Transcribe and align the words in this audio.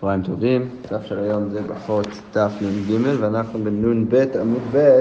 צהריים 0.00 0.22
טובים, 0.22 0.68
דף 0.90 1.02
של 1.04 1.18
היום 1.18 1.50
זה 1.50 1.62
ברכות 1.62 2.06
דף 2.32 2.52
נ"ג 2.60 3.20
ואנחנו 3.20 3.58
בנ"ב 3.58 4.14
עמוד 4.40 4.62
ב' 4.74 5.00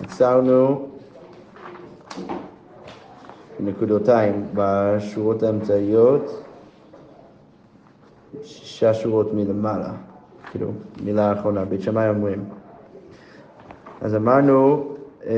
עצרנו 0.00 0.88
נקודותיים 3.60 4.46
בשורות 4.54 5.42
האמצעיות, 5.42 6.42
שישה 8.42 8.94
שורות 8.94 9.34
מלמעלה, 9.34 9.92
כאילו 10.50 10.72
מילה 11.02 11.32
אחרונה, 11.32 11.64
בית 11.64 11.82
שמאי 11.82 12.08
אומרים. 12.08 12.44
אז 14.00 14.14
אמרנו 14.14 14.88
אה, 15.26 15.34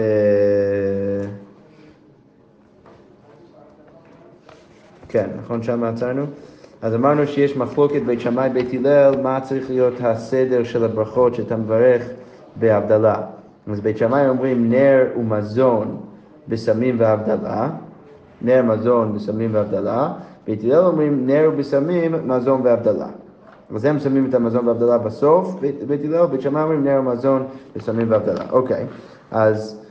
כן, 5.08 5.30
נכון 5.42 5.62
שם 5.62 5.84
עצרנו? 5.84 6.26
אז 6.82 6.94
אמרנו 6.94 7.26
שיש 7.26 7.56
מחלוקת 7.56 8.02
בית 8.06 8.20
שמאי 8.20 8.50
בית 8.50 8.74
הלל, 8.74 9.22
מה 9.22 9.40
צריך 9.40 9.70
להיות 9.70 9.94
הסדר 10.00 10.64
של 10.64 10.84
הברכות 10.84 11.34
שאתה 11.34 11.56
מברך 11.56 12.02
בהבדלה. 12.56 13.22
אז 13.72 13.80
בית 13.80 13.98
שמאי 13.98 14.28
אומרים 14.28 14.70
נר 14.70 15.04
ומזון 15.16 16.00
בסמים 16.48 16.96
והבדלה, 16.98 17.70
נר 18.42 18.62
מזון 18.62 19.14
בסמים 19.14 19.50
והבדלה, 19.54 20.12
בית 20.46 20.64
הלל 20.64 20.84
אומרים 20.84 21.26
נר 21.26 21.50
ובסמים 21.52 22.14
מזון 22.24 22.60
והבדלה. 22.64 23.06
אז 23.74 23.84
הם 23.84 23.98
שמים 23.98 24.26
את 24.28 24.34
המזון 24.34 24.68
והבדלה 24.68 24.98
בסוף, 24.98 25.60
בית 25.86 26.04
הלל, 26.04 26.26
בית 26.26 26.40
שמאי 26.40 26.62
אומרים 26.62 26.84
נר 26.84 27.00
ומזון 27.00 27.46
בסמים 27.76 28.10
והבדלה. 28.10 28.44
אוקיי, 28.50 28.86
אז 29.30 29.87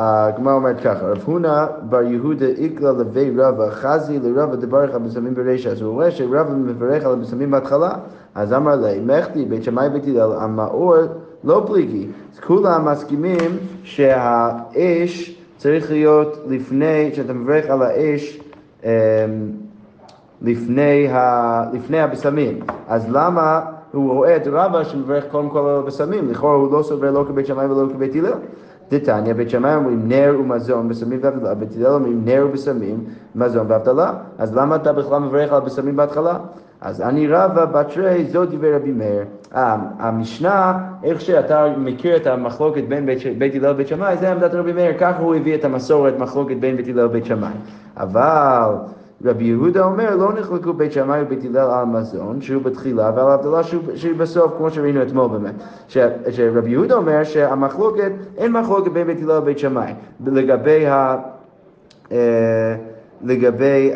הגמרא 0.00 0.54
אומרת 0.54 0.80
ככה, 0.80 1.06
רב 1.06 1.22
הונא 1.24 1.66
בר 1.82 2.02
יהודה 2.02 2.46
איקלה 2.46 2.92
לבי 2.92 3.30
רבא, 3.36 3.70
חזי 3.70 4.18
לרבא 4.18 4.54
דברך 4.56 4.94
על 4.94 5.00
בשמים 5.00 5.34
ברישא. 5.34 5.68
אז 5.68 5.82
הוא 5.82 5.92
רואה 5.92 6.10
שרבא 6.10 6.52
מברך 6.54 7.04
על 7.04 7.12
הבשמים 7.12 7.50
בהתחלה, 7.50 7.90
אז 8.34 8.52
אמר 8.52 8.76
לי, 8.76 9.00
מחתי 9.06 9.44
בית 9.44 9.64
שמאי 9.64 9.88
בית 9.88 10.04
הלל, 10.06 10.32
המאור 10.40 10.96
לא 11.44 11.64
פליגי. 11.66 12.06
אז 12.34 12.40
כולם 12.40 12.88
מסכימים 12.88 13.50
שהאש 13.82 15.38
צריך 15.56 15.90
להיות 15.90 16.38
לפני, 16.48 17.10
שאתה 17.14 17.32
מברך 17.32 17.70
על 17.70 17.82
האש 17.82 18.40
אמ, 18.84 18.90
לפני, 20.42 21.08
ה, 21.08 21.64
לפני 21.72 22.00
הבשמים. 22.00 22.60
אז 22.88 23.06
למה 23.12 23.60
הוא 23.92 24.12
רואה 24.12 24.36
את 24.36 24.46
רבא 24.46 24.84
שמברך 24.84 25.24
קודם 25.30 25.48
כל 25.48 25.58
על 25.58 25.78
הבשמים? 25.78 26.30
לכאורה 26.30 26.54
הוא 26.54 26.72
לא 26.72 26.82
סובר 26.82 27.10
לא 27.10 27.24
כבית 27.28 27.46
שמאי 27.46 27.66
ולא 27.66 27.92
כבית 27.92 28.14
הלל. 28.14 28.32
דתניא, 28.90 29.32
בית 29.32 29.50
שמאי 29.50 29.74
אומרים 29.74 30.08
נר 30.08 30.36
ומזון 30.40 30.88
בסמים 30.88 31.18
והבדלה, 31.22 31.54
בית 31.54 31.68
הלל 31.76 31.86
אומרים 31.86 32.24
נר 32.24 32.46
ובשמים, 32.48 33.04
מזון 33.34 33.66
והבדלה. 33.68 34.12
אז 34.38 34.56
למה 34.56 34.76
אתה 34.76 34.92
בכלל 34.92 35.18
מברך 35.18 35.52
על 35.52 35.60
בשמים 35.60 35.96
בהתחלה? 35.96 36.38
אז 36.80 37.00
אני 37.00 37.26
רבא 37.26 37.64
בתרי, 37.64 38.24
זו 38.24 38.44
דיבר 38.44 38.76
רבי 38.76 38.92
מאיר. 38.92 39.24
המשנה, 39.98 40.78
איך 41.04 41.20
שאתה 41.20 41.66
מכיר 41.78 42.16
את 42.16 42.26
המחלוקת 42.26 42.82
בין 42.88 43.06
בית 43.38 43.54
הלל 43.54 43.70
לבית 43.70 43.88
שמאי, 43.88 44.16
זה 44.16 44.32
עמדת 44.32 44.54
רבי 44.54 44.72
מאיר, 44.72 44.92
ככה 45.00 45.22
הוא 45.22 45.34
הביא 45.34 45.54
את 45.54 45.64
המסורת, 45.64 46.18
מחלוקת 46.18 46.56
בין 46.56 46.76
בית 46.76 46.88
הלל 46.88 47.04
לבית 47.04 47.24
שמאי. 47.24 47.52
אבל 47.96 48.74
רבי 49.24 49.44
יהודה 49.44 49.84
אומר, 49.84 50.16
לא 50.16 50.32
נחלקו 50.32 50.72
בית 50.72 50.92
שמאי 50.92 51.22
ובית 51.22 51.44
הלל 51.44 51.70
על 51.70 51.84
מזון, 51.84 52.40
שהוא 52.40 52.62
בתחילה, 52.62 53.10
ועל 53.16 53.30
הבדלה 53.30 53.62
שהוא 53.62 54.16
בסוף, 54.16 54.52
כמו 54.56 54.70
שראינו 54.70 55.02
אתמול 55.02 55.28
באמת. 55.28 55.54
שרבי 56.30 56.70
יהודה 56.70 56.94
אומר 56.94 57.24
שהמחלוקת, 57.24 58.12
אין 58.36 58.52
מחלוקת 58.52 58.92
בין 58.92 59.06
בית 59.06 59.22
הלל 59.22 59.36
לבית 59.36 59.58
שמאי. 59.58 59.92
לגבי 60.26 60.86
ה... 60.86 61.16
אה, 62.12 62.76
לגבי 63.22 63.92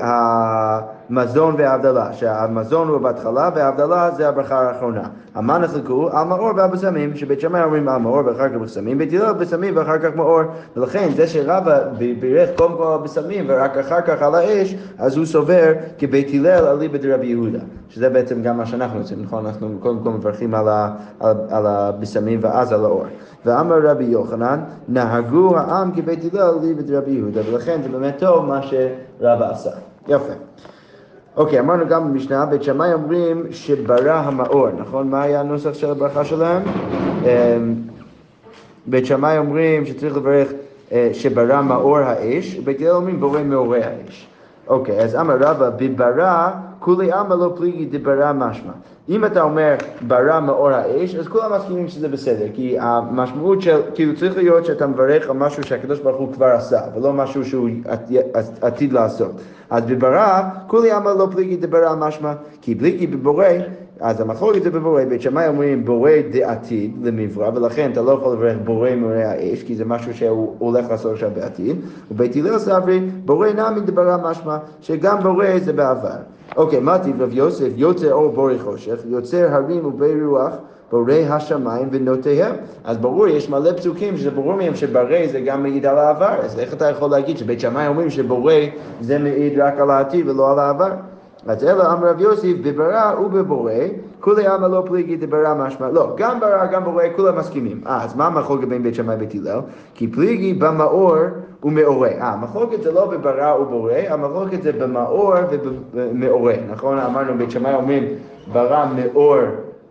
המזון 1.13 1.55
וההבדלה, 1.59 2.13
שהמזון 2.13 2.89
הוא 2.89 2.99
בהתחלה 2.99 3.51
וההבדלה 3.55 4.11
זה 4.11 4.29
הברכה 4.29 4.61
האחרונה. 4.61 5.03
המה 5.35 5.59
נחלקו? 5.59 6.09
על 6.13 6.27
מאור 6.27 6.51
ועל 6.57 6.71
בשמים, 6.71 7.17
שבית 7.17 7.41
שמאי 7.41 7.63
אומרים 7.63 7.89
על 7.89 8.01
מאור 8.01 8.21
ואחר 8.27 8.49
כך 8.49 8.55
בשמים, 8.55 8.99
בית 8.99 9.13
הלל 9.13 9.33
בשמים 9.33 9.77
ואחר 9.77 9.99
כך 9.99 10.17
מאור. 10.17 10.41
ולכן 10.77 11.09
זה 11.17 11.27
שרבא 11.27 11.79
בירך 12.21 12.51
קודם 12.57 12.77
כל 12.77 12.87
על 12.93 12.99
בשמים 13.05 13.45
ורק 13.49 13.77
אחר 13.77 14.01
כך 14.01 14.23
על 14.23 14.35
האש, 14.35 14.75
אז 14.99 15.17
הוא 15.17 15.27
סובר 15.27 15.73
כבית 15.99 16.29
הלל 16.35 16.67
אליבא 16.67 16.99
דרבי 16.99 17.27
יהודה. 17.27 17.61
שזה 17.89 18.11
בעצם 18.11 18.43
גם 18.43 18.57
מה 18.57 18.67
שאנחנו 18.67 18.99
עושים, 18.99 19.23
נכון? 19.23 19.47
אנחנו 19.47 19.69
קודם 19.81 19.99
כל 20.03 20.11
מברכים 20.11 20.55
על, 20.55 20.69
על, 21.21 21.37
על 21.51 21.67
הבשמים 21.67 22.39
ואז 22.43 22.73
על 22.73 22.85
האור. 22.85 23.05
ואמר 23.47 23.87
רבי 23.87 24.05
יוחנן, 24.05 24.61
נהגו 24.89 25.57
העם 25.57 25.91
כבית 25.95 26.35
הלל 26.35 26.59
אליבא 26.63 26.83
דרבי 26.83 27.11
יהודה, 27.11 27.41
ולכן 27.51 27.81
זה 27.83 27.89
באמת 27.89 28.19
טוב 28.19 28.47
מה 28.47 28.61
שרבא 28.63 29.51
עשה. 29.51 29.71
יפה. 30.09 30.33
אוקיי, 31.37 31.61
אמרנו 31.61 31.89
גם 31.89 32.09
במשנה, 32.09 32.47
בית 32.47 32.63
שמאי 32.63 32.93
אומרים 32.93 33.43
שברא 33.51 34.13
המאור, 34.13 34.69
נכון? 34.79 35.11
מה 35.11 35.23
היה 35.23 35.41
הנוסח 35.41 35.75
של 35.75 35.91
הברכה 35.91 36.25
שלהם? 36.25 36.63
אמ, 37.23 37.75
בית 38.87 39.07
שמאי 39.07 39.39
אומרים 39.39 39.87
שצריך 39.87 40.17
לברך 40.17 40.53
אה, 40.93 41.11
שברא 41.13 41.63
מאור 41.63 41.99
האש, 41.99 42.59
ובית 42.59 42.81
הלל 42.81 42.91
אומרים 42.91 43.21
בורא 43.21 43.43
מאורי 43.43 43.83
האש. 43.85 44.27
אוקיי, 44.69 45.01
אז 45.01 45.17
אמר 45.17 45.37
רבא, 45.41 45.71
בברא 45.71 46.51
כולי 46.85 47.13
עלמא 47.13 47.35
לא 47.35 47.53
פליגי 47.57 47.85
דברא 47.85 48.33
משמע. 48.33 48.73
אם 49.09 49.25
אתה 49.25 49.43
אומר 49.43 49.75
ברא 50.07 50.41
מאור 50.41 50.71
האש, 50.71 51.15
אז 51.15 51.29
כולם 51.29 51.53
מסכימים 51.53 51.89
שזה 51.89 52.09
בסדר, 52.09 52.47
כי 52.55 52.77
המשמעות 52.81 53.63
של, 53.63 53.81
כאילו 53.95 54.17
צריך 54.17 54.37
להיות 54.37 54.65
שאתה 54.65 54.87
מברך 54.87 55.31
על 55.31 55.37
משהו 55.37 55.63
שהקדוש 55.63 56.01
ברוך 56.01 56.17
הוא 56.17 56.33
כבר 56.33 56.47
עשה, 56.47 56.81
ולא 56.95 57.13
משהו 57.13 57.45
שהוא 57.45 57.69
עתיד 58.61 58.93
לעשות. 58.93 59.31
אז 59.71 59.85
בברא, 59.85 60.43
כולי 60.67 60.91
עלמא 60.91 61.09
לא 61.09 61.29
פליגי 61.33 61.57
דברא 61.57 61.95
משמע, 61.97 62.33
כי 62.61 62.75
פליגי 62.75 63.07
בבורא, 63.07 63.47
אז 64.01 64.21
המחלוקת 64.21 64.63
זה 64.63 64.71
בבורא, 64.71 65.05
בית 65.05 65.23
שמאי 65.23 65.49
אומרים 65.49 65.85
בורא 65.85 66.11
דעתיד 66.33 66.97
למברא, 67.03 67.51
ולכן 67.55 67.91
אתה 67.93 68.03
לא 68.03 68.13
יכול 68.13 68.33
לברך 68.33 68.57
בורא 68.65 68.95
מאורי 68.95 69.25
האש, 69.25 69.63
כי 69.63 69.77
זה 69.77 69.85
משהו 69.85 70.15
שהוא 70.15 70.57
הולך 70.59 70.91
לעשות 70.91 71.13
עכשיו 71.13 71.31
בעתיד, 71.35 71.77
ובית 72.11 72.37
הלל 72.37 72.59
סברי, 72.59 73.01
בורא 73.25 73.49
נמי 73.49 73.81
דברא 73.81 74.31
משמע, 74.31 74.57
שגם 74.81 75.23
בורא 75.23 75.59
זה 75.59 75.73
בעבר. 75.73 76.17
אוקיי, 76.57 76.81
מה 76.81 76.99
טיב 76.99 77.23
רב 77.23 77.33
יוסף? 77.33 77.69
יוצר 77.77 78.13
אור 78.13 78.33
בורי 78.33 78.59
חושך, 78.59 78.97
יוצר 79.09 79.49
הרים 79.51 79.87
ובי 79.87 80.25
רוח, 80.25 80.53
בורא 80.91 81.15
השמיים 81.29 81.89
ונוטיהם. 81.93 82.55
אז 82.85 82.99
ברור, 82.99 83.29
יש 83.29 83.51
מלא 83.51 83.73
פסוקים 83.73 84.17
שזה 84.17 84.31
ברור 84.31 84.55
מהם 84.55 84.75
שברי 84.75 85.29
זה 85.29 85.41
גם 85.41 85.63
מעיד 85.63 85.87
על 85.87 85.99
העבר. 85.99 86.35
אז 86.43 86.59
איך 86.59 86.75
אתה 86.75 86.89
יכול 86.89 87.11
להגיד 87.11 87.39
שבית 87.39 87.61
שמאי 87.61 87.87
אומרים 87.87 88.11
שבורא 88.11 88.55
זה 89.01 89.19
מעיד 89.19 89.59
רק 89.59 89.81
על 89.81 89.91
העתיד 89.91 90.29
ולא 90.29 90.53
על 90.53 90.59
העבר? 90.59 90.91
אז 91.47 91.65
אלא 91.65 91.93
אמר 91.93 92.11
רב 92.11 92.21
יוסף, 92.21 92.55
בברא 92.63 93.15
ובבורא, 93.25 93.73
כולי 94.21 94.47
עלמא 94.47 94.67
לא 94.67 94.83
פליגי 94.87 95.17
דברא 95.17 95.55
משמע, 95.55 95.91
לא, 95.91 96.15
גם 96.17 96.41
ברא, 96.41 96.67
גם 96.67 96.85
בורא, 96.85 97.05
כולם 97.17 97.39
מסכימים. 97.39 97.81
אה, 97.87 98.05
אז 98.05 98.17
מה 98.17 98.27
המחלוקת 98.27 98.69
בין 98.69 98.83
בית 98.83 98.95
שמאי 98.95 99.17
ובית 99.17 99.35
הלל? 99.35 99.61
כי 99.95 100.09
פליגי 100.09 100.55
במאור 100.55 101.17
ומאורה. 101.65 102.09
אה, 102.09 102.29
המחלוקת 102.29 102.83
זה 102.83 102.93
לא 102.93 103.07
בברא 103.07 103.57
ובורא, 103.61 103.93
המחלוקת 104.09 104.63
זה 104.63 104.73
במאור 104.73 105.35
ובמאורה, 105.51 106.55
נכון? 106.71 106.99
אמרנו, 106.99 107.39
בית 107.39 107.51
שמאי 107.51 107.75
אומרים 107.75 108.05
ברא 108.53 108.87
מאור 108.97 109.37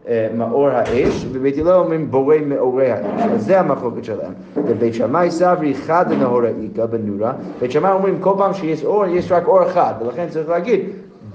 אה, 0.08 0.28
מאור 0.38 0.68
האש, 0.68 1.26
ובית 1.32 1.58
הלל 1.58 1.74
אומרים 1.74 2.12
בורא 2.12 2.36
מאורי 2.48 2.92
האש. 2.92 3.22
אז 3.32 3.46
זה 3.46 3.60
המחלוקת 3.60 4.04
שלהם. 4.04 4.34
ובית 4.56 4.94
שמאי 4.94 5.32
סברי 5.32 5.74
חד 5.74 6.06
נהורה 6.20 6.50
איכא 6.64 6.86
בנורה, 6.86 7.34
בית 7.60 7.72
שמאי 7.72 7.92
אומרים 7.92 8.18
כל 8.20 8.34
פעם 8.38 8.54
שיש 8.54 8.86
אור, 8.86 9.06
יש 9.06 9.32
רק 9.32 9.48
אור 9.48 9.64
אחד, 9.64 9.94
ולכן 10.02 10.26
צריך 10.30 10.50
להגיד 10.50 10.80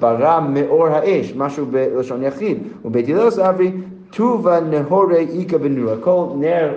ברא 0.01 0.41
מאור 0.49 0.87
האש, 0.87 1.35
משהו 1.37 1.67
בלשון 1.67 2.23
יחיד. 2.23 2.59
ובית 2.85 3.09
הלל 3.09 3.31
סברי 3.31 3.73
טובה 4.17 4.61
נהורי 4.61 5.27
איכא 5.39 5.59
בנורה. 5.59 5.97
כל 6.01 6.27
נר 6.35 6.69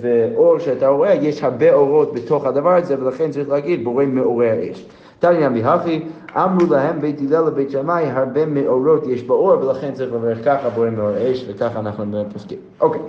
ואור 0.00 0.58
שאתה 0.58 0.88
רואה, 0.88 1.14
יש 1.14 1.42
הרבה 1.42 1.72
אורות 1.72 2.14
בתוך 2.14 2.46
הדבר 2.46 2.74
הזה, 2.74 2.96
ולכן 3.00 3.30
צריך 3.30 3.48
להגיד 3.48 3.84
בורא 3.84 4.04
מאורי 4.04 4.50
האש. 4.50 4.86
תניא 5.18 5.48
בהכי, 5.48 6.04
אמרו 6.36 6.66
להם 6.70 7.00
בית 7.00 7.20
הלל 7.20 7.46
לבית 7.46 7.70
שמאי, 7.70 8.04
הרבה 8.10 8.46
מאורות 8.46 9.06
יש 9.06 9.22
באור, 9.22 9.64
ולכן 9.64 9.92
צריך 9.92 10.12
לברך 10.12 10.44
ככה 10.44 10.68
בורא 10.68 10.90
מאור 10.90 11.08
האש, 11.08 11.44
וככה 11.48 11.78
אנחנו 11.78 12.24
פוסקים. 12.32 12.58
אוקיי. 12.80 13.00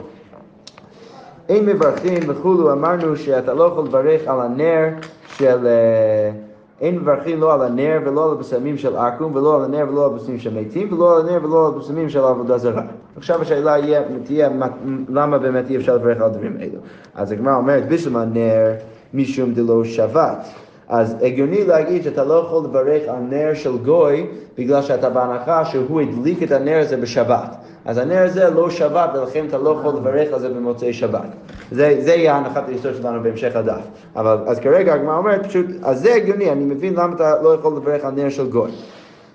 אין 1.49 1.65
מברכים 1.65 2.19
וכולו, 2.27 2.71
אמרנו 2.71 3.15
שאתה 3.15 3.53
לא 3.53 3.63
יכול 3.63 3.85
לברך 3.85 4.27
על 4.27 4.41
הנר 4.41 4.87
של... 5.27 5.67
Uh, 5.67 6.49
אין 6.81 6.99
מברכים 6.99 7.39
לא 7.39 7.53
על 7.53 7.61
הנר 7.61 7.99
ולא 8.05 8.25
על 8.25 8.31
הבשמים 8.31 8.77
של 8.77 8.97
עכו"ם 8.97 9.35
ולא 9.35 9.55
על 9.55 9.63
הנר 9.63 9.85
ולא 9.91 10.05
על 10.05 10.11
הבשמים 10.11 10.39
של 10.39 10.53
מתים 10.53 10.93
ולא 10.93 11.15
על 11.15 11.29
הנר 11.29 11.39
ולא 11.43 11.67
על 11.67 11.73
הבשמים 11.73 12.09
של 12.09 12.23
עבודה 12.23 12.57
זרה. 12.57 12.81
עכשיו 13.19 13.41
השאלה 13.41 13.75
תהיה 14.23 14.49
למה 15.09 15.37
באמת 15.37 15.69
אי 15.69 15.77
אפשר 15.77 15.95
לברך 15.95 16.21
על 16.21 16.29
דברים 16.29 16.57
אלו. 16.61 16.79
אז 17.15 17.31
הגמרא 17.31 17.55
אומרת 17.55 17.87
בשלום 17.87 18.15
הנר 18.15 18.73
משום 19.13 19.53
דלא 19.53 19.83
שבת. 19.83 20.47
אז 20.89 21.15
הגיוני 21.21 21.65
להגיד 21.65 22.03
שאתה 22.03 22.23
לא 22.23 22.33
יכול 22.33 22.63
לברך 22.63 23.01
על 23.07 23.19
נר 23.29 23.53
של 23.53 23.77
גוי 23.77 24.27
בגלל 24.57 24.81
שאתה 24.81 25.09
בהנחה 25.09 25.65
שהוא 25.65 26.01
הדליק 26.01 26.43
את 26.43 26.51
הנר 26.51 26.79
הזה 26.79 26.97
בשבת. 26.97 27.55
אז 27.85 27.97
הנר 27.97 28.25
הזה 28.25 28.49
לא 28.49 28.69
שבת 28.69 29.09
ולכן 29.13 29.45
אתה 29.47 29.57
לא 29.57 29.69
יכול 29.69 29.95
לברך 29.95 30.33
על 30.33 30.39
זה 30.39 30.49
במוצאי 30.49 30.93
שבת. 30.93 31.29
זה, 31.71 31.97
זה 31.99 32.13
יהיה 32.13 32.35
הנחת 32.35 32.69
היסוד 32.69 32.95
שלנו 32.95 33.23
בהמשך 33.23 33.55
הדף. 33.55 33.81
אבל 34.15 34.37
אז 34.47 34.59
כרגע 34.59 34.93
הגמרא 34.93 35.17
אומרת 35.17 35.45
פשוט, 35.45 35.65
אז 35.83 36.01
זה 36.01 36.13
הגיוני, 36.13 36.51
אני 36.51 36.65
מבין 36.65 36.93
למה 36.93 37.15
אתה 37.15 37.41
לא 37.41 37.53
יכול 37.53 37.75
לברך 37.77 38.05
על 38.05 38.11
נר 38.11 38.29
של 38.29 38.49
גוי. 38.49 38.71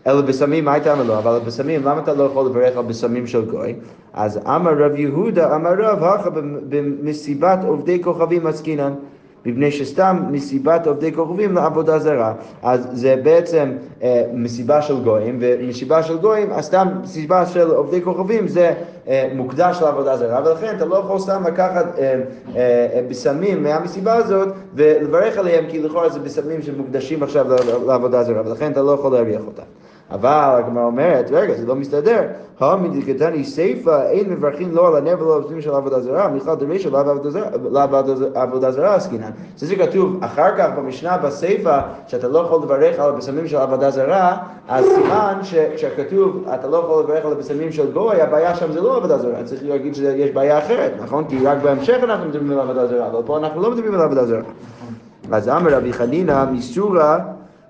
אלא 0.07 0.21
בשמים, 0.21 0.65
מה 0.65 0.73
הייתה 0.73 0.95
לו? 0.95 1.19
אבל 1.19 1.39
בשמים, 1.47 1.81
למה 1.85 2.01
אתה 2.01 2.15
לא 2.15 2.25
יכול 2.25 2.47
לברך 2.47 2.77
על 2.77 2.85
בשמים 2.85 3.27
של 3.27 3.45
גוי? 3.45 3.75
אז 4.13 4.41
אמר 4.47 4.73
רב 4.79 4.95
יהודה, 4.95 5.57
אמר 5.57 5.73
רב, 5.79 6.05
הכה 6.05 6.31
במסיבת 6.69 7.59
עובדי 7.65 8.03
כוכבים 8.03 8.47
עסקינן. 8.47 8.93
מפני 9.47 9.71
שסתם 9.71 10.25
מסיבת 10.31 10.87
עובדי 10.87 11.13
כוכבים 11.13 11.55
לעבודה 11.55 11.99
זרה. 11.99 12.35
אז 12.63 12.89
זה 12.93 13.17
בעצם 13.23 13.73
אה, 14.03 14.25
מסיבה 14.35 14.83
של 14.83 15.01
גויים, 15.01 15.39
ומסיבה 15.41 16.03
של 16.03 16.19
גויים, 16.19 16.53
אז 16.53 16.65
סתם 16.65 16.89
מסיבה 17.03 17.47
של 17.47 17.71
עובדי 17.71 18.03
כוכבים 18.03 18.49
זה 18.49 18.75
אה, 19.09 19.29
מוקדש 19.35 19.83
לעבודה 19.83 20.17
זרה, 20.17 20.41
ולכן 20.45 20.77
אתה 20.77 20.85
לא 20.85 20.97
יכול 20.97 21.19
סתם 21.19 21.43
לקחת 21.47 21.99
אה, 21.99 22.21
אה, 22.57 23.03
בשמים 23.09 23.63
מהמסיבה 23.63 24.15
הזאת 24.15 24.49
ולברך 24.75 25.39
עליהם, 25.39 25.65
כי 25.69 25.83
לכאורה 25.83 26.09
זה 26.09 26.19
בשמים 26.19 26.63
שמוקדשים 26.63 27.23
עכשיו 27.23 27.47
לעבודה 27.87 28.23
זרה, 28.23 28.43
ולכן 28.47 28.73
אתה 28.73 28.83
לא 28.83 28.91
יכול 28.93 29.13
להריח 29.13 29.43
אותם. 29.47 29.63
אבל 30.11 30.55
הגמרא 30.59 30.85
אומרת, 30.85 31.31
רגע, 31.31 31.55
זה 31.55 31.67
לא 31.67 31.75
מסתדר. 31.75 32.23
המדיקתני 32.61 33.45
סיפא, 33.45 34.03
אין 34.11 34.31
מברכים 34.31 34.75
לא 34.75 34.89
על 34.89 34.97
הנר 34.97 35.17
ולא 35.21 35.37
על 35.37 35.43
הפנים 35.43 35.61
של 35.61 35.75
עבודה 35.75 36.01
זרה, 36.01 36.29
מיכל 36.29 36.55
דרישה 36.55 36.89
לעבודה 38.35 38.71
זרה 38.71 38.95
עסקינן. 38.95 39.31
זה 39.57 39.67
שכתוב 39.67 40.25
אחר 40.25 40.57
כך 40.59 40.69
במשנה 40.77 41.19
בסיפא, 41.19 41.81
שאתה 42.07 42.29
לא 42.29 42.39
יכול 42.39 42.63
לברך 42.63 42.99
על 43.01 43.11
הבשמים 43.11 43.49
של 43.49 43.57
עבודה 43.57 43.91
זרה, 43.91 44.37
אז 44.69 44.85
סימן 44.85 45.39
שכשכתוב 45.43 46.45
אתה 46.55 46.69
לא 46.69 46.77
יכול 46.77 47.03
לברך 47.03 47.25
על 47.25 47.33
הבשמים 47.33 47.73
של 47.73 47.93
גוי, 47.93 48.23
הבעיה 48.23 48.55
שם 48.55 48.73
זה 48.73 48.81
לא 48.81 48.97
עבודה 48.97 49.19
זרה, 49.19 49.45
צריך 49.45 49.63
להגיד 49.65 49.95
שיש 49.95 50.31
בעיה 50.31 50.59
אחרת, 50.59 50.93
נכון? 51.03 51.25
כי 51.29 51.47
רק 51.47 51.59
בהמשך 51.63 51.99
אנחנו 52.03 52.29
מדברים 52.29 52.51
על 52.53 52.61
עבודה 52.61 52.87
זרה, 52.87 53.07
אבל 53.07 53.23
פה 53.27 53.39
אנחנו 53.39 53.63
לא 53.63 53.71
מדברים 53.71 53.95
על 53.95 54.01
עבודה 54.01 54.27
זרה. 54.27 54.43
אז 55.33 55.49
אמר 55.49 55.77
רבי 55.77 55.93
חנינא 55.93 56.45
מסורה 56.53 57.19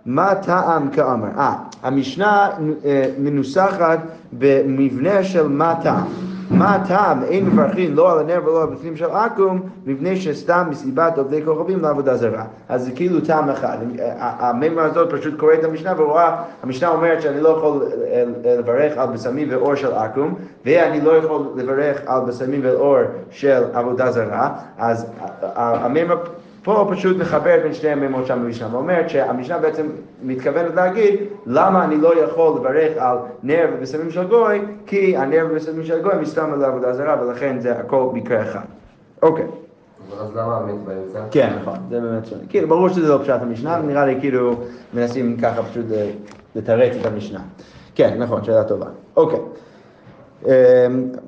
מה 0.06 0.34
טעם 0.34 0.88
כאמר? 0.90 1.28
אה, 1.38 1.54
המשנה 1.84 2.50
אה, 2.84 3.06
מנוסחת 3.18 3.98
במבנה 4.32 5.24
של 5.24 5.48
מה 5.48 5.74
טעם. 5.82 6.04
מה 6.50 6.84
טעם 6.88 7.22
אין 7.22 7.46
מברכים 7.46 7.94
לא 7.94 8.12
על 8.12 8.18
הנר 8.18 8.40
ולא 8.44 8.62
על 8.62 8.68
בפנים 8.68 8.96
של 8.96 9.10
עכו"ם 9.10 9.60
מפני 9.86 10.16
שסתם 10.16 10.66
מסיבת 10.70 11.18
עובדי 11.18 11.44
כוכבים 11.44 11.80
לעבודה 11.80 12.16
זרה. 12.16 12.44
אז 12.68 12.84
זה 12.84 12.92
כאילו 12.92 13.20
טעם 13.20 13.50
אחד. 13.50 13.78
המימרה 14.18 14.84
הזאת 14.84 15.12
פשוט 15.12 15.38
קוראת 15.38 15.58
את 15.58 15.64
המשנה 15.64 15.92
ורואה, 15.96 16.36
המשנה 16.62 16.88
אומרת 16.88 17.22
שאני 17.22 17.40
לא 17.40 17.48
יכול 17.48 17.86
לברך 18.44 18.98
על 18.98 19.08
בשמים 19.08 19.48
ואור 19.50 19.74
של 19.74 19.92
עכו"ם 19.92 20.34
ואני 20.64 21.00
לא 21.00 21.16
יכול 21.16 21.46
לברך 21.56 22.00
על 22.06 22.20
בשמים 22.20 22.60
ואור 22.64 22.98
של 23.30 23.62
עבודה 23.72 24.10
זרה. 24.10 24.50
אז 24.78 25.06
המימרה 25.56 26.16
פה 26.64 26.76
הוא 26.76 26.94
פשוט 26.94 27.16
מחבר 27.16 27.56
בין 27.62 27.74
שני 27.74 27.90
המימות 27.90 28.26
שם 28.26 28.42
במשנה, 28.44 28.68
ואומרת 28.72 29.10
שהמשנה 29.10 29.58
בעצם 29.58 29.86
מתכוונת 30.22 30.74
להגיד 30.74 31.14
למה 31.46 31.84
אני 31.84 31.96
לא 31.96 32.24
יכול 32.24 32.56
לברך 32.60 32.92
על 32.98 33.16
נר 33.42 33.66
ובשמים 33.72 34.10
של 34.10 34.24
גוי, 34.28 34.60
כי 34.86 35.16
הנר 35.16 35.46
ובשמים 35.50 35.84
של 35.84 36.02
גוי 36.02 36.14
מסתם 36.20 36.52
על 36.52 36.64
העבודה 36.64 36.92
זרה, 36.92 37.16
ולכן 37.22 37.60
זה 37.60 37.78
הכל 37.78 38.10
מקרה 38.12 38.42
אחד. 38.42 38.64
אוקיי. 39.22 39.46
אז 40.20 40.36
למה 40.36 40.56
המת 40.56 40.74
באמצע? 40.84 41.20
כן, 41.30 41.52
נכון, 41.60 41.76
זה 41.90 42.00
באמת 42.00 42.26
שונה. 42.26 42.42
כאילו, 42.48 42.68
ברור 42.68 42.88
שזה 42.88 43.08
לא 43.08 43.18
פשט 43.22 43.42
המשנה, 43.42 43.78
נראה 43.78 44.06
לי 44.06 44.16
כאילו 44.20 44.54
מנסים 44.94 45.36
ככה 45.36 45.62
פשוט 45.62 45.86
לתרץ 46.54 46.96
את 47.00 47.06
המשנה. 47.06 47.40
כן, 47.94 48.16
נכון, 48.18 48.44
שאלה 48.44 48.64
טובה. 48.64 48.86
אוקיי. 49.16 49.40
אמ, 50.44 50.50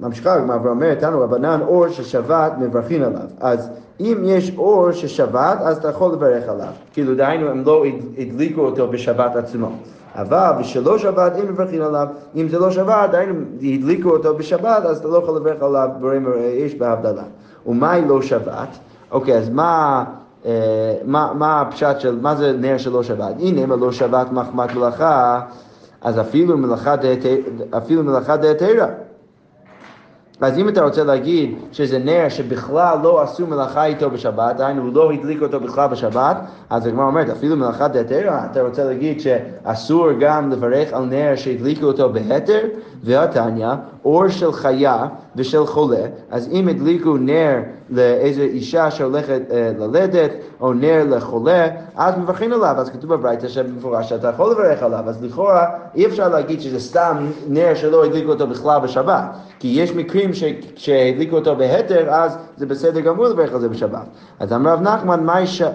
ממשיכה 0.01 0.35
הגמרא 0.35 0.59
ואומרת, 0.63 1.01
תנו 1.01 1.21
רבנן 1.21 1.61
אור 1.67 1.89
ששבת 1.89 2.53
מברכים 2.61 3.03
עליו. 3.03 3.21
אז 3.41 3.69
אם 4.01 4.23
יש 4.25 4.53
אור 4.59 4.93
ששבת, 4.93 5.59
אז 5.61 5.77
אתה 5.77 5.89
יכול 5.89 6.13
לברך 6.13 6.49
עליו. 6.49 6.73
כאילו, 6.93 7.15
דהיינו, 7.15 7.49
הם 7.49 7.63
לא 7.67 7.85
הדליקו 8.19 8.61
אותו 8.61 8.89
בשבת 8.89 9.37
עצמו. 9.37 9.71
אבל 10.15 10.51
בשלא 10.61 10.99
שבת 10.99 11.37
אין 11.37 11.47
מברכים 11.47 11.83
עליו. 11.83 12.07
אם 12.37 12.49
זה 12.49 12.59
לא 12.59 12.71
שבת, 12.71 13.11
דהיינו, 13.11 13.35
הדליקו 13.57 14.11
אותו 14.11 14.37
בשבת, 14.37 14.85
אז 14.85 14.99
אתה 14.99 15.09
לא 15.09 15.19
יכול 15.19 15.37
לברך 15.37 15.63
עליו 15.63 15.89
בוראים 16.01 16.29
יש 16.55 16.75
בהבדלה. 16.75 17.23
ומהי 17.67 18.05
לא 18.09 18.23
שבת? 18.23 18.69
אוקיי, 19.11 19.39
אז 19.39 19.49
מה... 19.49 20.05
אה, 20.47 20.95
מה, 21.05 21.33
מה 21.35 21.61
הפשט 21.61 22.01
של, 22.01 22.19
מה 22.21 22.37
זה 22.37 22.53
נר 22.53 22.79
שלא 22.79 23.03
שבת? 23.03 23.35
הנה, 23.39 23.65
אם 23.65 23.81
לא 23.81 23.93
שבת 23.93 24.33
מחמת 24.33 24.75
מלאכה, 24.75 25.41
אז 26.03 26.19
אפילו 26.19 26.59
מלאכה 26.59 28.37
דהתרא. 28.37 28.87
אז 30.41 30.59
אם 30.59 30.69
אתה 30.69 30.85
רוצה 30.85 31.05
להגיד 31.05 31.55
שזה 31.73 31.99
נר 31.99 32.29
שבכלל 32.29 32.99
לא 33.03 33.23
עשו 33.23 33.47
מלאכה 33.47 33.85
איתו 33.85 34.11
בשבת, 34.11 34.57
דהיינו 34.57 34.83
הוא 34.83 34.95
לא 34.95 35.13
הדליק 35.13 35.43
אותו 35.43 35.61
בכלל 35.61 35.89
בשבת, 35.89 36.37
אז 36.71 36.87
הגמרא 36.87 37.07
אומרת 37.07 37.31
אפילו 37.31 37.57
מלאכה 37.57 37.89
דהתרא, 37.89 38.41
אתה 38.51 38.63
רוצה 38.63 38.85
להגיד 38.85 39.21
שאסור 39.21 40.09
גם 40.21 40.51
לברך 40.51 40.93
על 40.93 41.05
נר 41.05 41.33
שהדליקו 41.37 41.87
אותו 41.87 42.13
בהתר, 42.13 42.61
והתניא, 43.05 43.69
אור 44.05 44.29
של 44.29 44.53
חיה 44.53 45.07
ושל 45.37 45.67
חולה, 45.67 46.07
אז 46.31 46.49
אם 46.53 46.69
הדליקו 46.69 47.17
נר 47.17 47.57
לאיזו 47.91 48.43
אישה 48.43 48.91
שהולכת 48.91 49.41
אה, 49.51 49.71
ללדת, 49.79 50.31
או 50.61 50.73
נר 50.73 51.05
לחולה, 51.09 51.69
אז 51.97 52.19
מברכים 52.19 52.53
עליו, 52.53 52.75
אז 52.79 52.91
כתוב 52.91 53.15
בברייתא 53.15 53.49
שבמפורש 53.49 54.09
שאתה 54.09 54.29
יכול 54.29 54.51
לברך 54.51 54.83
עליו, 54.83 55.05
אז 55.09 55.25
לכאורה 55.25 55.67
אי 55.95 56.07
אפשר 56.07 56.29
להגיד 56.29 56.61
שזה 56.61 56.81
סתם 56.81 57.17
נר 57.49 57.75
שלא 57.75 58.05
הדליקו 58.05 58.31
אותו 58.31 58.47
בכלל 58.47 58.81
בשבת, 58.81 59.25
כי 59.59 59.69
יש 59.69 59.95
מקרים 59.95 60.31
שהדליקו 60.77 61.37
אותו 61.37 61.57
בהתר, 61.57 62.11
אז 62.11 62.39
זה 62.57 62.67
בסדר 62.67 63.01
גמור 63.01 63.27
לברך 63.27 63.53
על 63.53 63.61
זה 63.61 63.69
בשבת. 63.69 64.07
אז 64.41 64.53
אמר 64.53 64.73
רב 64.73 64.83
נחמן, 64.83 65.27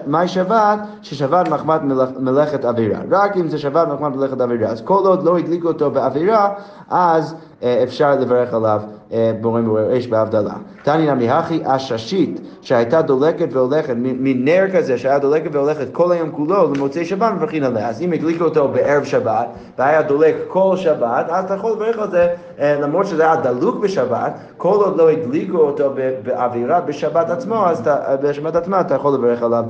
מהי 0.06 0.28
שבת? 0.28 0.78
ששבת 1.02 1.48
מחמת 1.48 1.80
מלאכת 2.18 2.64
אווירה. 2.64 3.00
רק 3.10 3.36
אם 3.36 3.48
זה 3.48 3.58
שבת 3.58 3.88
מחמת 3.88 4.16
מלאכת 4.16 4.40
אווירה. 4.40 4.68
אז 4.68 4.80
כל 4.80 5.06
עוד 5.06 5.22
לא 5.22 5.38
הדליקו 5.38 5.68
אותו 5.68 5.90
באווירה, 5.90 6.48
אז 6.90 7.34
אה, 7.62 7.82
אפשר 7.82 8.14
לברך 8.14 8.54
עליו 8.54 8.80
אה, 9.12 9.32
בורם 9.40 9.64
בורר 9.64 9.98
אש 9.98 10.06
בהבדלה. 10.06 10.54
תני 10.82 11.06
נמי 11.06 11.30
הכי 11.30 11.60
עששית 11.64 12.40
שהייתה 12.60 13.02
דולקת 13.02 13.48
והולכת, 13.52 13.94
מנר 13.96 14.64
כזה 14.74 14.98
שהיה 14.98 15.18
דולקת 15.18 15.54
והולכת 15.54 15.86
כל 15.92 16.12
היום 16.12 16.30
כולו 16.30 16.74
למוצאי 16.74 17.04
שבת 17.04 17.32
מברכין 17.32 17.64
עליה. 17.64 17.88
אז 17.88 18.02
אם 18.02 18.12
הדליקו 18.12 18.44
אותו 18.44 18.68
בערב 18.68 19.04
שבת 19.04 19.46
והיה 19.78 20.02
דולק 20.02 20.34
כל 20.48 20.76
שבת, 20.76 21.26
אז 21.28 21.44
אתה 21.44 21.54
יכול 21.54 21.72
לברך 21.72 21.98
על 21.98 22.10
זה 22.10 22.34
אה, 22.58 22.80
למרות 22.80 23.06
שזה 23.06 23.22
היה 23.22 23.36
דלוק 23.36 23.80
בשבת, 23.80 24.32
כל 24.56 24.76
עוד 24.84 24.96
לא 24.96 25.10
הדליקו 25.10 25.58
אותו 25.58 25.94
באווירה 26.22 26.80
בשבת 26.80 27.30
עצמו, 27.30 27.66
אז 27.66 27.80
אתה, 27.80 28.16
בשבת 28.22 28.56
עצמה 28.56 28.80
אתה 28.80 28.94
יכול 28.94 29.14
לברך 29.14 29.42
עליו 29.42 29.64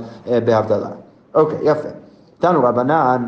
בהבדלה. 0.45 0.89
אוקיי, 1.35 1.57
יפה. 1.61 1.89
תנו 2.39 2.63
רבנן 2.63 3.27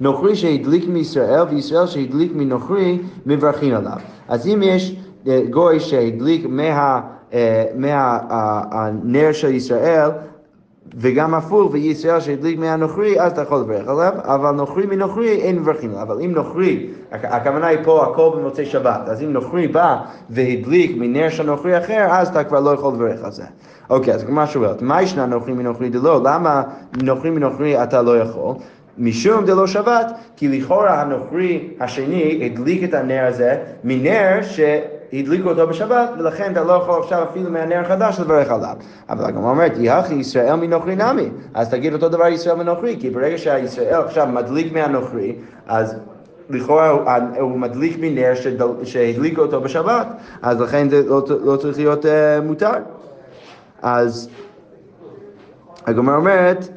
נוכרי 0.00 0.36
שהדליק 0.36 0.88
מישראל 0.88 1.42
וישראל 1.50 1.86
שהדליק 1.86 2.32
מנוכרי 2.34 2.98
מברכים 3.26 3.74
עליו. 3.74 3.98
אז 4.28 4.46
אם 4.46 4.60
יש 4.62 4.96
אה, 5.28 5.42
גוי 5.50 5.80
שהדליק 5.80 6.46
מה, 6.48 7.00
אה, 7.32 7.64
מהנר 7.74 9.32
של 9.32 9.54
ישראל 9.54 10.10
וגם 10.96 11.34
הפוך, 11.34 11.72
וישראל 11.72 12.20
שהדליק 12.20 12.58
מהנוכרי, 12.58 13.20
אז 13.20 13.32
אתה 13.32 13.42
יכול 13.42 13.60
לברך 13.60 13.88
עליו, 13.88 14.12
אבל 14.16 14.50
נוכרי 14.50 14.86
מנוכרי 14.86 15.30
אין 15.30 15.58
מברכים 15.58 15.90
עליו. 15.90 16.02
אבל 16.02 16.20
אם 16.20 16.32
נוכרי, 16.32 16.86
הכוונה 17.12 17.66
היא 17.66 17.78
פה 17.84 18.06
הכל 18.06 18.30
במוצאי 18.36 18.66
שבת, 18.66 19.00
אז 19.06 19.22
אם 19.22 19.32
נוכרי 19.32 19.68
בא 19.68 19.96
והדליק 20.30 20.96
מנר 20.96 21.28
של 21.28 21.46
נוכרי 21.46 21.78
אחר, 21.78 22.06
אז 22.10 22.28
אתה 22.28 22.44
כבר 22.44 22.60
לא 22.60 22.70
יכול 22.70 22.94
לברך 22.94 23.24
על 23.24 23.32
זה. 23.32 23.44
אוקיי, 23.90 24.14
אז 24.14 24.24
כמו 24.24 24.46
שואלת, 24.46 24.82
מה 24.82 25.02
ישנה 25.02 25.26
נוכרי 25.26 25.52
מנוכרי 25.52 25.88
דלא? 25.88 26.20
למה 26.24 26.62
נוכרי 27.02 27.30
מנוכרי 27.30 27.82
אתה 27.82 28.02
לא 28.02 28.18
יכול? 28.18 28.54
משום 28.98 29.44
דלא 29.44 29.66
שבת, 29.66 30.12
כי 30.36 30.48
לכאורה 30.48 31.00
הנוכרי 31.00 31.68
השני 31.80 32.50
הדליק 32.52 32.84
את 32.84 32.94
הנר 32.94 33.26
הזה 33.26 33.56
מנר 33.84 34.42
שהדליקו 34.42 35.48
אותו 35.48 35.66
בשבת, 35.66 36.10
ולכן 36.18 36.52
אתה 36.52 36.64
לא 36.64 36.72
יכול 36.72 37.02
עכשיו 37.02 37.22
אפילו 37.30 37.50
מהנר 37.50 37.80
החדש 37.80 38.20
לברך 38.20 38.50
עליו. 38.50 38.76
אבל 39.08 39.24
הגמרא 39.24 39.50
אומרת, 39.50 39.72
יהכי 39.78 40.14
ישראל 40.14 40.54
מנוכרי 40.54 40.96
נמי, 40.96 41.28
אז 41.54 41.68
תגיד 41.68 41.92
אותו 41.92 42.08
דבר 42.08 42.26
ישראל 42.26 42.56
מנוכרי, 42.56 42.96
כי 43.00 43.10
ברגע 43.10 43.38
שהישראל 43.38 44.00
עכשיו 44.00 44.26
מדליק 44.26 44.72
מהנוכרי, 44.72 45.34
אז 45.66 45.96
לכאורה 46.50 46.90
הוא, 46.90 47.02
הוא 47.40 47.58
מדליק 47.58 47.96
מנר 48.00 48.32
שהדליקו 48.84 49.42
אותו 49.42 49.60
בשבת, 49.60 50.06
אז 50.42 50.60
לכן 50.60 50.88
זה 50.88 51.02
לא, 51.06 51.22
לא 51.44 51.56
צריך 51.56 51.78
להיות 51.78 52.04
uh, 52.04 52.08
מותר. 52.42 52.72
אז 53.82 54.28
הגמרא 55.86 56.16
אומרת, 56.16 56.68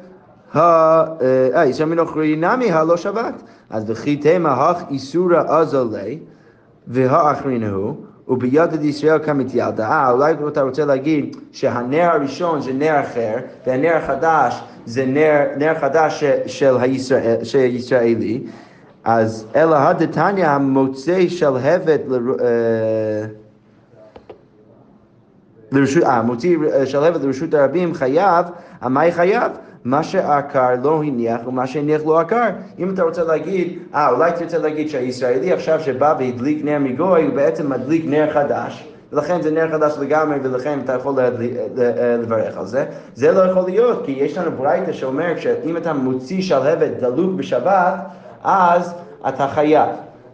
אה, 0.56 1.62
איסר 1.62 1.84
מנוכרי 1.84 2.36
נמי 2.36 2.72
הלא 2.72 2.96
שבת. 2.96 3.42
אז 3.70 3.84
וכי 3.86 4.16
תמה 4.16 4.52
הך 4.52 4.82
איסורא 4.90 5.42
אזלי 5.48 6.18
והאחרינו 6.86 7.96
וביד 8.28 8.84
ישראל 8.84 9.18
כמתיאלתא. 9.18 9.82
אה, 9.82 10.10
אולי 10.10 10.34
אתה 10.48 10.62
רוצה 10.62 10.84
להגיד 10.84 11.36
שהנר 11.52 12.04
הראשון 12.04 12.60
זה 12.60 12.72
נר 12.72 13.00
אחר 13.00 13.36
והנר 13.66 13.96
החדש 13.96 14.62
זה 14.86 15.06
נר, 15.06 15.40
נר 15.56 15.74
חדש 15.80 16.24
של 16.46 16.76
הישראל, 16.80 17.36
הישראלי. 17.54 18.42
אז 19.04 19.46
אלא 19.56 19.76
הדתניא 19.76 20.46
המוצא 20.46 21.20
של 21.20 21.28
שלהבת 21.28 22.00
לרשות, 25.72 26.02
אה, 26.02 26.22
מוציא 26.22 26.58
אה, 26.72 26.86
שלהבת 26.86 27.22
לרשות 27.22 27.54
הרבים 27.54 27.94
חייב, 27.94 28.46
אה, 28.82 28.88
מה 28.88 29.00
חייב? 29.10 29.52
מה 29.88 30.02
שעקר 30.02 30.68
לא 30.82 31.02
הניח 31.02 31.40
ומה 31.46 31.66
שהניח 31.66 32.02
לא 32.06 32.20
עקר. 32.20 32.48
אם 32.78 32.94
אתה 32.94 33.02
רוצה 33.02 33.24
להגיד, 33.24 33.78
אה, 33.94 34.10
אולי 34.10 34.32
תרצה 34.32 34.58
להגיד 34.58 34.88
שהישראלי 34.88 35.52
עכשיו 35.52 35.80
שבא 35.80 36.14
והדליק 36.18 36.64
נר 36.64 36.78
מגוי, 36.78 37.24
הוא 37.26 37.34
בעצם 37.34 37.70
מדליק 37.70 38.04
נר 38.06 38.30
חדש. 38.32 38.88
ולכן 39.12 39.42
זה 39.42 39.50
נר 39.50 39.68
חדש 39.72 39.94
לגמרי, 40.00 40.38
ולכן 40.42 40.78
אתה 40.84 40.92
יכול 40.92 41.14
להדליק- 41.16 41.56
אה, 41.80 42.16
לברך 42.22 42.58
על 42.58 42.66
זה. 42.66 42.84
זה 43.14 43.32
לא 43.32 43.40
יכול 43.40 43.62
להיות, 43.62 44.02
כי 44.04 44.12
יש 44.12 44.38
לנו 44.38 44.50
ברייתא 44.56 44.92
שאומר 44.92 45.36
שאם 45.36 45.76
אתה 45.76 45.92
מוציא 45.92 46.42
שלהבת 46.42 46.90
דלוק 47.00 47.34
בשבת, 47.36 47.94
אז 48.44 48.94
אתה 49.28 49.48
חייב. 49.48 49.88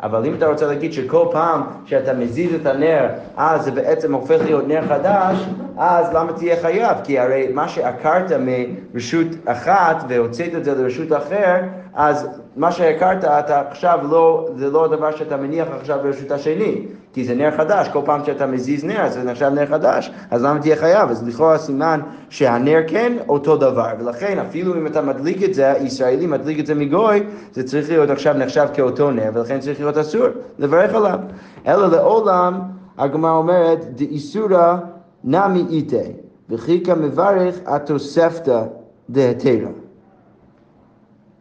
אבל 0.04 0.26
אם 0.26 0.34
אתה 0.34 0.46
רוצה 0.46 0.66
להגיד 0.66 0.92
שכל 0.92 1.26
פעם 1.32 1.62
שאתה 1.84 2.12
מזיז 2.14 2.54
את 2.54 2.66
הנר, 2.66 3.06
אז 3.36 3.64
זה 3.64 3.70
בעצם 3.70 4.14
הופך 4.14 4.40
להיות 4.44 4.68
נר 4.68 4.82
חדש, 4.88 5.46
אז 5.78 6.14
למה 6.14 6.32
תהיה 6.32 6.56
חייב? 6.62 6.96
כי 7.04 7.18
הרי 7.18 7.50
מה 7.54 7.68
שעקרת 7.68 8.32
מרשות 8.40 9.26
אחת 9.44 10.04
והוצאת 10.08 10.54
את 10.54 10.64
זה 10.64 10.74
לרשות 10.74 11.12
אחר, 11.12 11.56
אז 11.94 12.28
מה 12.56 12.72
שהכרת, 12.72 13.24
אתה 13.24 13.60
עכשיו 13.60 13.98
לא, 14.10 14.48
זה 14.56 14.70
לא 14.70 14.84
הדבר 14.84 15.16
שאתה 15.16 15.36
מניח 15.36 15.68
עכשיו 15.80 15.98
ברשות 16.02 16.30
השני, 16.30 16.86
כי 17.12 17.24
זה 17.24 17.34
נר 17.34 17.50
חדש, 17.56 17.88
כל 17.88 18.00
פעם 18.04 18.24
שאתה 18.24 18.46
מזיז 18.46 18.84
נר, 18.84 19.08
זה 19.08 19.24
נחשב 19.24 19.48
נר 19.54 19.66
חדש, 19.66 20.10
אז 20.30 20.44
למה 20.44 20.60
תהיה 20.60 20.76
חייב? 20.76 21.10
אז 21.10 21.28
לכאורה 21.28 21.58
סימן 21.58 22.00
שהנר 22.28 22.80
כן 22.86 23.12
אותו 23.28 23.56
דבר, 23.56 23.88
ולכן 23.98 24.38
אפילו 24.38 24.74
אם 24.74 24.86
אתה 24.86 25.02
מדליק 25.02 25.42
את 25.42 25.54
זה, 25.54 25.72
ישראלי 25.80 26.26
מדליק 26.26 26.60
את 26.60 26.66
זה 26.66 26.74
מגוי, 26.74 27.22
זה 27.52 27.62
צריך 27.62 27.88
להיות 27.88 28.10
עכשיו 28.10 28.34
נחשב 28.34 28.66
כאותו 28.74 29.10
נר, 29.10 29.30
ולכן 29.34 29.60
צריך 29.60 29.80
להיות 29.80 29.96
אסור 29.96 30.26
לברך 30.58 30.94
עליו. 30.94 31.18
אלא 31.66 31.90
לעולם, 31.90 32.60
הגמרא 32.98 33.30
אומרת, 33.30 33.84
דאיסורא 33.94 34.76
נמי 35.24 35.64
איתי, 35.70 36.12
וכי 36.50 36.84
כמברך 36.84 37.58
התוספתא 37.66 38.62
דהתרא. 39.10 39.68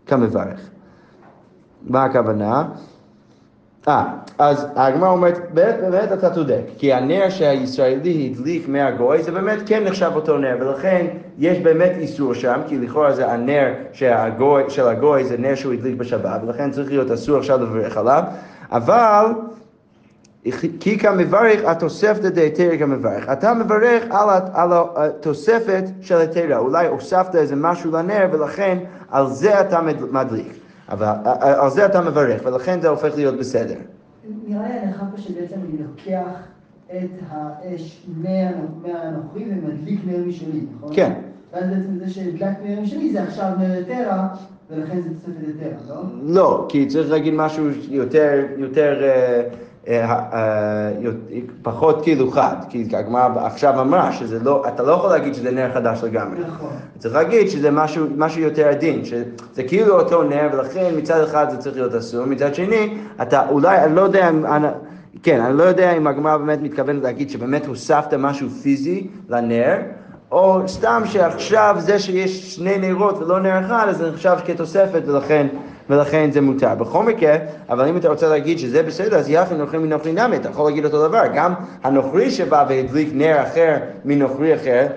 כמברך. 0.05 0.72
מה 1.87 2.03
הכוונה? 2.03 2.63
אה, 3.87 4.03
אז 4.39 4.67
הגמרא 4.75 5.09
אומרת, 5.09 5.39
באמת, 5.53 5.75
באמת 5.81 6.11
אתה 6.11 6.29
צודק, 6.29 6.61
כי 6.77 6.93
הנר 6.93 7.29
שהישראלי 7.29 8.31
הדליק 8.31 8.67
מהגוי 8.67 9.23
זה 9.23 9.31
באמת 9.31 9.59
כן 9.65 9.83
נחשב 9.83 10.11
אותו 10.15 10.37
נר, 10.37 10.55
ולכן 10.59 11.05
יש 11.37 11.59
באמת 11.59 11.91
איסור 11.97 12.33
שם, 12.33 12.59
כי 12.67 12.77
לכאורה 12.77 13.13
זה 13.13 13.31
הנר 13.31 13.73
שהגוי, 13.91 14.63
של 14.69 14.87
הגוי 14.87 15.25
זה 15.25 15.37
נר 15.37 15.55
שהוא 15.55 15.73
הדליק 15.73 15.95
בשבת, 15.95 16.41
ולכן 16.47 16.71
צריך 16.71 16.89
להיות 16.89 17.11
אסור 17.11 17.37
עכשיו 17.37 17.63
לברך 17.63 17.97
עליו, 17.97 18.23
אבל 18.71 19.25
כי 20.79 20.99
כמברך 20.99 21.61
התוספתא 21.65 22.29
דהיתרא 22.29 22.77
כמברך. 22.77 23.29
אתה 23.29 23.53
מברך 23.53 24.03
על, 24.09 24.29
על 24.53 24.69
התוספת 24.95 25.83
של 26.01 26.17
היתרה, 26.17 26.57
אולי 26.57 26.87
הוספת 26.87 27.35
איזה 27.35 27.55
משהו 27.55 27.91
לנר 27.91 28.27
ולכן 28.31 28.77
על 29.11 29.27
זה 29.27 29.61
אתה 29.61 29.81
מד- 29.81 30.11
מדליק. 30.11 30.62
אבל 30.93 31.07
על 31.39 31.69
זה 31.69 31.85
אתה 31.85 32.01
מברך 32.01 32.41
ולכן 32.45 32.81
זה 32.81 32.87
הופך 32.89 33.15
להיות 33.15 33.37
בסדר. 33.39 33.75
נראה 34.47 34.69
לי 34.69 34.79
הנחה 34.79 35.05
פה 35.15 35.21
שבעצם 35.21 35.55
אני 35.55 35.77
לוקח 35.83 36.37
את 36.91 37.09
האש 37.29 38.05
מה- 38.17 38.29
מהנוכרי 38.81 39.43
ומדליק 39.49 39.99
נר 40.05 40.23
משלי, 40.27 40.61
נכון? 40.77 40.89
כן. 40.95 41.13
ואז 41.53 41.63
בעצם 41.69 41.97
זה 42.05 42.09
שהדלק 42.09 42.57
נר 42.65 42.81
משלי 42.81 43.13
זה 43.13 43.23
עכשיו 43.23 43.49
נר 43.59 43.79
יתרה, 43.79 44.27
ולכן 44.69 45.01
זה 45.01 45.09
תוספת 45.09 45.31
יתרה, 45.49 45.95
לא? 45.95 46.01
לא, 46.23 46.65
כי 46.69 46.85
צריך 46.87 47.11
להגיד 47.11 47.33
משהו 47.33 47.65
יותר, 47.89 48.45
יותר, 48.57 49.01
אה, 49.87 50.19
אה, 50.33 50.91
פחות 51.61 52.01
כאילו 52.03 52.31
חד, 52.31 52.55
כי 52.69 52.87
הגמרא 52.93 53.45
עכשיו 53.45 53.81
אמרה 53.81 54.11
שזה 54.11 54.39
לא, 54.39 54.63
אתה 54.67 54.83
לא 54.83 54.91
יכול 54.91 55.09
להגיד 55.09 55.33
שזה 55.33 55.51
נר 55.51 55.73
חדש 55.73 56.03
לגמרי. 56.03 56.39
נכון. 56.39 56.69
צריך 56.97 57.15
להגיד 57.15 57.49
שזה 57.49 57.71
משהו, 57.71 58.05
משהו 58.17 58.41
יותר 58.41 58.67
עדין, 58.67 59.05
שזה 59.05 59.63
כאילו 59.67 59.99
אותו 59.99 60.23
נר, 60.23 60.49
ולכן 60.53 60.93
מצד 60.97 61.23
אחד 61.23 61.49
זה 61.49 61.57
צריך 61.57 61.75
להיות 61.75 61.95
אסור, 61.95 62.25
מצד 62.25 62.55
שני, 62.55 62.97
אתה 63.21 63.49
אולי, 63.49 63.77
אני 63.77 63.95
לא 63.95 64.01
יודע 64.01 64.29
אם... 64.29 64.45
אני, 64.45 64.67
כן, 65.23 65.41
אני 65.41 65.57
לא 65.57 65.63
יודע 65.63 65.91
אם 65.91 66.07
הגמרא 66.07 66.37
באמת 66.37 66.61
מתכוונת 66.61 67.03
להגיד 67.03 67.29
שבאמת 67.29 67.65
הוספת 67.65 68.13
משהו 68.13 68.49
פיזי 68.49 69.07
לנר, 69.29 69.75
או 70.31 70.67
סתם 70.67 71.01
שעכשיו 71.05 71.75
זה 71.79 71.99
שיש 71.99 72.55
שני 72.55 72.77
נרות 72.77 73.17
ולא 73.17 73.39
נר 73.39 73.59
אחד, 73.65 73.85
אז 73.89 73.97
זה 73.97 74.11
נחשב 74.11 74.35
כתוספת 74.45 75.01
ולכן, 75.05 75.47
ולכן 75.93 76.31
זה 76.31 76.41
מותר. 76.41 76.75
בכל 76.75 77.03
מקרה, 77.03 77.35
אבל 77.69 77.87
אם 77.87 77.97
אתה 77.97 78.09
רוצה 78.09 78.29
להגיד 78.29 78.59
שזה 78.59 78.83
בסדר, 78.83 79.17
אז 79.17 79.29
יחד 79.29 79.55
נוכרי 79.55 79.79
מנוכרי 79.79 80.11
נמי, 80.11 80.35
אתה 80.35 80.49
יכול 80.49 80.65
להגיד 80.65 80.85
אותו 80.85 81.07
דבר. 81.07 81.23
גם 81.33 81.53
הנוכרי 81.83 82.31
שבא 82.31 82.65
והדליק 82.69 83.09
נר 83.13 83.43
אחר 83.43 83.77
מנוכרי 84.05 84.55
אחר, 84.55 84.87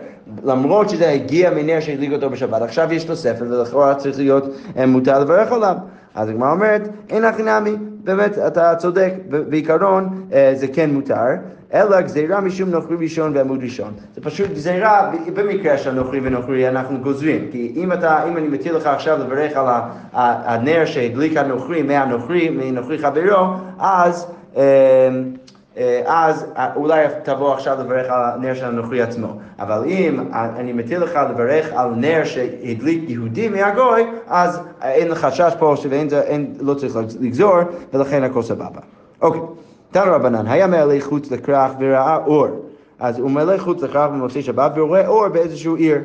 למרות 0.45 0.91
שזה 0.91 1.11
הגיע 1.11 1.51
מנר 1.51 1.81
שהדליק 1.81 2.13
אותו 2.13 2.31
בשבת, 2.31 2.63
עכשיו 2.63 2.93
יש 2.93 3.05
תוספת 3.05 3.47
ולכאורה 3.51 3.95
צריך 3.95 4.19
להיות 4.19 4.45
אה, 4.77 4.87
מותר 4.87 5.21
לברך 5.21 5.53
עליו. 5.53 5.77
אז 6.15 6.29
הגמרא 6.29 6.51
אומרת, 6.53 6.89
אין 7.11 7.25
הכי 7.25 7.43
נמי, 7.43 7.77
באמת, 8.05 8.39
אתה 8.39 8.75
צודק, 8.75 9.13
בעיקרון 9.29 10.27
אה, 10.33 10.53
זה 10.55 10.69
כן 10.69 10.91
מותר, 10.91 11.27
אלא 11.75 12.01
גזירה 12.01 12.41
משום 12.41 12.71
נוכרי 12.71 12.97
ראשון 13.01 13.33
ועמוד 13.37 13.63
ראשון. 13.63 13.93
זה 14.15 14.21
פשוט 14.21 14.51
גזירה, 14.51 15.11
במקרה 15.35 15.79
של 15.79 15.91
נוכרי 15.93 16.21
ונוכרי 16.23 16.69
אנחנו 16.69 16.99
גוזרים, 16.99 17.49
כי 17.53 17.73
אם 17.77 17.93
אתה, 17.93 18.25
אם 18.29 18.37
אני 18.37 18.49
מטיל 18.49 18.77
לך 18.77 18.87
עכשיו 18.87 19.19
לברך 19.19 19.57
על 19.57 19.67
הנר 20.13 20.85
שהדליק 20.85 21.37
הנוכרי 21.37 21.83
מהנוכרי, 21.83 22.49
מנוכרי 22.51 22.99
חברו, 22.99 23.47
אז... 23.79 24.27
אה, 24.57 24.63
אה, 25.79 26.03
אז 26.07 26.47
אה, 26.57 26.69
אולי 26.77 27.05
תבוא 27.23 27.53
עכשיו 27.55 27.77
לברך 27.81 28.07
על 28.11 28.23
הנר 28.35 28.55
של 28.55 28.65
הנוכרי 28.65 29.03
עצמו. 29.03 29.29
אבל 29.59 29.83
אם 29.87 30.21
אני 30.33 30.73
מטיל 30.73 30.99
לך 31.03 31.19
לברך 31.31 31.73
על 31.75 31.91
נר 31.97 32.25
שהדליק 32.25 33.11
יהודי 33.11 33.49
מהגוי, 33.49 34.07
אז 34.29 34.61
אין 34.83 35.09
לך 35.09 35.25
חשש 35.25 35.53
פה 35.59 35.75
שאין 35.77 36.09
זה- 36.09 36.21
אין- 36.21 36.55
לא 36.61 36.75
צריך 36.75 36.97
לגזור, 37.21 37.55
ולכן 37.93 38.23
הכל 38.25 38.43
סבבה. 38.43 38.81
אוקיי, 39.23 39.41
תנו 39.91 40.13
רבנן, 40.13 40.47
היה 40.47 40.67
מעלה 40.67 40.97
חוץ 41.01 41.31
לכרך 41.31 41.73
וראה 41.79 42.17
אור. 42.17 42.47
אז 42.99 43.19
הוא 43.19 43.31
מעלה 43.31 43.59
חוץ 43.59 43.83
לכרך 43.83 44.11
במוצאי 44.11 44.43
שבת 44.43 44.73
ורואה 44.77 45.07
אור 45.09 45.29
באיזשהו 45.29 45.77
עיר. 45.77 45.99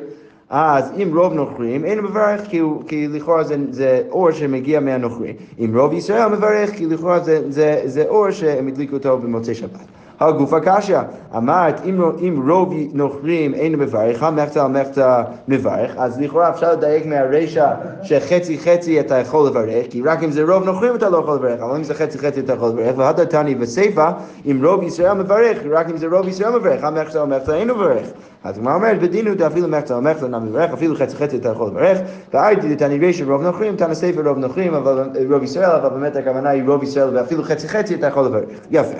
אז 0.54 0.92
אם 1.02 1.10
רוב 1.14 1.32
נוכרים, 1.32 1.84
אין 1.84 2.00
מברך 2.00 2.40
כי, 2.48 2.58
הוא, 2.58 2.82
כי 2.86 3.08
לכאורה 3.08 3.44
זה, 3.44 3.56
זה 3.70 4.02
אור 4.10 4.30
שמגיע 4.30 4.80
מהנוכרי. 4.80 5.32
אם 5.58 5.78
רוב 5.78 5.92
ישראל 5.92 6.28
מברך, 6.28 6.70
כי 6.70 6.86
לכאורה 6.86 7.20
זה, 7.20 7.40
זה, 7.48 7.80
זה 7.84 8.04
אור 8.08 8.30
שהם 8.30 8.68
הדליקו 8.68 8.96
אותו 8.96 9.18
במוצאי 9.18 9.54
שבת. 9.54 9.80
הגוף 10.20 10.52
הקשיא, 10.52 10.98
אמרת 11.36 11.80
אם, 11.84 12.02
אם 12.20 12.42
רוב 12.48 12.74
נוכרים 12.92 13.54
אין 13.54 13.72
מברך, 13.76 14.22
המחצה 14.22 14.64
על 14.64 14.70
מחצה 14.70 15.22
מברך, 15.48 15.94
אז 15.96 16.20
לכאורה 16.20 16.50
אפשר 16.50 16.72
לדייק 16.72 17.06
מהרישא 17.06 17.66
שחצי 18.02 18.58
חצי 18.58 19.00
אתה 19.00 19.18
יכול 19.18 19.46
לברך, 19.46 19.86
כי 19.90 20.02
רק 20.02 20.22
אם 20.22 20.30
זה 20.30 20.42
רוב 20.42 20.64
נוכרים 20.64 20.94
אתה 20.94 21.08
לא 21.08 21.18
יכול 21.18 21.34
לברך, 21.34 21.60
אבל 21.60 21.76
אם 21.76 21.84
זה 21.84 21.94
חצי 21.94 22.18
חצי 22.18 22.40
אתה 22.40 22.52
יכול 22.52 22.68
לברך, 22.68 22.98
והדר 22.98 23.24
תני 23.24 23.54
בסיפא, 23.54 24.10
אם 24.50 24.64
רוב 24.64 24.82
ישראל 24.82 25.12
מברך, 25.12 25.58
רק 25.70 25.90
אם 25.90 25.96
זה 25.96 26.06
רוב 26.06 26.28
ישראל 26.28 26.58
מברך, 26.58 26.84
המחצה 26.84 27.22
על 27.22 27.28
מחצה 27.28 27.54
אין 27.54 27.70
מברך. 27.70 28.06
אז 28.44 28.58
הגמרא 28.58 28.74
אומרת, 28.74 29.00
בדינו 29.00 29.30
אפילו 29.46 29.68
מחצה 29.68 29.96
על 29.96 30.00
מחצה 30.00 30.28
נמי 30.28 30.50
מברך, 30.50 30.70
אפילו 30.72 30.96
חצי 30.96 31.16
חצי 31.16 31.36
אתה 31.36 31.48
יכול 31.48 31.68
לברך, 31.68 31.98
והייתי 32.34 32.74
דתני 32.74 32.98
רישא 32.98 33.24
רוב 33.24 33.42
נוכרים, 33.42 33.76
תנא 33.76 33.94
סיפא 33.94 34.20
רוב 34.20 34.38
נוכרים, 34.38 34.74
אבל 34.74 35.10
רוב 35.30 35.42
ישראל, 35.42 35.70
אבל 35.70 35.88
באמת 35.88 36.16
הכוונה 36.16 36.50
היא 36.50 36.62
רוב 36.66 36.82
ישראל 36.82 37.16
ואפילו 37.16 37.42
חצי 37.42 37.68
חצי 37.68 37.94
אתה 37.94 38.06
יכול 38.06 38.24
לברך. 38.24 38.44
יפה. 38.70 38.98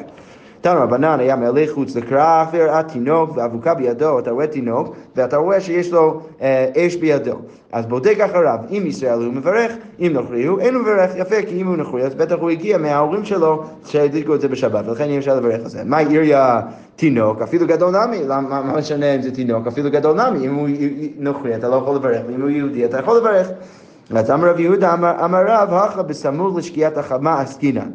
תנו 0.63 0.81
רבנן 0.81 1.21
היה 1.21 1.37
מעלה 1.37 1.65
חוץ 1.75 1.97
לכרך 1.97 2.49
וראה 2.53 2.83
תינוק 2.83 3.31
ואבוקה 3.37 3.75
בידו, 3.75 4.19
אתה 4.19 4.31
רואה 4.31 4.47
תינוק 4.47 4.97
ואתה 5.17 5.37
רואה 5.37 5.61
שיש 5.61 5.93
לו 5.93 6.21
אה, 6.43 6.69
אש 6.77 6.97
בידו. 6.97 7.35
אז 7.73 7.87
בודק 7.87 8.21
אחריו, 8.21 8.59
אם 8.71 8.83
ישראל 8.87 9.19
הוא 9.19 9.33
מברך, 9.33 9.73
אם 10.01 10.11
נוכרי 10.13 10.47
הוא 10.47 10.61
אין 10.61 10.75
הוא 10.75 10.83
מברך, 10.83 11.11
יפה, 11.17 11.43
כי 11.49 11.61
אם 11.61 11.67
הוא 11.67 11.77
נוכרי 11.77 12.03
אז 12.03 12.15
בטח 12.15 12.37
הוא 12.41 12.51
הגיע 12.51 12.79
מההורים 12.79 13.25
שלו 13.25 13.63
שהדליקו 13.87 14.35
את 14.35 14.41
זה 14.41 14.49
בשבת, 14.49 14.89
ולכן 14.89 15.09
אי 15.09 15.19
אפשר 15.19 15.37
לברך 15.37 15.61
על 15.61 15.69
זה. 15.69 15.85
מה 15.85 15.99
עיריה 15.99 16.61
תינוק? 16.97 17.43
אפילו 17.43 17.67
גדול 17.67 18.07
נמי, 18.07 18.25
למה 18.25 18.63
מה 18.63 18.77
משנה 18.79 19.15
אם 19.15 19.23
זה 19.23 19.31
תינוק? 19.31 19.67
אפילו 19.67 19.91
גדול 19.91 20.23
נמי, 20.23 20.47
אם 20.47 20.55
הוא 20.55 20.69
נוכרי 21.19 21.57
אתה 21.57 21.69
לא 21.69 21.77
יכול 21.77 21.97
לברך, 21.97 22.23
ואם 22.27 22.41
הוא 22.41 22.51
יהודי 22.51 22.85
אתה 22.85 22.99
יכול 22.99 23.17
לברך. 23.17 23.49
אז 24.15 24.31
אמר 24.31 24.51
רב 24.51 24.61
יהודה, 24.61 24.95
אמר 24.95 25.45
רב, 25.47 25.75
הכא 25.75 26.03
בסמוך 26.03 26.57
לשקיעת 26.57 26.99
החמה 26.99 27.41
עסקינן. 27.41 27.91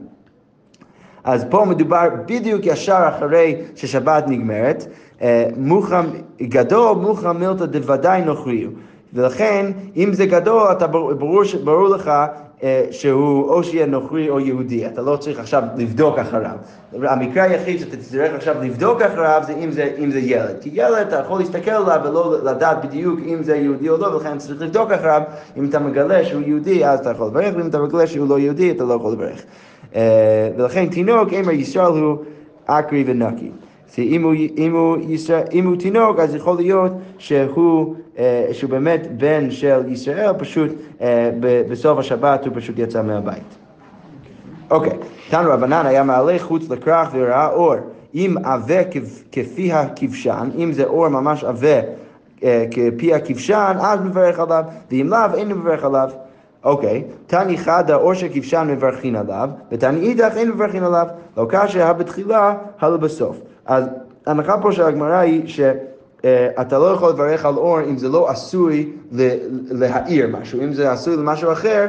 אז 1.27 1.45
פה 1.49 1.65
מדובר 1.65 2.07
בדיוק 2.25 2.65
ישר 2.65 3.09
אחרי 3.09 3.55
ששבת 3.75 4.23
נגמרת, 4.27 4.85
אה, 5.21 5.47
מוחם 5.57 6.05
גדול, 6.41 6.95
מוחם 6.95 7.37
מילתא 7.37 7.65
דוודאי 7.65 8.21
נוכריו. 8.21 8.69
ולכן, 9.13 9.71
אם 9.97 10.13
זה 10.13 10.25
גדול, 10.25 10.71
אתה 10.71 10.87
ברור, 10.87 11.43
ברור 11.63 11.87
לך 11.87 12.11
אה, 12.63 12.85
שהוא 12.91 13.49
או 13.49 13.63
שיהיה 13.63 13.85
נוכרי 13.85 14.29
או 14.29 14.39
יהודי, 14.39 14.87
אתה 14.87 15.01
לא 15.01 15.17
צריך 15.17 15.39
עכשיו 15.39 15.63
לבדוק 15.77 16.19
אחריו. 16.19 16.55
המקרה 16.93 17.43
היחיד 17.43 17.79
שאתה 17.79 17.97
תצטרך 17.97 18.33
עכשיו 18.33 18.55
לבדוק 18.61 19.01
אחריו 19.01 19.41
זה 19.47 19.53
אם 19.53 19.71
זה, 19.71 19.93
אם 19.97 20.11
זה 20.11 20.19
ילד. 20.19 20.55
כי 20.61 20.69
ילד 20.73 21.07
אתה 21.07 21.15
יכול 21.15 21.39
להסתכל 21.39 21.71
עליו 21.71 22.01
ולא 22.03 22.35
לדעת 22.43 22.85
בדיוק 22.85 23.19
אם 23.27 23.43
זה 23.43 23.55
יהודי 23.55 23.89
או 23.89 23.97
לא, 23.97 24.07
ולכן 24.07 24.37
צריך 24.37 24.61
לבדוק 24.61 24.91
אחריו. 24.91 25.21
אם 25.57 25.65
אתה 25.69 25.79
מגלה 25.79 26.25
שהוא 26.25 26.41
יהודי, 26.45 26.85
אז 26.85 26.99
אתה 26.99 27.11
יכול 27.11 27.27
לברך, 27.27 27.53
ואם 27.57 27.67
אתה 27.67 27.79
מגלה 27.79 28.07
שהוא 28.07 28.29
לא 28.29 28.39
יהודי, 28.39 28.71
אתה 28.71 28.83
לא 28.83 28.93
יכול 28.93 29.11
לברך. 29.11 29.41
אה, 29.97 30.49
ולכן 30.57 30.85
תינוק, 30.85 31.33
אמר 31.33 31.51
ישראל 31.51 31.91
הוא 31.91 32.17
אקרי 32.65 33.03
ונקי. 33.07 33.51
אם 33.97 34.23
הוא, 34.23 34.33
אם, 34.57 34.75
הוא 34.75 34.97
ישראל, 35.09 35.43
אם 35.53 35.67
הוא 35.67 35.75
תינוק, 35.75 36.19
אז 36.19 36.35
יכול 36.35 36.57
להיות 36.57 36.91
שהוא, 37.17 37.95
אה, 38.17 38.47
שהוא 38.51 38.69
באמת 38.69 39.07
בן 39.17 39.51
של 39.51 39.81
ישראל, 39.87 40.33
פשוט 40.37 40.71
אה, 41.01 41.29
בסוף 41.69 41.99
השבת 41.99 42.45
הוא 42.45 42.53
פשוט 42.55 42.79
יצא 42.79 43.01
מהבית. 43.01 43.57
אוקיי, 44.69 44.93
תנו 45.29 45.49
רבנן 45.49 45.85
היה 45.85 46.03
מעלה 46.03 46.39
חוץ 46.39 46.69
לכרך 46.69 47.09
וראה 47.13 47.49
אור. 47.49 47.75
אם 48.15 48.35
עבה 48.43 48.83
כפי 49.31 49.71
הכבשן, 49.71 50.49
אם 50.57 50.71
זה 50.71 50.83
אור 50.83 51.07
ממש 51.07 51.43
עבה 51.43 51.79
כפי 52.71 53.13
הכבשן, 53.13 53.77
אז 53.79 53.99
מברך 54.01 54.39
עליו, 54.39 54.63
ואם 54.91 55.07
לאו, 55.09 55.35
אין 55.35 55.47
מברך 55.47 55.83
עליו. 55.83 56.09
אוקיי, 56.63 57.03
תני 57.27 57.57
חדה 57.57 57.95
אור 57.95 58.13
של 58.13 58.27
כבשן 58.33 58.67
מברכין 58.71 59.15
עליו, 59.15 59.49
ותני 59.71 59.99
אידך 59.99 60.31
אין 60.35 60.49
מברכין 60.51 60.83
עליו, 60.83 61.07
לא 61.37 61.45
כאשר 61.49 61.93
בתחילה, 61.93 62.53
הלא 62.79 62.97
בסוף. 62.97 63.37
אז 63.65 63.85
ההנחה 64.25 64.57
פה 64.61 64.71
של 64.71 64.83
הגמרא 64.83 65.17
היא 65.17 65.47
ש... 65.47 65.59
אה, 66.25 66.47
אתה 66.61 66.77
לא 66.77 66.85
יכול 66.85 67.09
לברך 67.09 67.45
על 67.45 67.57
אור 67.57 67.81
אם 67.81 67.97
זה 67.97 68.09
לא 68.09 68.29
עשוי 68.29 68.91
ל- 69.11 69.35
להאיר 69.71 70.27
משהו, 70.39 70.61
אם 70.63 70.73
זה 70.73 70.91
עשוי 70.91 71.15
למשהו 71.15 71.51
אחר, 71.51 71.87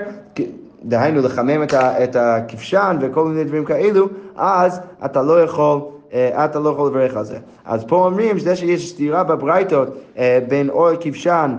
דהיינו 0.84 1.20
לחמם 1.22 1.62
את, 2.02 2.16
הכבשן 2.16 2.96
וכל 3.00 3.24
מיני 3.24 3.44
דברים 3.44 3.64
כאלו, 3.64 4.08
אז 4.36 4.80
אתה 5.04 5.22
לא 5.22 5.42
יכול, 5.42 5.80
אה, 6.12 6.44
אתה 6.44 6.58
לא 6.58 6.70
יכול 6.70 6.86
לברך 6.88 7.16
על 7.16 7.24
זה. 7.24 7.38
אז 7.64 7.84
פה 7.84 8.06
אומרים 8.06 8.38
שזה 8.38 8.56
שיש 8.56 8.90
סתירה 8.90 9.24
בברייתות 9.24 9.88
אה, 10.18 10.38
בין 10.48 10.70
אור 10.70 10.88
כבשן, 11.00 11.56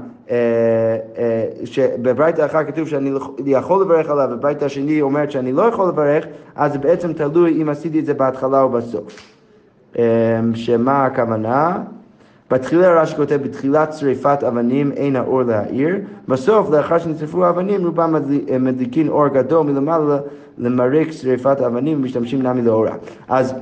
שבברייתא 1.66 2.46
אחת 2.46 2.68
כתוב 2.68 2.88
שאני 2.88 3.12
יכול 3.46 3.82
לברך 3.82 4.10
עליו, 4.10 4.30
ובברייתא 4.32 4.66
השני 4.66 5.02
אומרת 5.02 5.32
שאני 5.32 5.52
לא 5.52 5.62
יכול 5.62 5.88
לברך, 5.90 6.26
אז 6.56 6.72
זה 6.74 6.78
בעצם 6.80 7.14
תלוי 7.14 7.62
אם 7.62 7.70
עשיתי 7.70 8.00
את 8.00 8.06
זה 8.06 8.14
בהתחלה 8.14 8.62
או 8.62 8.70
בסוף. 8.70 9.04
אה, 10.00 10.04
שמה 10.54 11.06
הכוונה? 11.06 11.78
בתחילה 12.52 13.02
רש"י 13.02 13.16
כותב, 13.16 13.40
בתחילת 13.44 13.94
שריפת 13.94 14.44
אבנים 14.48 14.92
אין 14.92 15.16
האור 15.16 15.42
להאיר, 15.44 15.96
בסוף, 16.28 16.70
לאחר 16.70 16.98
שנשרפו 16.98 17.46
האבנים, 17.46 17.86
רובם 17.86 18.14
מדלי- 18.14 18.58
מדליקין 18.60 19.08
אור 19.08 19.28
גדול 19.28 19.66
מלמעלה 19.66 20.18
למרק 20.58 21.12
שריפת 21.12 21.62
האבנים 21.62 21.98
ומשתמשים 21.98 22.42
נמי 22.42 22.62
לאורה. 22.62 22.96
אז 23.30 23.54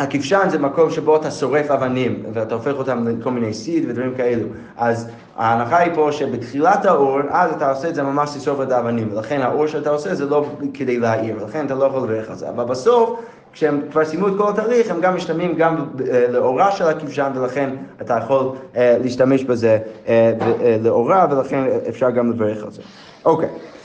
הכבשן 0.00 0.46
זה 0.48 0.58
מקום 0.58 0.90
שבו 0.90 1.16
אתה 1.16 1.30
שורף 1.30 1.70
אבנים 1.70 2.22
ואתה 2.32 2.54
הופך 2.54 2.72
אותם 2.78 3.08
לכל 3.08 3.30
מיני 3.30 3.54
סיד 3.54 3.84
ודברים 3.88 4.14
כאלו. 4.16 4.46
אז 4.76 5.08
ההנחה 5.36 5.78
היא 5.78 5.92
פה 5.94 6.08
שבתחילת 6.12 6.84
האור, 6.84 7.18
אז 7.30 7.52
אתה 7.52 7.70
עושה 7.70 7.88
את 7.88 7.94
זה 7.94 8.02
ממש 8.02 8.30
לשרוף 8.36 8.60
את 8.60 8.72
האבנים, 8.72 9.08
ולכן 9.12 9.42
האור 9.42 9.66
שאתה 9.66 9.90
עושה 9.90 10.14
זה 10.14 10.26
לא 10.26 10.46
כדי 10.74 10.98
להעיר, 10.98 11.36
ולכן 11.40 11.66
אתה 11.66 11.74
לא 11.74 11.84
יכול 11.84 12.02
לברך 12.02 12.30
על 12.30 12.36
זה. 12.36 12.48
אבל 12.48 12.64
בסוף, 12.64 13.20
כשהם 13.52 13.80
כבר 13.90 14.04
סיימו 14.04 14.28
את 14.28 14.32
כל 14.38 14.48
התהליך, 14.48 14.90
הם 14.90 15.00
גם 15.00 15.16
משתמשים 15.16 15.54
גם 15.54 15.86
אה, 16.10 16.26
לאורה 16.28 16.72
של 16.72 16.84
הכבשן, 16.84 17.32
ולכן 17.34 17.70
אתה 18.00 18.18
יכול 18.22 18.52
אה, 18.76 18.96
להשתמש 19.02 19.44
בזה 19.44 19.78
אה, 20.08 20.32
לאורה, 20.82 21.26
ולכן 21.30 21.64
אפשר 21.88 22.10
גם 22.10 22.30
לברך 22.30 22.64
על 22.64 22.70
זה. 22.70 22.82
אוקיי. 23.24 23.48
אמ, 23.48 23.79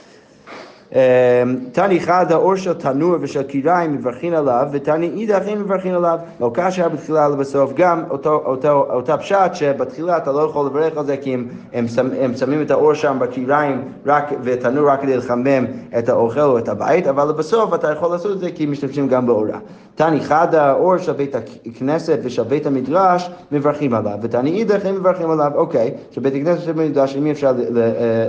תני 1.71 1.99
חד 1.99 2.31
האור 2.31 2.55
של 2.55 2.73
תנור 2.73 3.15
ושל 3.21 3.43
קיריים 3.43 3.93
מברכין 3.93 4.33
עליו, 4.33 4.67
ותני 4.71 5.11
אידך 5.15 5.41
אין 5.47 5.59
מברכין 5.59 5.93
עליו. 5.93 6.19
לא 6.39 6.51
כאשר 6.53 6.89
בתחילה 6.89 7.25
אלא 7.25 7.35
בסוף, 7.35 7.71
גם 7.75 8.03
אותו, 8.09 8.41
אותו, 8.45 8.87
אותה 8.89 9.17
פשט 9.17 9.53
שבתחילה 9.53 10.17
אתה 10.17 10.31
לא 10.31 10.39
יכול 10.39 10.65
לברך 10.65 10.97
על 10.97 11.05
זה 11.05 11.17
כי 11.17 11.37
הם, 11.73 11.87
שמים 12.35 12.61
את 12.61 12.71
האור 12.71 12.93
שם 12.93 13.17
בקיריים 13.19 13.81
רק, 14.05 14.33
ותנור 14.43 14.89
רק 14.89 15.01
כדי 15.01 15.17
לחמם 15.17 15.65
את 15.97 16.09
האוכל 16.09 16.39
או 16.39 16.57
את 16.57 16.69
הבית, 16.69 17.07
אבל 17.07 17.31
בסוף 17.31 17.73
אתה 17.73 17.91
יכול 17.91 18.11
לעשות 18.11 18.31
את 18.31 18.39
זה 18.39 18.51
כי 18.51 18.65
משתמשים 18.65 19.07
גם 19.07 19.25
באורה. 19.25 19.59
תני 19.95 20.19
חד 20.21 20.55
האור 20.55 20.97
של 20.97 21.11
בית 21.11 21.35
הכנסת 21.65 22.19
ושל 22.23 22.43
בית 22.43 22.65
המדרש 22.65 23.29
מברכים 23.51 23.93
עליו, 23.93 24.17
ותני 24.21 24.51
אידך 24.51 24.85
אין 24.85 24.95
מברכים 24.95 25.31
עליו. 25.31 25.51
אוקיי, 25.55 25.91
שבית 26.11 26.33
הכנסת 26.35 26.61
ושל 26.61 26.71
בית 26.71 26.87
המדרש, 26.87 27.15
אם 27.15 27.27
אפשר 27.27 27.47
אה, 27.47 27.53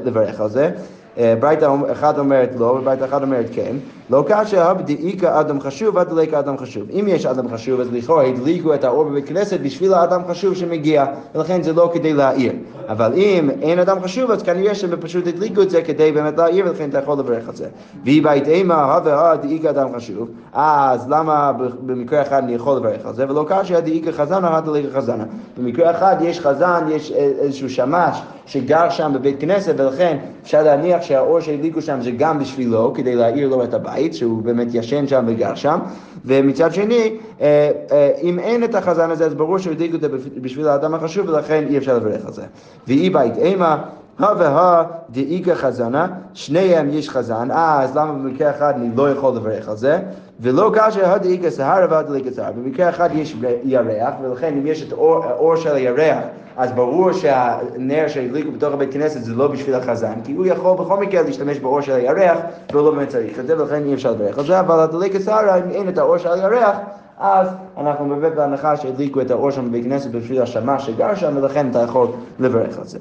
לברך 0.04 0.40
על 0.40 0.48
זה. 0.48 0.70
אה, 1.18 1.34
ברייתא 1.40 1.68
אחת 1.92 2.18
אומרת 2.18 2.50
לא, 2.58 2.64
וברייתא 2.64 3.04
אחת 3.04 3.22
אומרת 3.22 3.46
כן. 3.52 3.76
לא 4.10 4.24
כאשר 4.28 4.72
דאיכא 4.84 5.40
אדם 5.40 5.60
חשוב, 5.60 5.98
עד 5.98 6.08
דליקא 6.08 6.38
אדם 6.38 6.58
חשוב. 6.58 6.82
אם 6.90 7.04
יש 7.08 7.26
אדם 7.26 7.48
חשוב, 7.48 7.80
אז 7.80 7.92
לכאורה 7.92 8.24
הדליקו 8.24 8.74
את 8.74 8.84
האור 8.84 9.04
בבית 9.04 9.28
כנסת 9.28 9.60
בשביל 9.60 9.94
האדם 9.94 10.20
חשוב 10.28 10.54
שמגיע, 10.54 11.04
ולכן 11.34 11.62
זה 11.62 11.72
לא 11.72 11.90
כדי 11.94 12.12
להעיר. 12.12 12.52
אבל 12.88 13.12
אם 13.14 13.50
אין 13.62 13.78
אדם 13.78 14.02
חשוב, 14.02 14.30
אז 14.30 14.42
כנראה 14.42 14.74
שהם 14.74 14.90
פשוט 15.00 15.26
הדליקו 15.26 15.62
את 15.62 15.70
זה 15.70 15.82
כדי 15.82 16.12
באמת 16.12 16.38
להעיר, 16.38 16.66
ולכן 16.66 16.90
אתה 16.90 16.98
יכול 16.98 17.18
לברך 17.18 17.48
על 17.48 17.56
זה. 17.56 17.66
והיא 18.04 18.22
בית 18.22 18.48
אימה, 18.48 18.94
הווה 18.94 19.36
דאיכא 19.36 19.68
אדם 19.68 19.88
חשוב, 19.96 20.28
אז 20.52 21.08
למה 21.08 21.52
במקרה 21.86 22.22
אחד 22.22 22.42
אני 22.42 22.54
יכול 22.54 22.76
לברך 22.76 23.06
על 23.06 23.14
זה, 23.14 23.24
ולא 23.28 23.44
כאשר 23.48 23.80
דאיכא 23.80 24.10
חזנה, 24.10 24.48
הא 24.48 24.60
דליקא 24.60 24.88
חזנה. 24.96 25.24
במקרה 25.58 25.90
אחד 25.90 26.16
יש 26.20 26.40
חזן, 26.40 26.84
יש 26.90 27.12
איזשהו 27.12 27.70
שמש 27.70 28.22
שגר 28.46 28.90
שם 28.90 29.12
בבית 29.14 29.40
כנסת, 29.40 29.74
ולכן 29.76 30.16
אפשר 30.42 30.62
להניח 30.62 31.02
שהאור 31.02 31.40
שהדליקו 31.40 31.82
שם 31.82 31.98
זה 32.02 32.10
גם 32.10 32.38
בשבילו, 32.38 32.92
כדי 32.94 33.14
להאיר 33.14 33.48
לו 33.48 33.64
את 33.64 33.74
הבית, 33.74 33.95
שהוא 34.14 34.42
באמת 34.42 34.68
ישן 34.72 35.06
שם 35.06 35.24
וגר 35.26 35.54
שם. 35.54 35.78
ומצד 36.24 36.74
שני, 36.74 37.16
אה, 37.40 37.70
אה, 37.92 38.10
אם 38.22 38.38
אין 38.38 38.64
את 38.64 38.74
החזן 38.74 39.10
הזה, 39.10 39.26
אז 39.26 39.34
ברור 39.34 39.58
שהדליקו 39.58 39.96
את 39.96 40.00
זה 40.00 40.08
בשביל 40.40 40.68
האדם 40.68 40.94
החשוב, 40.94 41.28
ולכן 41.28 41.64
אי 41.68 41.78
אפשר 41.78 41.96
לברך 41.96 42.26
על 42.26 42.32
זה. 42.32 42.42
ואי 42.86 43.10
בית 43.10 43.36
אימה, 43.36 43.82
הא 44.18 44.34
והא 44.38 44.82
דאיכא 45.10 45.54
חזנה, 45.54 46.06
שניהם 46.34 46.88
יש 46.90 47.10
חזן, 47.10 47.50
אה, 47.50 47.82
אז 47.82 47.96
למה 47.96 48.12
במקרה 48.12 48.50
אחד 48.50 48.74
אני 48.76 48.88
לא 48.96 49.10
יכול 49.10 49.36
לברך 49.36 49.68
על 49.68 49.76
זה? 49.76 49.98
ולא 50.40 50.70
כאשר 50.74 51.10
הא 51.10 51.18
דאיכא 51.18 51.50
סהרא 51.50 51.86
והא 51.90 52.02
דאיכא 52.02 52.30
סהרא. 52.30 52.50
במקרה 52.50 52.88
אחד 52.88 53.08
יש 53.14 53.36
ירח, 53.64 54.14
ולכן 54.22 54.54
אם 54.58 54.66
יש 54.66 54.82
את 54.82 54.92
האור 54.92 55.56
של 55.56 55.74
הירח, 55.74 56.18
אז 56.56 56.72
ברור 56.72 57.12
שהנר 57.12 58.08
שהדליקו 58.08 58.52
בתוך 58.52 58.74
הבית 58.74 58.92
כנסת 58.92 59.22
זה 59.22 59.34
לא 59.34 59.48
בשביל 59.48 59.74
החזן, 59.74 60.14
כי 60.24 60.32
הוא 60.32 60.46
יכול 60.46 60.76
בכל 60.78 61.00
מקרה 61.00 61.22
להשתמש 61.22 61.58
באור 61.58 61.80
של 61.80 61.92
הירח, 61.92 62.38
והוא 62.72 62.82
לא 62.82 62.90
באמת 62.90 63.08
צריך. 63.08 63.38
את 63.38 63.46
זה, 63.46 63.58
ולכן 63.58 63.82
אי 63.84 63.94
אפשר 63.94 64.12
לברך 64.12 64.38
על 64.38 64.46
זה, 64.46 64.60
אבל 64.60 64.80
הדליקת 64.80 65.20
סהרא, 65.20 65.56
אם 65.56 65.70
אין 65.70 65.88
את 65.88 65.98
האור 65.98 66.18
של 66.18 66.32
הירח, 66.32 66.76
אז 67.18 67.48
אנחנו 67.78 68.08
באמת 68.08 68.34
בהנחה 68.34 68.76
שהדליקו 68.76 69.20
את 69.20 69.30
האור 69.30 69.50
שם 69.50 69.68
בבית 69.68 69.84
כנסת 69.84 70.10
בשביל 70.10 70.42
השמש 70.42 70.86
שגר 70.86 71.14
שם, 71.14 71.36
ולכן 71.36 71.70
אתה 71.70 71.78
יכול 71.78 72.08
לברך 72.38 72.78
על 72.78 72.84
זה. 72.84 72.98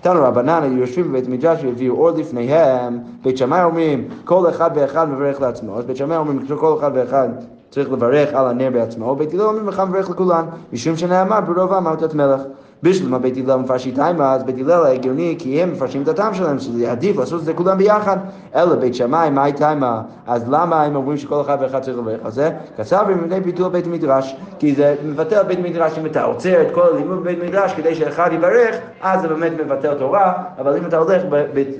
תנו 0.00 0.22
רבנן 0.22 0.62
היו 0.62 0.78
יושבים 0.78 1.08
בבית 1.08 1.26
המדרש 1.26 1.64
והביאו 1.64 1.96
אור 1.96 2.10
לפניהם, 2.10 2.98
בית 3.22 3.38
שמאי 3.38 3.64
אומרים 3.64 4.08
כל 4.24 4.48
אחד 4.48 4.70
ואחד 4.74 5.10
מברך 5.10 5.40
לעצמו, 5.40 5.78
אז 5.78 5.84
בית 5.84 5.96
שמאי 5.96 6.16
אומרים 6.16 6.46
כל 6.58 6.74
אחד 6.78 6.90
ואחד 6.94 7.28
צריך 7.70 7.92
לברך 7.92 8.34
על 8.34 8.46
הנר 8.46 8.70
בעצמו, 8.72 9.16
בית 9.16 9.34
הלל 9.34 9.42
אומרים 9.42 9.68
לך 9.68 9.82
מברך 9.88 10.10
לכולן, 10.10 10.44
משום 10.72 10.96
שנאמר 10.96 11.40
ברובם 11.40 11.86
אותת 11.86 12.14
מלך. 12.14 12.40
בשביל 12.82 13.18
בית 13.18 13.36
הלל 13.36 13.56
מפרשים 13.56 13.94
טעמה, 13.94 14.32
אז 14.32 14.44
בית 14.44 14.56
הלל 14.58 14.86
הגיוני 14.86 15.36
כי 15.38 15.62
הם 15.62 15.72
מפרשים 15.72 16.02
את 16.02 16.08
הטעם 16.08 16.34
שלהם, 16.34 16.58
שזה 16.58 16.92
עדיף 16.92 17.16
לעשות 17.16 17.40
את 17.40 17.44
זה 17.44 17.54
כולם 17.54 17.78
ביחד. 17.78 18.16
אלא 18.54 18.74
בית 18.74 18.94
שמאי, 18.94 19.30
מהי 19.30 19.52
טעמה? 19.52 20.02
אז 20.26 20.44
למה 20.50 20.82
הם 20.82 20.96
אומרים 20.96 21.18
שכל 21.18 21.40
אחד 21.40 21.58
ואחד 21.60 21.82
צריך 21.82 21.98
לברך 21.98 22.20
על 22.24 22.30
זה? 22.30 22.50
כתב 22.76 23.04
במבנה 23.08 23.40
ביטול 23.40 23.68
בית 23.68 23.86
המדרש, 23.86 24.36
כי 24.58 24.74
זה 24.74 24.94
מבטל 25.04 25.42
בית 25.42 25.58
מדרש, 25.58 25.98
אם 25.98 26.06
אתה 26.06 26.24
עוצר 26.24 26.62
את 26.62 26.74
כל 26.74 26.82
הלימוד 26.92 27.20
בבית 27.20 27.38
מדרש 27.42 27.72
כדי 27.72 27.94
שאחד 27.94 28.30
יברך, 28.32 28.76
אז 29.00 29.20
זה 29.20 29.28
באמת 29.28 29.52
מבטל 29.64 29.94
תורה, 29.94 30.32
אבל 30.58 30.76
אם 30.76 30.86
אתה 30.86 30.96
הולך 30.96 31.22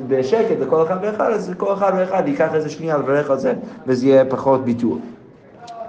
בשקט 0.09 0.61
לכל 0.61 0.83
אחד 0.83 0.97
ואחד, 1.03 1.31
אז 1.31 1.55
כל 1.57 1.75
אחד 1.75 1.93
ואחד 1.97 2.23
ייקח 2.27 2.55
איזה 2.55 2.69
שנייה 2.71 2.99
לברך 2.99 3.31
על 3.31 3.39
זה, 3.39 3.55
וזה 3.87 4.07
יהיה 4.07 4.25
פחות 4.25 4.65
ביטול. 4.65 4.99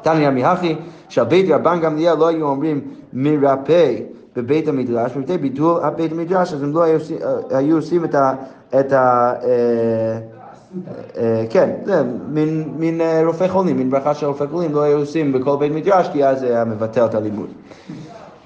תניא 0.02 0.30
מיהכי, 0.30 0.76
שעל 1.10 1.26
בית 1.26 1.46
רבן 1.50 1.80
גמליאל 1.82 2.18
לא 2.18 2.28
היו 2.28 2.48
אומרים 2.48 2.82
מרפא 3.14 3.96
בבית 4.36 4.68
המדרש, 4.68 5.16
מפני 5.16 5.38
ביטול 5.38 5.82
בית 5.96 6.12
המדרש, 6.12 6.54
אז 6.54 6.64
הם 6.64 6.74
לא 6.74 6.84
היו 6.84 6.96
עושים- 6.96 7.18
עושים 7.76 8.06
את 8.06 8.16
ה... 8.16 8.34
אה, 8.74 10.20
אה, 11.18 11.46
כן, 11.50 11.70
זה 11.86 12.04
מין, 12.78 13.02
אה, 13.02 13.22
רופא 13.26 13.48
חולים, 13.48 13.78
מין 13.78 13.90
ברכה 13.90 14.14
של 14.14 14.26
רופא 14.26 14.46
חולים, 14.52 14.74
לא 14.74 14.82
היו 14.82 14.98
עושים 14.98 15.32
בכל 15.32 15.56
בית 15.60 15.72
מדרש, 15.72 16.10
כי 16.14 16.26
אז 16.26 16.40
זה 16.40 16.48
היה 16.48 16.66
מבטל 16.66 17.06
את 17.06 17.16
הלימוד. 17.16 17.48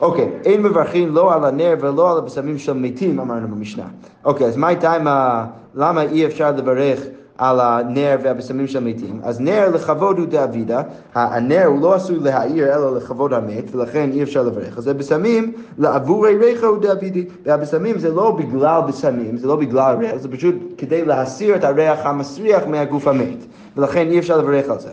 אוקיי, 0.01 0.29
אין 0.45 0.61
מברכים 0.63 1.09
לא 1.15 1.33
על 1.33 1.45
הנר 1.45 1.73
ולא 1.81 2.11
על 2.11 2.17
הבשמים 2.17 2.57
של 2.57 2.73
מתים, 2.73 3.19
אמרנו 3.19 3.47
במשנה. 3.47 3.83
אוקיי, 4.25 4.47
אז 4.47 4.57
מה 4.57 4.67
הייתה 4.67 4.93
עם 4.93 5.07
ה... 5.07 5.45
למה 5.75 6.01
אי 6.01 6.25
אפשר 6.25 6.51
לברך 6.51 6.99
על 7.37 7.59
הנר 7.59 8.17
והבשמים 8.23 8.67
של 8.67 8.79
מתים? 8.79 9.19
אז 9.23 9.41
נר 9.41 9.69
לכבוד 9.69 10.19
הוא 10.19 10.27
דאבידא, 10.27 10.81
הנר 11.15 11.65
הוא 11.65 11.81
לא 11.81 11.93
עשוי 11.93 12.19
להעיר 12.19 12.75
אלא 12.75 12.97
לכבוד 12.97 13.33
המת, 13.33 13.75
ולכן 13.75 14.09
אי 14.13 14.23
אפשר 14.23 14.43
לברך. 14.43 14.77
אז 14.77 14.87
הבשמים 14.87 15.51
לעבורי 15.77 16.37
ריחה 16.37 16.67
הוא 16.67 16.77
דאבידי, 16.81 17.25
והבשמים 17.45 17.99
זה 17.99 18.09
לא 18.09 18.31
בגלל 18.31 18.81
בשמים, 18.87 19.37
זה 19.37 19.47
לא 19.47 19.55
בגלל 19.55 19.95
ריח, 19.99 20.15
זה 20.15 20.31
פשוט 20.31 20.55
כדי 20.77 21.05
להסיר 21.05 21.55
את 21.55 21.63
הריח 21.63 22.05
המסריח 22.05 22.63
מהגוף 22.67 23.07
המת, 23.07 23.37
ולכן 23.77 24.07
אי 24.09 24.19
אפשר 24.19 24.37
לברך 24.37 24.69
על 24.69 24.79
זה. 24.79 24.89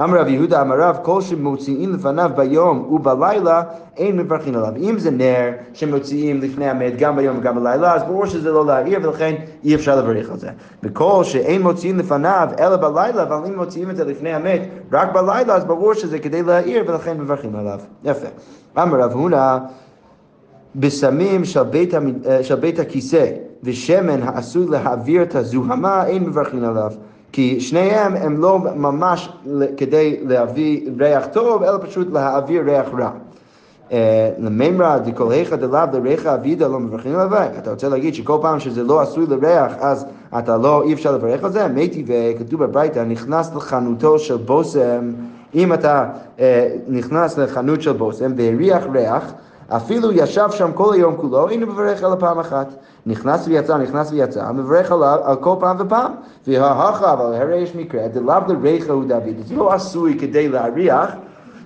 אמר 0.00 0.20
רב 0.20 0.28
יהודה 0.28 0.62
אמר 0.62 0.80
רב, 0.80 0.98
כל 1.02 1.20
שמוציאים 1.20 1.92
לפניו 1.92 2.30
ביום 2.36 2.92
ובלילה, 2.92 3.62
אין 3.96 4.16
מברכים 4.16 4.54
עליו. 4.56 4.72
אם 4.76 4.98
זה 4.98 5.10
נר 5.10 5.50
שמוציאים 5.72 6.40
לפני 6.40 6.68
המת 6.68 6.96
גם 6.98 7.16
ביום 7.16 7.38
וגם 7.38 7.54
בלילה, 7.54 7.94
אז 7.94 8.02
ברור 8.02 8.26
שזה 8.26 8.52
לא 8.52 8.66
להעיר 8.66 9.00
ולכן 9.02 9.34
אי 9.64 9.74
אפשר 9.74 9.96
לברך 9.96 10.30
על 10.30 10.38
זה. 10.38 10.48
וכל 10.82 11.24
שאין 11.24 11.62
מוציאים 11.62 11.98
לפניו 11.98 12.48
אלא 12.58 12.76
בלילה, 12.76 13.22
אבל 13.22 13.36
אם 13.46 13.56
מוציאים 13.56 13.90
את 13.90 13.96
זה 13.96 14.04
לפני 14.04 14.32
המת 14.32 14.60
רק 14.92 15.12
בלילה, 15.12 15.54
אז 15.54 15.64
ברור 15.64 15.94
שזה 15.94 16.18
כדי 16.18 16.42
להעיר 16.42 16.84
ולכן 16.86 17.20
מברכים 17.20 17.56
עליו. 17.56 17.78
יפה. 18.04 18.28
אמר 18.78 19.00
רב 19.00 19.12
הונא, 19.12 19.58
בסמים 20.76 21.44
של 21.44 21.62
בית, 21.62 21.94
אה, 21.94 22.42
של 22.42 22.54
בית 22.54 22.78
הכיסא 22.78 23.30
ושמן 23.62 24.22
העשוי 24.22 24.66
להעביר 24.66 25.22
את 25.22 25.34
הזוהמה, 25.34 26.06
אין 26.06 26.24
מברכים 26.24 26.64
עליו. 26.64 26.92
כי 27.34 27.60
שניהם 27.60 28.16
הם 28.16 28.40
לא 28.40 28.58
ממש 28.58 29.32
כדי 29.76 30.20
להביא 30.26 30.90
ריח 30.98 31.26
טוב, 31.32 31.62
אלא 31.62 31.78
פשוט 31.82 32.12
להעביר 32.12 32.62
ריח 32.62 32.86
רע. 32.98 33.10
אה, 33.92 34.30
למימרא 34.38 34.98
דכל 34.98 35.32
היכא 35.32 35.56
דלאו 35.56 35.86
לריחא 35.92 36.34
אבידא 36.34 36.66
לא 36.66 36.80
מברכים 36.80 37.14
עליו. 37.14 37.48
אתה 37.58 37.70
רוצה 37.70 37.88
להגיד 37.88 38.14
שכל 38.14 38.38
פעם 38.42 38.60
שזה 38.60 38.82
לא 38.82 39.00
עשוי 39.00 39.26
לריח, 39.26 39.72
אז 39.80 40.06
אתה 40.38 40.56
לא, 40.56 40.82
אי 40.82 40.92
אפשר 40.92 41.12
לברך 41.12 41.44
על 41.44 41.52
זה? 41.52 41.68
מתי 41.68 42.04
וכתוב 42.06 42.64
בברייתא, 42.64 43.04
נכנס 43.04 43.54
לחנותו 43.54 44.18
של 44.18 44.36
בושם, 44.36 45.12
אם 45.54 45.72
אתה 45.72 46.04
אה, 46.40 46.68
נכנס 46.88 47.38
לחנות 47.38 47.82
של 47.82 47.92
בושם 47.92 48.32
והריח 48.36 48.84
ריח, 48.92 49.32
אפילו 49.76 50.12
ישב 50.12 50.48
שם 50.50 50.70
כל 50.74 50.94
היום 50.94 51.16
כולו, 51.16 51.48
אינו 51.48 51.66
מברך 51.66 52.04
אלא 52.04 52.14
פעם 52.18 52.38
אחת. 52.38 52.66
נכנס 53.06 53.48
ויצא, 53.48 53.76
נכנס 53.76 54.12
ויצא, 54.12 54.52
מברך 54.52 54.92
על 55.24 55.36
כל 55.40 55.54
פעם 55.60 55.76
ופעם. 55.80 56.12
וההכה, 56.46 57.12
אבל 57.12 57.34
הרי 57.34 57.56
יש 57.56 57.74
מקרה, 57.74 58.08
דלאו 58.08 58.34
לריחא 58.48 58.92
הוא 58.92 59.04
דוד, 59.04 59.46
זה 59.46 59.54
לא 59.54 59.72
עשוי 59.72 60.18
כדי 60.18 60.48
להריח, 60.48 61.10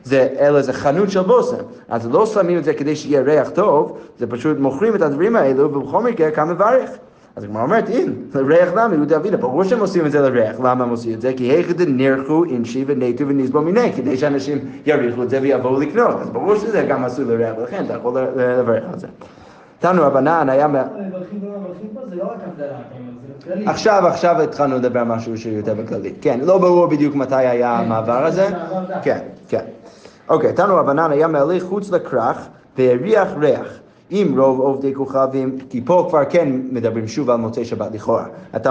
זה, 0.05 0.29
אלא 0.39 0.63
זה 0.63 0.73
חנות 0.73 1.11
של 1.11 1.23
בושם. 1.23 1.57
אז 1.89 2.11
לא 2.11 2.27
שמים 2.27 2.59
את 2.59 2.65
זה 2.65 2.75
כדי 2.75 2.97
שיהיה 2.97 3.21
ריח 3.21 3.51
טוב, 3.51 3.99
זה 4.19 4.27
פשוט 4.27 4.59
מוכרים 4.59 4.95
את 4.95 5.03
הדברים 5.03 5.37
האלו, 5.37 5.75
ובכל 5.75 6.03
מקרה 6.03 6.31
כאן 6.31 6.49
מברך. 6.49 6.91
אז 7.37 7.45
הגמרא 7.45 7.63
אומרת, 7.63 7.89
אין, 7.89 8.15
לריח 8.35 8.69
למה, 8.75 8.95
יהודה 8.95 9.17
אבידה, 9.17 9.37
ברור 9.37 9.65
שהם 9.65 9.81
עושים 9.81 10.07
את 10.07 10.13
זה 10.13 10.21
לריח, 10.21 10.61
למה 10.61 10.85
הם 10.85 10.91
עושים 10.91 11.15
את 11.15 11.21
זה? 11.21 11.33
כי 11.37 11.45
היכא 11.45 11.73
דנרחו 11.73 12.45
אינשי 12.45 12.85
ונטו 12.87 13.29
ונסבו 13.29 13.61
מיני, 13.61 13.93
כדי 13.93 14.17
שאנשים 14.17 14.59
יריחו 14.87 15.23
את 15.23 15.31
זה 15.31 15.39
ויבואו 15.43 15.81
לקנות, 15.81 16.17
אז 16.21 16.31
ברור 16.31 16.57
שזה 16.57 16.87
גם 16.89 17.05
עשוי 17.05 17.25
לריח, 17.25 17.55
ולכן 17.59 17.85
אתה 17.85 17.95
יכול 17.95 18.21
לברך 18.37 18.85
על 18.93 18.99
זה. 18.99 19.07
תנו 19.79 20.03
רבנן 20.03 20.49
היה... 20.49 20.67
לא. 20.69 20.79
עכשיו, 23.67 24.07
עכשיו 24.07 24.43
התחלנו 24.43 24.77
לדבר 24.77 25.01
על 25.01 25.07
משהו 25.07 25.39
שהוא 25.39 25.53
יותר 25.53 25.75
בכללי. 25.75 26.15
כן, 26.21 26.41
לא 26.43 26.59
ברור 26.59 26.87
בדיוק 26.87 27.15
מתי 27.15 27.35
היה 27.35 27.79
המעבר 27.79 28.25
הזה. 28.25 28.47
המעבר 28.47 28.81
דווקא. 28.81 29.01
כן, 29.03 29.19
כן. 29.49 29.65
אוקיי, 30.29 30.53
תנו 30.53 30.77
רבנן 30.77 31.11
היה 31.11 31.29
מהלך 31.29 31.63
חוץ 31.63 31.91
לכרך 31.91 32.49
והריח 32.79 33.29
ריח. 33.41 33.79
אם 34.13 34.35
רוב 34.39 34.61
עובדי 34.61 34.95
כוכבים, 34.95 35.59
כי 35.71 35.81
פה 35.85 36.07
כבר 36.09 36.25
כן 36.31 36.49
מדברים 36.73 37.09
שוב 37.09 37.31
על 37.31 37.37
מוצאי 37.37 37.65
שבת 37.65 37.95
לכאורה. 37.95 38.25
אתה 38.57 38.71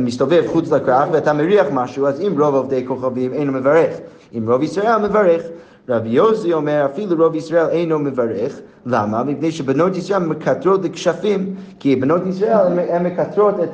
מסתובב 0.00 0.42
חוץ 0.46 0.70
לכרך 0.72 1.08
ואתה 1.12 1.32
מריח 1.32 1.66
משהו, 1.72 2.06
אז 2.06 2.20
אם 2.20 2.40
רוב 2.40 2.54
עובדי 2.54 2.84
כוכבים 2.86 3.32
אינו 3.32 3.52
מברך. 3.52 3.96
אם 4.38 4.50
רוב 4.50 4.62
ישראל 4.62 5.06
מברך. 5.08 5.42
רבי 5.88 6.08
יוסי 6.08 6.52
אומר, 6.52 6.86
אפילו 6.92 7.24
רוב 7.24 7.34
ישראל 7.34 7.66
אינו 7.68 7.98
מברך. 7.98 8.60
למה? 8.86 9.24
מפני 9.24 9.52
שבנות 9.52 9.96
ישראל 9.96 10.22
מקטרות 10.22 10.84
לכשפים, 10.84 11.54
כי 11.80 11.96
בנות 11.96 12.22
ישראל 12.26 12.78
הן- 12.90 13.06
מקטרות 13.06 13.54
את, 13.62 13.68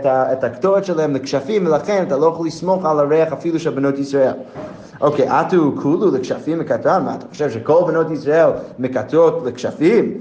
את, 0.00 0.06
ה- 0.06 0.32
את 0.32 0.44
הקטורת 0.44 0.84
שלהם 0.84 1.14
לכשפים, 1.14 1.66
ולכן 1.66 2.04
אתה 2.08 2.16
לא 2.16 2.26
יכול 2.26 2.46
לסמוך 2.46 2.84
על 2.86 2.98
הריח 2.98 3.32
אפילו 3.32 3.58
של 3.58 3.70
בנות 3.70 3.98
ישראל. 3.98 4.32
אוקיי, 5.02 5.28
עטו 5.28 5.72
כולו 5.82 6.10
לכשפים 6.14 6.58
מקטרן, 6.58 7.04
מה 7.04 7.14
אתה 7.14 7.26
חושב 7.30 7.50
שכל 7.50 7.82
בנות 7.86 8.10
ישראל 8.10 8.48
מקטרות 8.78 9.42
לכשפים? 9.46 10.14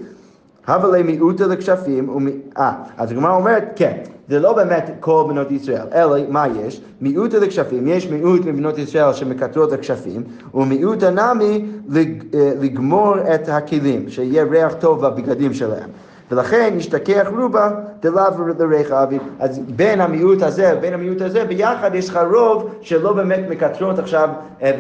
הווה 0.67 1.04
מיעוטה 1.04 1.48
לכשפים, 1.48 2.28
אה, 2.58 2.72
אז 2.98 3.12
הגמרא 3.12 3.36
אומרת, 3.36 3.63
כן, 3.76 3.98
זה 4.30 4.39
לא 4.39 4.54
באמת 4.54 4.89
כל 5.00 5.24
בנות 5.28 5.52
ישראל, 5.52 5.88
אלא 5.94 6.17
מה 6.30 6.46
יש? 6.48 6.82
מיעוטה 7.02 7.39
לכשפים, 7.39 7.88
יש 7.88 8.08
מיעוט 8.08 8.46
מבנות 8.46 8.78
ישראל 8.78 9.13
שמקטרות 9.13 9.72
לכשפים, 9.72 10.24
ומיעוט 10.54 11.04
הנמי 11.04 11.65
לג- 11.89 12.24
אה, 12.36 12.52
לגמור 12.62 13.15
את 13.36 13.50
הכלים, 13.50 14.10
שיהיה 14.10 14.44
ריח 14.44 14.74
טוב 14.74 15.08
בבגדים 15.08 15.54
שלהם. 15.54 15.89
ולכן 16.32 16.74
ישתכח 16.78 17.28
רובה 17.38 17.72
דלאו 18.02 18.24
לריח 18.60 18.91
אביב. 18.91 19.22
אז 19.39 19.60
בין 19.60 20.02
המיעוט 20.02 20.41
הזה, 20.41 20.76
בין 20.82 20.94
המיעוט 20.94 21.22
הזה, 21.22 21.46
ביחד 21.46 21.96
יש 21.96 22.10
לך 22.10 22.20
רוב 22.34 22.70
שלא 22.82 23.13
באמת 23.13 23.39
מקטרות 23.50 24.00
עכשיו 24.00 24.30
אה, 24.62 24.72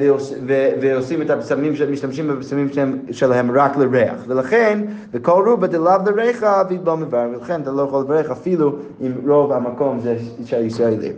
ועושים 0.81 1.21
את 1.21 1.29
הבשמים, 1.29 1.73
משתמשים 1.91 2.27
בבשמים 2.27 2.69
שלהם- 2.69 2.97
שלהם 3.11 3.51
רק 3.51 3.77
לריח. 3.77 4.23
ולכן, 4.27 4.79
וכל 5.13 5.43
רובה 5.47 5.67
דלאו 5.67 5.91
לריח 6.05 6.43
אביב 6.43 6.81
לא 6.85 6.97
מברך, 6.97 7.29
ולכן 7.39 7.61
אתה 7.61 7.71
לא 7.71 7.81
יכול 7.81 8.01
לברך 8.01 8.31
אפילו 8.31 8.75
אם 9.01 9.11
רוב 9.27 9.51
המקום 9.51 9.99
זה 9.99 10.15
של 10.45 10.65
ישראלים. 10.65 11.13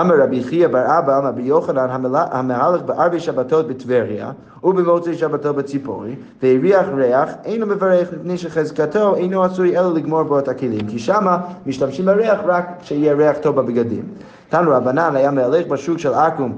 אמר 0.00 0.14
רבי 0.22 0.42
חייא 0.42 0.68
בר 0.68 0.98
אבא, 0.98 1.18
אמר 1.18 1.28
רבי 1.28 1.42
יוחנן, 1.42 1.86
המהלך 2.14 2.82
בארבע 2.82 3.18
שבתות 3.18 3.68
בטבריה, 3.68 4.30
ובמוצאי 4.64 5.14
שבתו 5.14 5.54
בציפורי, 5.54 6.16
והריח 6.42 6.86
ריח, 6.94 7.30
אינו 7.44 7.66
מברך 7.66 8.08
מפני 8.12 8.38
שחזקתו 8.38 9.16
אינו 9.16 9.44
עשוי 9.44 9.78
אלא 9.78 9.94
לגמור 9.94 10.22
בו 10.22 10.38
את 10.38 10.48
הכלים, 10.48 10.86
כי 10.88 10.98
שמה 10.98 11.38
משתמשים 11.66 12.04
בריח 12.04 12.40
רק 12.46 12.68
כשיהיה 12.80 13.14
ריח 13.14 13.36
טוב 13.40 13.56
בבגדים. 13.56 14.04
תנו 14.48 14.70
רבנן 14.70 15.16
היה 15.16 15.30
מהלך 15.30 15.66
בשוק 15.66 15.98
של 15.98 16.14
עכו"ם, 16.14 16.52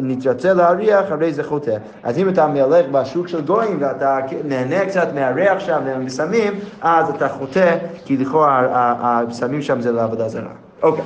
נתרצה, 0.00 0.54
להריח, 0.54 1.04
הרי 1.10 1.32
זה 1.32 1.44
חוטא. 1.44 1.76
אז 2.02 2.18
אם 2.18 2.28
אתה 2.28 2.46
מהלך 2.46 2.86
בשוק 2.92 3.28
של 3.28 3.40
גויים 3.40 3.76
ואתה 3.80 4.18
נהנה 4.44 4.86
קצת 4.86 5.08
מהריח 5.14 5.60
שם 5.60 5.80
ומסמים, 5.86 6.52
אז 6.82 7.08
אתה 7.08 7.28
חוטא, 7.28 7.76
כי 8.04 8.16
לכאורה 8.16 8.66
הבשמים 9.00 9.62
שם 9.62 9.80
זה 9.80 9.92
לעבודה 9.92 10.28
זרה. 10.28 10.52
אוקיי. 10.82 11.04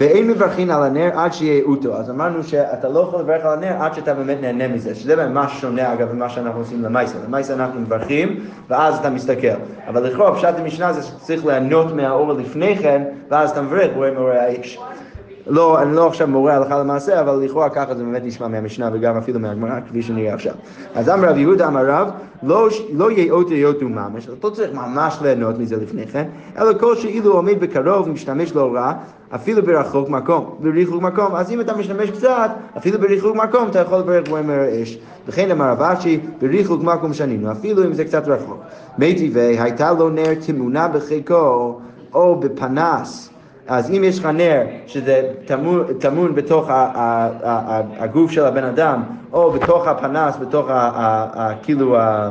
ואין 0.00 0.30
מברכים 0.30 0.70
על 0.70 0.82
הנר 0.82 1.10
עד 1.14 1.32
אותו. 1.62 1.94
אז 1.94 2.10
אמרנו 2.10 2.44
שאתה 2.44 2.88
לא 2.88 3.00
יכול 3.00 3.20
לברך 3.20 3.44
על 3.44 3.52
הנר 3.52 3.82
עד 3.82 3.94
שאתה 3.94 4.14
באמת 4.14 4.38
נהנה 4.40 4.68
מזה, 4.68 4.94
שזה 4.94 5.28
ממש 5.28 5.60
שונה 5.60 5.92
אגב 5.92 6.12
ממה 6.12 6.28
שאנחנו 6.28 6.60
עושים 6.60 6.82
למייסה. 6.82 7.18
למייסה 7.28 7.54
אנחנו 7.54 7.80
מברכים 7.80 8.40
ואז 8.68 8.98
אתה 8.98 9.10
מסתכל. 9.10 9.56
אבל 9.88 10.06
לכאורה 10.06 10.34
פשט 10.34 10.54
המשנה 10.58 10.92
זה 10.92 11.02
שצריך 11.02 11.46
ליהנות 11.46 11.94
מהאור 11.94 12.32
לפני 12.32 12.76
כן, 12.76 13.02
ואז 13.30 13.50
אתה 13.50 13.62
מברך, 13.62 13.90
רואה 13.96 14.10
מאורי 14.10 14.38
האש. 14.38 14.78
לא, 15.46 15.82
אני 15.82 15.96
לא 15.96 16.06
עכשיו 16.06 16.28
מורה 16.28 16.56
הלכה 16.56 16.78
למעשה, 16.78 17.20
אבל 17.20 17.44
לכאורה 17.44 17.70
ככה 17.70 17.94
זה 17.94 18.04
באמת 18.04 18.24
נשמע 18.24 18.48
מהמשנה 18.48 18.90
וגם 18.92 19.16
אפילו 19.16 19.40
מהגמרא, 19.40 19.80
כפי 19.88 20.02
שנראה 20.02 20.34
עכשיו. 20.34 20.54
אז 20.94 21.08
אמר 21.08 21.28
רב 21.28 21.36
יהודה 21.36 21.68
אמר 21.68 21.86
רב, 21.86 22.10
לא, 22.42 22.68
לא 22.92 23.10
יאות 23.10 23.50
יאותו 23.50 23.88
ממש, 23.88 24.24
אתה 24.24 24.46
לא 24.48 24.50
צריך 24.50 24.74
ממש 24.74 25.18
ליהנות 25.22 25.58
מזה 25.58 25.76
לפני 25.76 26.06
כן, 26.06 26.24
אלא 26.58 26.78
כל 26.78 26.96
שאילו 26.96 27.32
עומד 27.32 27.60
בקרוב 27.60 28.08
ומשתמש 28.08 28.54
לא 28.54 28.70
רע, 28.74 28.92
אפילו 29.34 29.62
ברחוק 29.62 30.08
מקום, 30.08 30.54
בריחוק 30.60 31.02
מקום, 31.02 31.34
אז 31.34 31.50
אם 31.50 31.60
אתה 31.60 31.76
משתמש 31.76 32.10
קצת, 32.10 32.50
אפילו 32.76 32.98
בריחוק 32.98 33.36
מקום, 33.36 33.68
אתה 33.68 33.78
יכול 33.78 33.98
לברך 33.98 34.28
בו 34.28 34.36
עם 34.36 34.50
האש. 34.50 34.98
וכן 35.26 35.50
אמר 35.50 35.70
רב 35.70 35.82
אשי, 35.82 36.20
בריחוק 36.40 36.82
מקום 36.82 37.12
שנינו, 37.12 37.52
אפילו 37.52 37.84
אם 37.84 37.92
זה 37.92 38.04
קצת 38.04 38.28
רחוק. 38.28 38.58
מי 38.98 39.14
טבעי, 39.14 39.60
הייתה 39.60 39.92
לו 39.92 40.10
נר 40.10 40.34
תמונה 40.46 40.88
בחיקו, 40.88 41.78
או 42.14 42.40
בפנס. 42.40 43.30
אז 43.66 43.90
אם 43.90 44.04
יש 44.04 44.18
לך 44.18 44.26
נר 44.26 44.62
שזה 44.86 45.32
טמון, 45.46 45.84
טמון 46.00 46.34
בתוך 46.34 46.70
ה, 46.70 46.74
ה, 46.74 47.28
ה, 47.44 47.82
הגוף 47.98 48.30
של 48.30 48.44
הבן 48.44 48.64
אדם, 48.64 49.02
או 49.32 49.50
בתוך 49.50 49.86
הפנס, 49.86 50.36
בתוך 50.36 50.66
ה, 50.70 51.50
כאילו, 51.62 51.96
ה, 51.98 52.30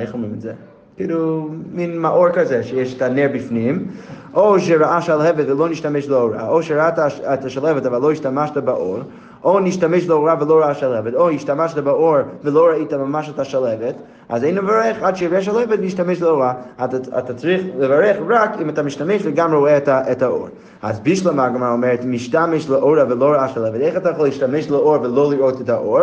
איך 0.00 0.14
אומרים 0.14 0.32
את 0.34 0.40
זה? 0.40 0.52
כאילו 0.96 1.48
מין 1.72 1.98
מאור 1.98 2.28
כזה 2.30 2.62
שיש 2.62 2.94
את 2.94 3.02
הנר 3.02 3.28
בפנים, 3.34 3.86
או 4.34 4.60
שראה 4.60 5.00
שלהבת 5.00 5.44
ולא 5.48 5.68
נשתמש 5.68 6.08
לאורה, 6.08 6.48
או 6.48 6.62
שראית 6.62 6.98
את 6.98 7.44
השלהבת 7.44 7.86
אבל 7.86 8.00
לא 8.00 8.12
השתמשת 8.12 8.56
באור, 8.56 8.98
או 9.44 9.60
נשתמש 9.60 10.08
לאורה 10.08 10.34
ולא 10.40 10.60
ראה 10.60 10.74
שלהבת, 10.74 11.14
או 11.14 11.30
השתמשת 11.30 11.78
באור 11.78 12.16
ולא 12.44 12.66
ראית 12.66 12.92
ממש 12.92 13.30
את 13.34 13.38
השלהבת, 13.38 13.94
אז 14.28 14.44
אין 14.44 14.54
לברך 14.54 15.02
עד 15.02 15.16
שיראה 15.16 15.42
שלהבת 15.42 15.78
להשתמש 15.78 16.22
לאורה. 16.22 16.54
אתה, 16.84 16.96
אתה 17.18 17.34
צריך 17.34 17.62
לברך 17.78 18.16
רק 18.28 18.60
אם 18.62 18.68
אתה 18.68 18.82
משתמש 18.82 19.22
וגם 19.24 19.54
רואה 19.54 19.76
את, 19.76 19.88
את 19.88 20.22
האור. 20.22 20.48
אז 20.82 21.00
בשלמה 21.00 21.44
הגמרא 21.44 21.72
אומרת, 21.72 22.04
משתמש 22.04 22.68
לאורה 22.68 23.04
ולא 23.08 23.24
ראה 23.24 23.48
שלהבת, 23.48 23.80
איך 23.80 23.96
אתה 23.96 24.10
יכול 24.10 24.26
להשתמש 24.26 24.70
לאור 24.70 24.98
ולא 25.02 25.30
לראות 25.30 25.60
את 25.60 25.68
האור? 25.68 26.00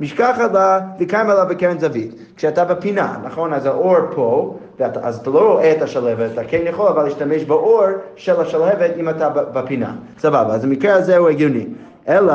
משכחת 0.00 0.52
לה 0.52 0.80
וקיימה 1.00 1.34
לה 1.34 1.44
בקרן 1.44 1.78
זווית. 1.78 2.14
כשאתה 2.36 2.64
בפינה, 2.64 3.16
נכון? 3.24 3.52
אז 3.52 3.66
האור 3.66 3.96
פה, 4.14 4.56
ואתה, 4.80 5.00
אז 5.02 5.18
אתה 5.18 5.30
לא 5.30 5.52
רואה 5.52 5.72
את 5.72 5.82
השלהבת, 5.82 6.30
אתה 6.32 6.44
כן 6.44 6.60
יכול 6.66 6.88
אבל 6.88 7.04
להשתמש 7.04 7.44
באור 7.44 7.84
של 8.16 8.40
השלהבת 8.40 8.90
אם 8.96 9.08
אתה 9.08 9.28
בפינה. 9.28 9.92
סבבה, 10.18 10.54
אז 10.54 10.64
המקרה 10.64 10.94
הזה 10.94 11.16
הוא 11.16 11.28
הגיוני. 11.28 11.66
אלא 12.08 12.32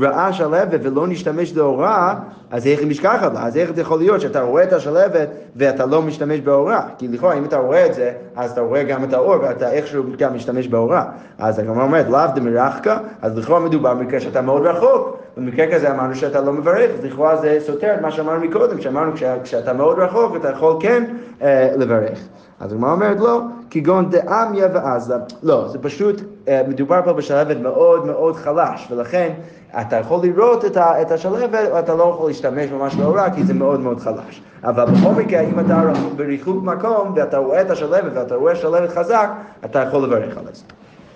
ראה 0.00 0.32
שלהבת 0.32 0.80
ולא 0.82 1.06
נשתמש 1.06 1.56
לאורה, 1.56 2.14
אז 2.50 2.66
איך 2.66 2.80
היא 2.80 2.88
משכחת 2.88 3.34
לה? 3.34 3.46
אז 3.46 3.56
איך 3.56 3.72
זה 3.74 3.80
יכול 3.80 3.98
להיות 3.98 4.20
שאתה 4.20 4.40
רואה 4.40 4.62
את 4.62 4.72
השלהבת 4.72 5.28
ואתה 5.56 5.86
לא 5.86 6.02
משתמש 6.02 6.40
באורה? 6.40 6.82
כי 6.98 7.08
לכאורה 7.08 7.34
אם 7.34 7.44
אתה 7.44 7.56
רואה 7.56 7.86
את 7.86 7.94
זה, 7.94 8.12
אז 8.36 8.50
אתה 8.50 8.60
רואה 8.60 8.82
גם 8.82 9.04
את 9.04 9.12
האור 9.12 9.36
ואתה 9.42 9.72
איכשהו 9.72 10.04
גם 10.18 10.34
משתמש 10.34 10.68
באורה. 10.68 11.04
אז 11.38 11.58
הגמרא 11.58 11.82
אומרת, 11.82 12.08
לאו 12.08 12.20
דמרחקה, 12.34 12.98
אז 13.22 13.38
לכאורה 13.38 13.60
מדובר 13.60 13.94
במקרה 13.94 14.20
שאתה 14.20 14.40
מאוד 14.40 14.66
רחוק. 14.66 15.18
במקרה 15.36 15.66
כזה 15.74 15.90
אמרנו 15.90 16.14
שאתה 16.14 16.40
לא 16.40 16.52
מברך, 16.52 16.90
אז 16.98 17.04
לכאורה 17.04 17.36
זה 17.36 17.58
סותר 17.66 17.94
את 17.94 18.00
מה 18.00 18.10
שאמרנו 18.10 18.40
מקודם, 18.40 18.80
שאמרנו 18.80 19.12
כשאתה 19.42 19.72
מאוד 19.72 19.98
רחוק 19.98 20.36
אתה 20.36 20.50
יכול 20.50 20.76
כן 20.80 21.04
אה, 21.42 21.70
לברך. 21.76 22.18
אז 22.60 22.72
הגמרא 22.72 22.92
אומרת 22.92 23.20
לא, 23.20 23.40
כגון 23.70 24.10
דאמיה 24.10 24.68
ועזה. 24.72 25.14
לא, 25.42 25.68
זה 25.68 25.78
פשוט, 25.78 26.20
אה, 26.48 26.62
מדובר 26.68 27.00
פה 27.04 27.12
בשלהבת 27.12 27.56
מאוד 27.56 28.06
מאוד 28.06 28.36
חלש, 28.36 28.88
ולכן 28.90 29.32
אתה 29.80 29.96
יכול 29.96 30.20
לראות 30.22 30.64
את, 30.64 30.76
ה, 30.76 31.02
את 31.02 31.10
השלהבת, 31.10 31.68
אתה 31.78 31.94
לא 31.94 32.02
יכול 32.14 32.28
להשתמש 32.28 32.70
ממש 32.70 32.96
לאורה, 32.98 33.30
כי 33.30 33.44
זה 33.44 33.54
מאוד 33.54 33.80
מאוד 33.80 34.00
חלש. 34.00 34.42
אבל 34.64 34.84
בכל 34.84 35.10
מקרה, 35.10 35.40
אם 35.40 35.60
אתה 35.60 35.82
בריחוק 36.16 36.64
מקום, 36.64 37.12
ואתה 37.16 37.38
רואה 37.38 37.60
את 37.60 37.70
השלהבת, 37.70 38.12
ואתה 38.14 38.34
רואה 38.34 38.56
שלהבת 38.56 38.90
חזק, 38.90 39.30
אתה 39.64 39.78
יכול 39.78 40.02
לברך 40.02 40.38
על 40.38 40.44
זה. 40.52 40.62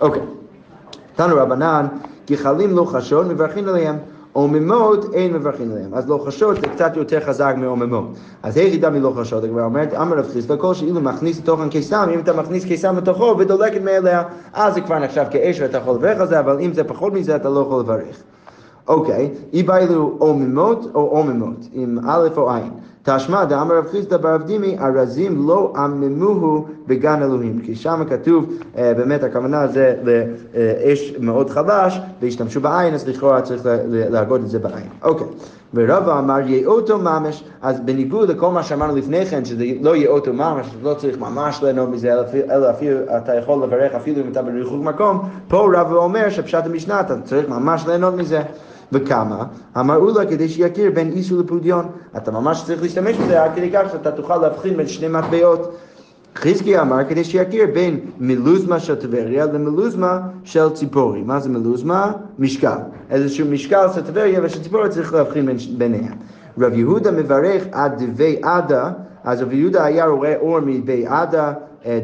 אוקיי. 0.00 0.22
תנו 1.16 1.36
רבנן, 1.36 1.86
כי 2.26 2.36
חלים 2.36 2.76
לא 2.76 2.84
חשוד, 2.84 3.26
מברכים 3.26 3.68
עליהם. 3.68 3.96
עוממות 4.34 5.14
אין 5.14 5.32
מברכים 5.32 5.70
עליהם. 5.70 5.94
אז 5.94 6.08
לא 6.08 6.18
חשוד 6.18 6.60
זה 6.60 6.66
קצת 6.66 6.96
יותר 6.96 7.20
חזק 7.20 7.54
מעוממות. 7.58 8.04
אז 8.42 8.56
היכי 8.56 8.76
דמי 8.78 9.00
לא 9.00 9.12
חשוד, 9.16 9.44
הגמרא 9.44 9.64
אומרת, 9.64 9.94
אמר 9.94 10.18
רב 10.18 10.26
חיסדא, 10.32 10.56
כל 10.56 10.74
שאילו 10.74 11.00
מכניס 11.00 11.38
לתוכן 11.38 11.68
קיסם, 11.68 12.08
אם 12.14 12.18
אתה 12.18 12.32
מכניס 12.32 12.64
קיסם 12.64 12.96
לתוכו 12.96 13.34
ודולקת 13.38 13.80
מאליה, 13.80 14.22
אז 14.52 14.74
זה 14.74 14.80
כבר 14.80 14.98
נחשב 14.98 15.24
כאש 15.30 15.60
ואתה 15.60 15.78
יכול 15.78 15.94
לברך 15.94 16.20
על 16.20 16.26
זה, 16.26 16.40
אבל 16.40 16.60
אם 16.60 16.72
זה 16.74 16.84
פחות 16.84 17.12
מזה 17.12 17.36
אתה 17.36 17.48
לא 17.48 17.60
יכול 17.60 17.80
לברך. 17.80 18.16
אוקיי, 18.88 19.30
אי 19.52 19.62
באילו 19.62 20.14
עוממות 20.18 20.86
או 20.94 21.00
עוממות, 21.00 21.66
עם 21.72 21.98
א' 22.08 22.28
או 22.36 22.52
עין. 22.52 22.70
תשמע 23.06 23.44
דאמר 23.44 23.78
רב 23.78 23.86
חיסדא 23.90 24.16
ברב 24.16 24.42
דימי, 24.42 24.76
ארזים 24.80 25.48
לא 25.48 25.72
עממוהו 25.76 26.64
בגן 26.86 27.22
אלוהים. 27.22 27.60
כי 27.64 27.74
שם 27.74 28.02
כתוב, 28.10 28.46
אה, 28.78 28.92
באמת 28.96 29.22
הכוונה 29.22 29.66
זה 29.66 29.94
לאש 30.04 31.12
מאוד 31.20 31.50
חלש, 31.50 32.00
והשתמשו 32.22 32.60
בעין, 32.60 32.94
אז 32.94 33.08
לכאורה 33.08 33.40
צריך 33.42 33.66
לה- 33.66 33.76
לה- 33.88 34.08
להגות 34.08 34.40
את 34.40 34.48
זה 34.48 34.58
בעין. 34.58 34.88
אוקיי. 35.02 35.26
ורבא 35.74 36.18
אמר 36.18 36.40
יהיה 36.40 36.66
אותו 36.68 36.98
ממש, 36.98 37.44
אז 37.62 37.80
בניגוד 37.80 38.30
לכל 38.30 38.50
מה 38.50 38.62
שאמרנו 38.62 38.96
לפני 38.96 39.26
כן, 39.26 39.44
שזה 39.44 39.64
לא 39.82 39.96
יהיה 39.96 40.10
אותו 40.10 40.32
ממש, 40.32 40.66
לא 40.82 40.94
צריך 40.94 41.18
ממש 41.18 41.62
ליהנות 41.62 41.88
מזה, 41.88 42.12
אלא 42.50 42.70
אפילו 42.70 42.98
אתה 43.16 43.34
יכול 43.34 43.62
לברך 43.62 43.94
אפילו 43.94 44.20
אם 44.20 44.32
אתה 44.32 44.42
בריחוק 44.42 44.82
מקום, 44.82 45.18
פה 45.48 45.68
רבא 45.74 45.96
אומר 45.96 46.30
שפשט 46.30 46.66
המשנה 46.66 47.00
אתה 47.00 47.14
צריך 47.24 47.48
ממש 47.48 47.84
ליהנות 47.86 48.14
מזה. 48.14 48.42
וכמה? 48.92 49.44
אמרו 49.80 50.10
לה 50.10 50.26
כדי 50.26 50.48
שיכיר 50.48 50.90
בין 50.94 51.12
איסור 51.12 51.38
לפודיון. 51.38 51.86
אתה 52.16 52.30
ממש 52.30 52.62
צריך 52.66 52.82
להשתמש 52.82 53.16
בזה 53.16 53.42
עד 53.42 53.50
כדי 53.54 53.70
כך 53.72 53.92
שאתה 53.92 54.12
תוכל 54.12 54.36
להבחין 54.36 54.76
בין 54.76 54.88
שני 54.88 55.08
מטבעות. 55.08 55.76
חזקי 56.36 56.78
אמר 56.78 57.04
כדי 57.08 57.24
שיכיר 57.24 57.66
בין 57.74 58.00
מלוזמה 58.20 58.80
של 58.80 58.94
טבריה 58.94 59.46
למלוזמה 59.46 60.20
של 60.44 60.70
ציפורי. 60.70 61.22
מה 61.22 61.40
זה 61.40 61.48
מלוזמה? 61.48 62.12
משקל. 62.38 62.78
איזשהו 63.10 63.46
משקל 63.46 63.86
של 63.94 64.02
טבריה 64.02 64.40
ושל 64.42 64.62
ציפורי 64.62 64.88
צריך 64.88 65.14
להבחין 65.14 65.46
בין, 65.46 65.56
ביניהם. 65.78 66.14
רב 66.58 66.74
יהודה 66.74 67.10
מברך 67.10 67.64
עד 67.72 68.02
דבי 68.02 68.36
עדה, 68.42 68.90
אז 69.24 69.42
רב 69.42 69.52
יהודה 69.52 69.84
היה 69.84 70.06
רואה 70.06 70.36
אור 70.36 70.60
מבי 70.60 71.06
עדה, 71.06 71.52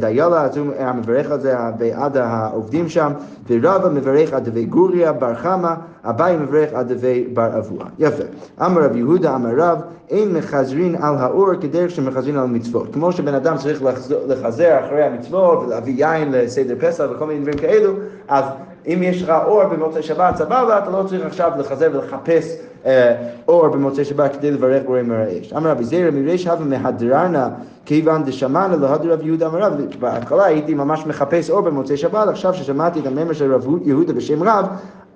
דיילה, 0.01 0.43
אז 0.43 0.57
הוא 0.57 0.67
היה 0.79 0.93
מברך 0.93 1.31
על 1.31 1.41
זה, 1.41 1.55
בעד 1.79 2.17
העובדים 2.17 2.89
שם, 2.89 3.13
ורבא 3.51 3.89
מברך 3.89 4.33
עד 4.33 4.49
דבי 4.49 4.65
גוריה, 4.65 5.13
בר 5.13 5.35
חמא, 5.35 5.75
אביי 6.05 6.37
מברך 6.37 6.73
עד 6.73 6.93
דבי 6.93 7.25
בר 7.33 7.59
אבוה. 7.59 7.87
יפה. 7.99 8.25
אמר 8.67 8.83
רב 8.83 8.97
יהודה, 8.97 9.35
אמר 9.35 9.51
רב, 9.57 9.81
אין 10.11 10.33
מחזרין 10.33 10.95
על 10.95 11.15
האור 11.19 11.55
כדרך 11.61 11.91
שמחזרין 11.91 12.37
על 12.37 12.47
מצוות. 12.47 12.95
כמו 12.95 13.13
שבן 13.13 13.35
אדם 13.35 13.57
צריך 13.57 13.83
לחזר 14.29 14.79
אחרי 14.87 15.03
המצוות 15.03 15.63
ולהביא 15.67 15.95
יין 16.07 16.33
לסדר 16.33 16.75
פסח 16.81 17.05
וכל 17.15 17.27
מיני 17.27 17.41
דברים 17.41 17.59
כאלו, 17.59 17.93
אז 18.29 18.45
אם 18.87 18.99
יש 19.03 19.23
לך 19.23 19.33
אור 19.45 19.65
במוצאי 19.65 20.03
שבת, 20.03 20.37
סבבה, 20.37 20.79
אתה 20.79 20.91
לא 20.91 21.03
צריך 21.09 21.27
עכשיו 21.27 21.53
לחזר 21.59 21.91
ולחפש 21.93 22.57
אה, 22.87 23.17
אור 23.49 23.69
במוצאי 23.69 24.05
שבת 24.05 24.37
כדי 24.37 24.51
לברך 24.51 24.83
בורא 24.87 25.03
מרעש. 25.03 25.53
אמר 25.53 25.71
רבי 25.71 25.85
זירא 25.85 26.11
מריש 26.11 26.47
הווה 26.47 26.67
מהדרנה 26.67 27.49
כיוון 27.85 28.25
דשמענה 28.25 28.77
להדר 28.77 29.13
רב 29.13 29.27
יהודה 29.27 29.47
אמר 29.47 29.59
רב, 29.59 29.73
בהתחלה 29.99 30.45
הייתי 30.45 30.75
ממש 30.75 31.07
מחפש 31.07 31.51
אור 31.51 31.61
במוצאי 31.61 31.97
שבת, 31.97 32.29
עכשיו 32.29 32.55
ששמעתי 32.55 33.01
את 33.01 33.07
הממר 33.07 33.33
של 33.33 33.55
רב 33.55 33.67
יהודה 33.85 34.13
בשם 34.13 34.43
רב, 34.43 34.67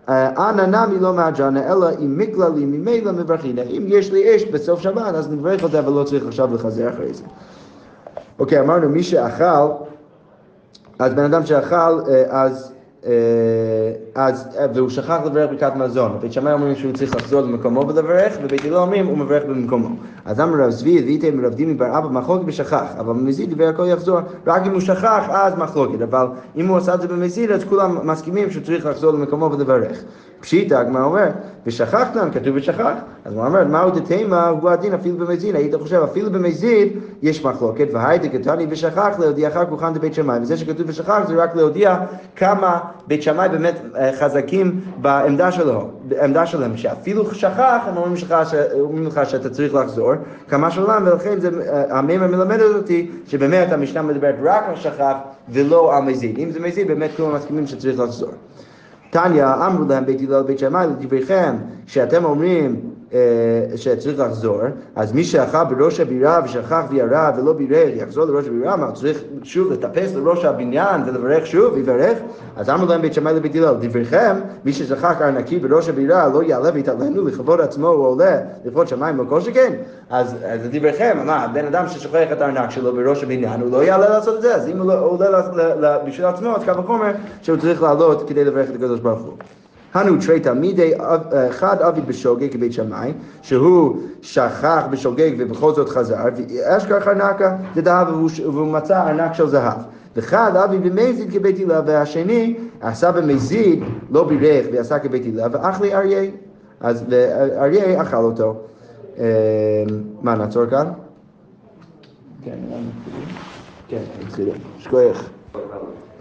אה, 0.08 0.50
אנא 0.50 0.62
נמי 0.62 0.98
לא 0.98 1.12
מהדרנה, 1.14 1.72
אלא 1.72 1.88
אם 2.00 2.18
מקלע 2.18 2.48
לי 2.48 2.64
ממילא 2.64 3.12
מברכין. 3.12 3.58
אם 3.58 3.84
יש 3.86 4.12
לי 4.12 4.36
אש 4.36 4.44
בסוף 4.44 4.80
שבת, 4.80 5.14
אז 5.14 5.32
נברך 5.32 5.62
על 5.62 5.70
זה, 5.70 5.78
אבל 5.78 5.92
לא 5.92 6.04
צריך 6.04 6.26
עכשיו 6.26 6.54
לחזר 6.54 6.88
אחרי 6.88 7.14
זה. 7.14 7.24
אוקיי, 8.38 8.60
אמרנו 8.60 8.88
מי 8.88 9.02
שאכל, 9.02 9.68
אז 10.98 11.14
בן 11.14 11.24
אדם 11.24 11.46
שאכל, 11.46 12.00
אה, 12.08 12.24
אז, 12.28 12.70
אה, 12.70 12.73
אז, 14.14 14.48
אה, 14.58 14.66
והוא 14.74 14.90
שכח 14.90 15.18
לברך 15.26 15.50
ברכת 15.50 15.76
מזון. 15.76 16.18
בית 16.20 16.32
שמאי 16.32 16.52
אומרים 16.52 16.76
שהוא 16.76 16.92
צריך 16.92 17.16
לחזור 17.16 17.40
למקומו 17.40 17.88
ולברך, 17.88 18.38
ובית 18.42 18.64
הלל 18.64 18.76
אומרים 18.76 19.06
הוא 19.06 19.18
מברך 19.18 19.44
במקומו. 19.44 19.88
אז 20.24 20.40
אמר 20.40 20.64
רב 20.64 20.70
צבי, 20.70 21.02
והייתם 21.02 21.44
רב 21.44 21.54
דימי 21.54 21.74
בר 21.74 21.98
אבא 21.98 22.08
מחלוקת 22.08 22.44
ושכח, 22.46 22.86
אבל 22.98 23.12
במזיד 23.12 23.48
דיבר 23.48 23.68
הכל 23.68 23.86
יחזור, 23.86 24.18
רק 24.46 24.66
אם 24.66 24.72
הוא 24.72 24.80
שכח 24.80 25.24
אז 25.30 25.54
מחלוקת, 25.58 26.02
אבל 26.02 26.26
אם 26.56 26.68
הוא 26.68 26.76
עשה 26.76 26.94
את 26.94 27.00
זה 27.00 27.08
במזיד 27.08 27.50
אז 27.50 27.64
כולם 27.64 28.06
מסכימים 28.06 28.50
שהוא 28.50 28.64
צריך 28.64 28.86
לחזור 28.86 29.12
למקומו 29.12 29.50
ולברך. 29.52 30.04
פשיטא, 30.44 30.74
הגמרא 30.74 31.04
אומר, 31.04 31.28
ושכחתם, 31.66 32.30
כתוב 32.30 32.56
ושכח. 32.56 32.92
אז 33.24 33.34
הוא 33.34 33.46
אומר, 33.46 33.64
מהו 33.64 33.90
דתימה, 33.90 34.48
הוא 34.48 34.70
הדין 34.70 34.94
אפילו 34.94 35.16
במזיד. 35.16 35.56
היית 35.56 35.74
חושב, 35.74 36.00
אפילו 36.04 36.30
במזיד 36.30 36.92
יש 37.22 37.44
מחלוקת, 37.44 37.88
והייתי 37.92 38.28
קטני 38.28 38.66
ושכח 38.70 39.18
להודיעך 39.18 39.58
כוחן 39.68 39.94
דבית 39.94 40.14
שמאי. 40.14 40.38
וזה 40.42 40.56
שכתוב 40.56 40.86
ושכח 40.88 41.18
זה 41.28 41.34
רק 41.34 41.56
להודיע 41.56 41.96
כמה 42.36 42.78
בית 43.06 43.22
שמאי 43.22 43.48
באמת 43.48 43.74
אה, 43.96 44.10
חזקים 44.20 44.80
בעמדה 44.96 45.52
שלו, 45.52 45.88
בעמדה 46.08 46.46
שלהם, 46.46 46.76
שאפילו 46.76 47.34
שכח, 47.34 47.78
הם 47.86 47.96
אומרים 47.96 48.14
אומרים 48.80 49.06
לך 49.06 49.20
שאתה 49.24 49.50
צריך 49.50 49.74
לחזור, 49.74 50.13
כמה 50.48 50.70
שלם, 50.70 51.02
ולכן 51.06 51.40
זה, 51.40 51.50
אה, 51.68 51.98
המימר 51.98 52.26
מלמד 52.26 52.60
אותי 52.60 53.10
שבאמת 53.26 53.72
המשנה 53.72 54.02
מדברת 54.02 54.34
רק 54.42 54.64
על 54.68 54.76
שכח 54.76 55.16
ולא 55.48 55.96
על 55.96 56.02
מזיד. 56.02 56.38
אם 56.38 56.50
זה 56.50 56.60
מזיד, 56.60 56.88
באמת 56.88 57.10
כולם 57.16 57.34
מסכימים 57.34 57.66
שצריך 57.66 58.00
לחזור. 58.00 58.30
תניא, 59.10 59.44
אמרו 59.66 59.84
להם 59.88 60.06
בית 60.06 60.20
הלל 60.20 60.40
ובית 60.40 60.58
שמאי 60.58 60.86
לדבריכם, 60.86 61.54
שאתם 61.86 62.24
אומרים 62.24 62.80
שצריך 63.76 64.20
לחזור, 64.20 64.60
אז 64.96 65.12
מי 65.12 65.24
שאכל 65.24 65.64
בראש 65.64 66.00
הבירה 66.00 66.40
ושכח 66.44 66.82
וירד 66.90 67.34
ולא 67.38 67.52
בירך, 67.52 67.96
יחזור 67.96 68.24
לראש 68.24 68.46
הבירה, 68.46 68.74
הוא 68.74 68.92
צריך 68.92 69.22
שוב 69.42 69.72
לטפס 69.72 70.14
לראש 70.14 70.44
הבניין 70.44 71.00
ולברך 71.06 71.46
שוב, 71.46 71.78
יברך? 71.78 72.18
אז 72.56 72.70
אמרו 72.70 72.86
להם 72.86 73.02
בית 73.02 73.14
שמאי 73.14 73.34
לבית 73.34 73.54
הלל, 73.54 73.74
דבריכם, 73.80 74.36
מי 74.64 74.72
ששכח 74.72 75.22
ארנקי 75.22 75.58
בראש 75.58 75.88
הבירה, 75.88 76.28
לא 76.28 76.42
יעלה 76.42 76.70
ויתעלנו 76.74 77.24
לכבוד 77.24 77.60
עצמו, 77.60 77.88
הוא 77.88 78.06
עולה 78.06 78.38
לכבוד 78.64 78.88
שמיים 78.88 79.16
לא 79.16 79.24
כל 79.28 79.40
שכן. 79.40 79.72
אז 80.10 80.36
אז 80.44 80.60
דבריכם, 80.72 81.18
מה, 81.24 81.46
בן 81.52 81.66
אדם 81.66 81.88
ששוכח 81.88 82.32
את 82.32 82.40
הארנק 82.40 82.70
שלו 82.70 82.92
בראש 82.94 83.22
הבניין, 83.22 83.60
הוא 83.60 83.70
לא 83.70 83.84
יעלה 83.84 84.08
לעשות 84.08 84.36
את 84.36 84.42
זה, 84.42 84.54
אז 84.54 84.68
אם 84.68 84.78
הוא 84.78 84.88
לא 84.88 85.00
עולה 85.00 85.42
בשביל 86.06 86.26
עצמו, 86.26 86.56
אז 86.56 86.64
קל 86.64 86.78
וחומר 86.78 87.12
שהוא 87.42 87.56
צריך 87.56 87.82
לעלות 87.82 88.28
כדי 88.28 88.44
לברך 88.44 88.70
את 88.70 88.74
הקדוש 88.74 89.00
ברוך 89.00 89.20
הוא. 89.20 89.34
הנו 89.94 90.16
תרי 90.26 90.40
תלמידי 90.40 90.92
אב- 90.96 91.32
אה, 91.32 91.52
חד 91.52 91.82
אבי 91.82 92.00
בשוגג 92.00 92.52
כבית 92.52 92.72
שמאי, 92.72 93.12
שהוא 93.42 93.96
שכח 94.22 94.84
בשוגג 94.90 95.30
ובכל 95.38 95.74
זאת 95.74 95.88
חזר, 95.88 96.16
ואשכרה 96.36 97.00
חרנקה 97.00 97.56
דדהב 97.74 98.08
והוא 98.44 98.66
מצא 98.66 99.02
ארנק 99.02 99.34
של 99.34 99.46
זהב. 99.48 99.78
וחד 100.16 100.56
אבי 100.56 100.78
במזיד 100.78 101.32
כבית 101.32 101.58
הילה, 101.58 101.80
והשני 101.86 102.56
עשה 102.80 103.12
במזיד, 103.12 103.82
לא 104.10 104.24
בירך 104.24 104.66
ועשה 104.72 104.98
כבית 104.98 105.24
הילה, 105.24 105.46
ואח 105.52 105.80
לי 105.80 105.94
אריה. 105.94 106.30
אז 106.80 107.04
אריה 107.56 108.02
אכל 108.02 108.16
אותו. 108.16 108.54
אה, 109.18 109.24
מה, 110.22 110.34
נעצור 110.34 110.66
כאן? 110.66 110.86
כן, 112.44 112.58
כן, 113.88 113.98
התחילו. 114.26 114.52
שכוח. 114.78 115.24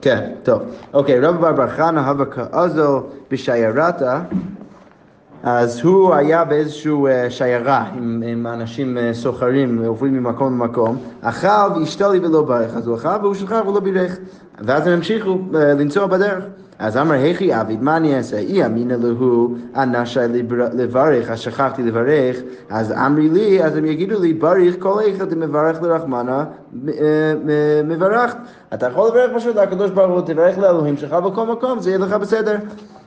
כן, 0.04 0.32
טוב. 0.44 0.62
אוקיי, 0.94 1.20
רב 1.20 1.42
בר 1.42 1.52
בר 1.52 1.70
חנא 1.70 2.00
הווה 2.00 2.26
כאזל 2.26 2.88
בשיירתה, 3.32 4.22
אז 5.44 5.80
הוא 5.80 6.14
היה 6.14 6.46
באיזושהי 6.46 6.92
אה, 7.08 7.30
שיירה 7.30 7.86
עם, 7.98 8.24
עם 8.28 8.48
אנשים 8.48 8.98
אה, 8.98 9.14
סוחרים, 9.14 9.84
עוברים 9.86 10.14
ממקום 10.14 10.54
למקום, 10.54 10.98
אכל 11.22 11.48
והשתלי 11.76 12.20
ולא 12.20 12.42
ברך, 12.42 12.76
אז 12.76 12.88
הוא 12.88 12.96
אכל 12.96 13.08
והוא 13.22 13.34
שכח 13.34 13.62
ולא 13.68 13.80
בירך, 13.80 14.18
ואז 14.60 14.88
הם 14.88 14.94
המשיכו 14.94 15.38
אה, 15.56 15.74
לנסוע 15.74 16.08
בדרך. 16.08 16.44
אז 16.80 16.98
אמר, 16.98 17.14
היכי 17.14 17.54
עביד, 17.54 17.84
מה 17.84 17.98
אני 17.98 18.18
אעשה? 18.18 18.38
אי 18.38 18.66
אמינא 18.66 18.94
להו, 18.94 19.56
אנשי 19.76 20.20
לברך, 20.74 21.30
אז 21.30 21.40
שכחתי 21.40 21.84
לברך, 21.84 22.38
אז 22.70 22.92
אמרי 22.92 23.30
לי, 23.30 23.64
אז 23.64 23.78
הם 23.78 23.86
יגידו 23.86 24.20
לי, 24.20 24.34
בריך 24.34 24.76
כל 24.80 25.00
איכא 25.00 25.26
דמברך 25.26 25.82
לרחמנה, 25.82 26.46
אה, 26.88 26.94
מברכת. 27.86 28.38
אתה 28.74 28.88
יכול 28.88 29.08
לברך 29.08 29.32
פשוט 29.36 29.56
לקדוש 29.56 29.92
ברוך 29.92 30.12
הוא, 30.12 30.22
תברך 30.22 30.58
לאלוהים 30.58 30.98
שלך 30.98 31.14
בכל 31.14 31.46
מקום, 31.46 31.80
זה 31.80 31.90
יהיה 31.90 32.00
לך 32.00 32.14
בסדר. 32.14 32.58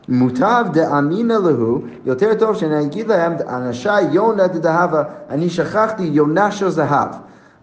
מוטב 0.09 0.64
דאמינא 0.72 1.33
להו, 1.33 1.81
יותר 2.05 2.35
טוב 2.35 2.55
שאני 2.55 2.83
אגיד 2.83 3.09
להם, 3.09 3.35
אנשי 3.48 4.00
יונה 4.00 4.46
דדהבה, 4.46 5.02
אני 5.31 5.50
שכחתי 5.50 6.02
יונה 6.02 6.50
של 6.50 6.68
זהב. 6.68 7.09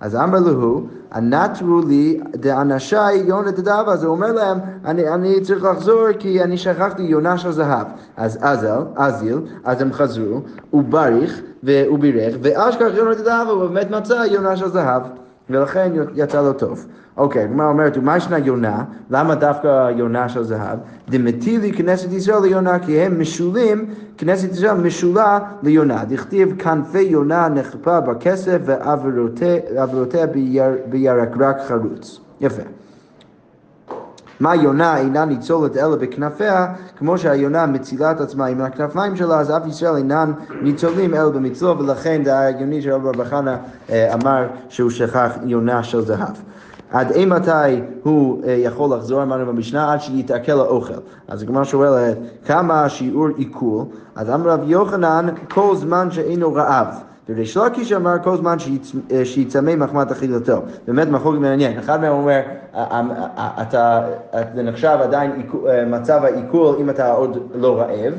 אז 0.01 0.15
אמר 0.15 0.39
להו, 0.39 0.87
נטרו 1.21 1.81
לי 1.87 2.19
דאנשי 2.35 3.11
יונה 3.11 3.51
דדהבה, 3.51 3.93
אז 3.93 4.03
הוא 4.03 4.11
אומר 4.11 4.31
להם, 4.31 4.57
אני, 4.85 5.09
אני 5.09 5.41
צריך 5.41 5.63
לחזור 5.63 6.13
כי 6.19 6.43
אני 6.43 6.57
שכחתי 6.57 7.01
יונה 7.01 7.37
של 7.37 7.51
זהב. 7.51 7.87
אז 8.17 8.37
אזל, 8.41 8.81
אזיל, 8.95 9.37
אז 9.63 9.81
הם 9.81 9.93
חזרו, 9.93 10.41
הוא 10.69 10.83
בריך 10.83 11.41
והוא 11.63 11.99
בירך, 11.99 12.35
ואשכח 12.41 12.87
יונה 12.93 13.13
דדהבה, 13.13 13.51
הוא 13.51 13.67
באמת 13.67 13.91
מצא 13.91 14.23
יונה 14.31 14.57
של 14.57 14.67
זהב. 14.67 15.01
ולכן 15.49 15.91
יצא 16.15 16.41
לו 16.41 16.53
טוב. 16.53 16.85
אוקיי, 17.17 17.43
הגמרא 17.43 17.67
אומרת, 17.67 17.97
ומה 17.97 18.17
ישנה 18.17 18.37
יונה? 18.37 18.83
למה 19.09 19.35
דווקא 19.35 19.91
יונה 19.91 20.29
של 20.29 20.43
זהב? 20.43 20.79
דמטילי 21.09 21.73
כנסת 21.73 22.11
ישראל 22.11 22.41
ליונה, 22.41 22.79
כי 22.79 22.99
הם 22.99 23.21
משולים, 23.21 23.85
כנסת 24.17 24.51
ישראל 24.51 24.77
משולה 24.77 25.39
ליונה. 25.63 26.05
דכתיב 26.05 26.55
כנפי 26.59 27.01
יונה 27.01 27.47
נכפה 27.47 27.99
בכסף 27.99 28.57
ועברותיה 28.65 30.27
בייר, 30.27 30.71
בירקרק 30.89 31.57
חרוץ. 31.67 32.19
יפה. 32.41 32.63
מה 34.39 34.55
יונה 34.55 34.97
אינה 34.97 35.25
ניצולת 35.25 35.77
אלא 35.77 35.95
בכנפיה, 35.95 36.67
כמו 36.97 37.17
שהיונה 37.17 37.65
מצילה 37.65 38.11
את 38.11 38.21
עצמה 38.21 38.45
עם 38.45 38.61
הכנפיים 38.61 39.15
שלה, 39.15 39.39
אז 39.39 39.51
אף 39.51 39.67
ישראל 39.67 39.95
אינם 39.95 40.33
ניצולים 40.61 41.13
אלא 41.13 41.29
במצלו, 41.29 41.79
ולכן 41.79 42.21
זה 42.25 42.39
היה 42.39 42.49
הגיוני 42.49 42.81
שרבי 42.81 43.17
בר 43.17 43.25
חנא 43.25 43.55
אה, 43.89 44.13
אמר 44.13 44.47
שהוא 44.69 44.89
שכח 44.89 45.31
יונה 45.45 45.83
של 45.83 46.01
זהב. 46.01 46.35
עד 46.91 47.11
אימתי 47.11 47.81
הוא 48.03 48.43
אה, 48.43 48.51
יכול 48.51 48.95
לחזור, 48.95 49.23
אמרנו 49.23 49.45
במשנה, 49.45 49.93
עד 49.93 50.01
שיתעכל 50.01 50.51
האוכל. 50.51 50.93
אז 51.27 51.41
הגמרא 51.41 51.63
שואלת, 51.63 52.17
כמה 52.45 52.89
שיעור 52.89 53.27
עיכול? 53.37 53.83
אז 54.15 54.29
אמר 54.29 54.49
רב 54.49 54.59
יוחנן, 54.63 55.27
כל 55.49 55.75
זמן 55.75 56.11
שאינו 56.11 56.53
רעב. 56.53 56.87
וריש 57.29 57.57
לקיש 57.57 57.91
אמר 57.93 58.15
כל 58.23 58.37
זמן 58.37 58.57
שיצ- 58.59 58.95
שיצמא 59.23 59.75
מחמת 59.75 60.11
אכילתו. 60.11 60.53
באמת 60.87 61.07
מחלוקת 61.07 61.39
מעניין. 61.39 61.79
אחד 61.79 62.01
מהם 62.01 62.11
אומר, 62.11 62.39
"א- 62.73 63.01
א- 63.35 63.61
אתה, 63.61 64.01
זה 64.55 64.63
נחשב 64.63 64.97
עדיין 65.01 65.31
אה, 65.67 65.85
מצב 65.85 66.21
העיכול 66.23 66.75
אם 66.79 66.89
אתה 66.89 67.11
עוד 67.11 67.37
לא 67.55 67.79
רעב. 67.79 68.13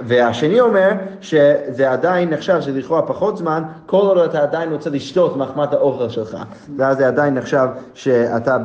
והשני 0.00 0.60
אומר 0.60 0.90
שזה 1.20 1.90
עדיין 1.90 2.30
נחשב 2.30 2.60
שלכאורה 2.60 3.02
פחות 3.02 3.36
זמן, 3.36 3.62
כל 3.86 3.96
עוד 3.96 4.18
אתה 4.18 4.42
עדיין 4.42 4.72
רוצה 4.72 4.90
לשתות 4.90 5.36
מחמת 5.36 5.72
האוכל 5.72 6.08
שלך. 6.08 6.36
ואז 6.76 6.96
זה 6.96 7.06
עדיין 7.06 7.34
נחשב 7.34 7.66
שאתה 7.94 8.56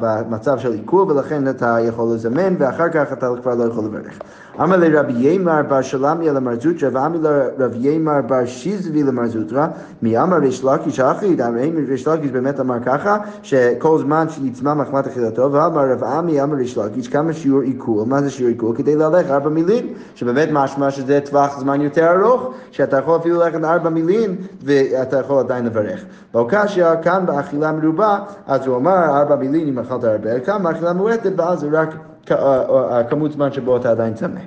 במצב 0.00 0.58
של 0.58 0.72
עיכול 0.72 1.12
ולכן 1.12 1.48
אתה 1.48 1.76
יכול 1.80 2.14
לזמן 2.14 2.54
ואחר 2.58 2.88
כך 2.88 3.12
אתה 3.12 3.28
כבר 3.42 3.54
לא 3.54 3.64
יכול 3.64 3.84
לברך. 3.84 4.18
אמר 4.62 4.76
לרבי 4.76 5.12
יימר 5.12 5.62
בר 5.68 5.82
שלמיה 5.82 6.32
למר 6.32 6.60
זוטרא 6.60 6.88
ואמר 6.92 7.18
לרבי 7.58 7.78
יימר 7.78 8.20
בר 8.26 8.46
שיזבי 8.46 9.02
למר 9.02 9.26
זוטרא 9.26 9.66
מי 10.02 10.18
אמר 10.18 10.36
ריש 10.36 10.64
לקיש 10.64 11.00
אחי, 11.00 11.36
האם 11.42 11.84
ריש 11.88 12.08
לקיש 12.08 12.30
באמת 12.30 12.60
אמר 12.60 12.76
ככה 12.86 13.18
שכל 13.42 13.98
זמן 13.98 14.26
שיצמא 14.28 14.74
מחמת 14.74 15.06
אכילתו 15.06 15.52
ואמר 15.52 15.90
רב 15.90 16.04
עמי 16.04 16.42
אמר 16.42 16.56
ריש 16.56 16.78
לקיש 16.78 17.08
כמה 17.08 17.32
שיעור 17.32 17.60
עיכול, 17.60 18.04
מה 18.06 18.22
זה 18.22 18.30
שיעור 18.30 18.52
עיכול? 18.52 18.76
כדי 18.76 18.96
ללך 18.96 19.30
ארבע 19.30 19.48
מילים, 19.48 19.86
שבאמת 20.14 20.50
משמע 20.64 20.90
שזה 20.90 21.20
טווח 21.24 21.58
זמן 21.58 21.80
יותר 21.80 22.12
ארוך, 22.12 22.50
שאתה 22.70 22.98
יכול 22.98 23.16
אפילו 23.16 23.40
ללכת 23.40 23.64
ארבע 23.64 23.90
מילים 23.90 24.36
ואתה 24.64 25.18
יכול 25.18 25.38
עדיין 25.38 25.64
לברך. 25.66 26.04
באוקשיא 26.34 26.84
כאן 27.02 27.26
באכילה 27.26 27.72
מרובה, 27.72 28.18
אז 28.46 28.66
הוא 28.66 28.76
אמר 28.76 29.20
ארבע 29.20 29.36
מילים 29.36 29.68
אם 29.68 29.78
אכלת 29.78 30.04
הרבה, 30.04 30.40
כאן 30.40 30.62
באכילה 30.62 30.92
מועטת 30.92 31.32
ואז 31.36 31.60
זה 31.60 31.68
רק 31.72 31.88
כ- 32.26 32.32
אה, 32.32 32.62
אה, 32.68 32.98
הכמות 32.98 33.32
זמן 33.32 33.52
שבו 33.52 33.76
אתה 33.76 33.90
עדיין 33.90 34.14
צמא. 34.14 34.40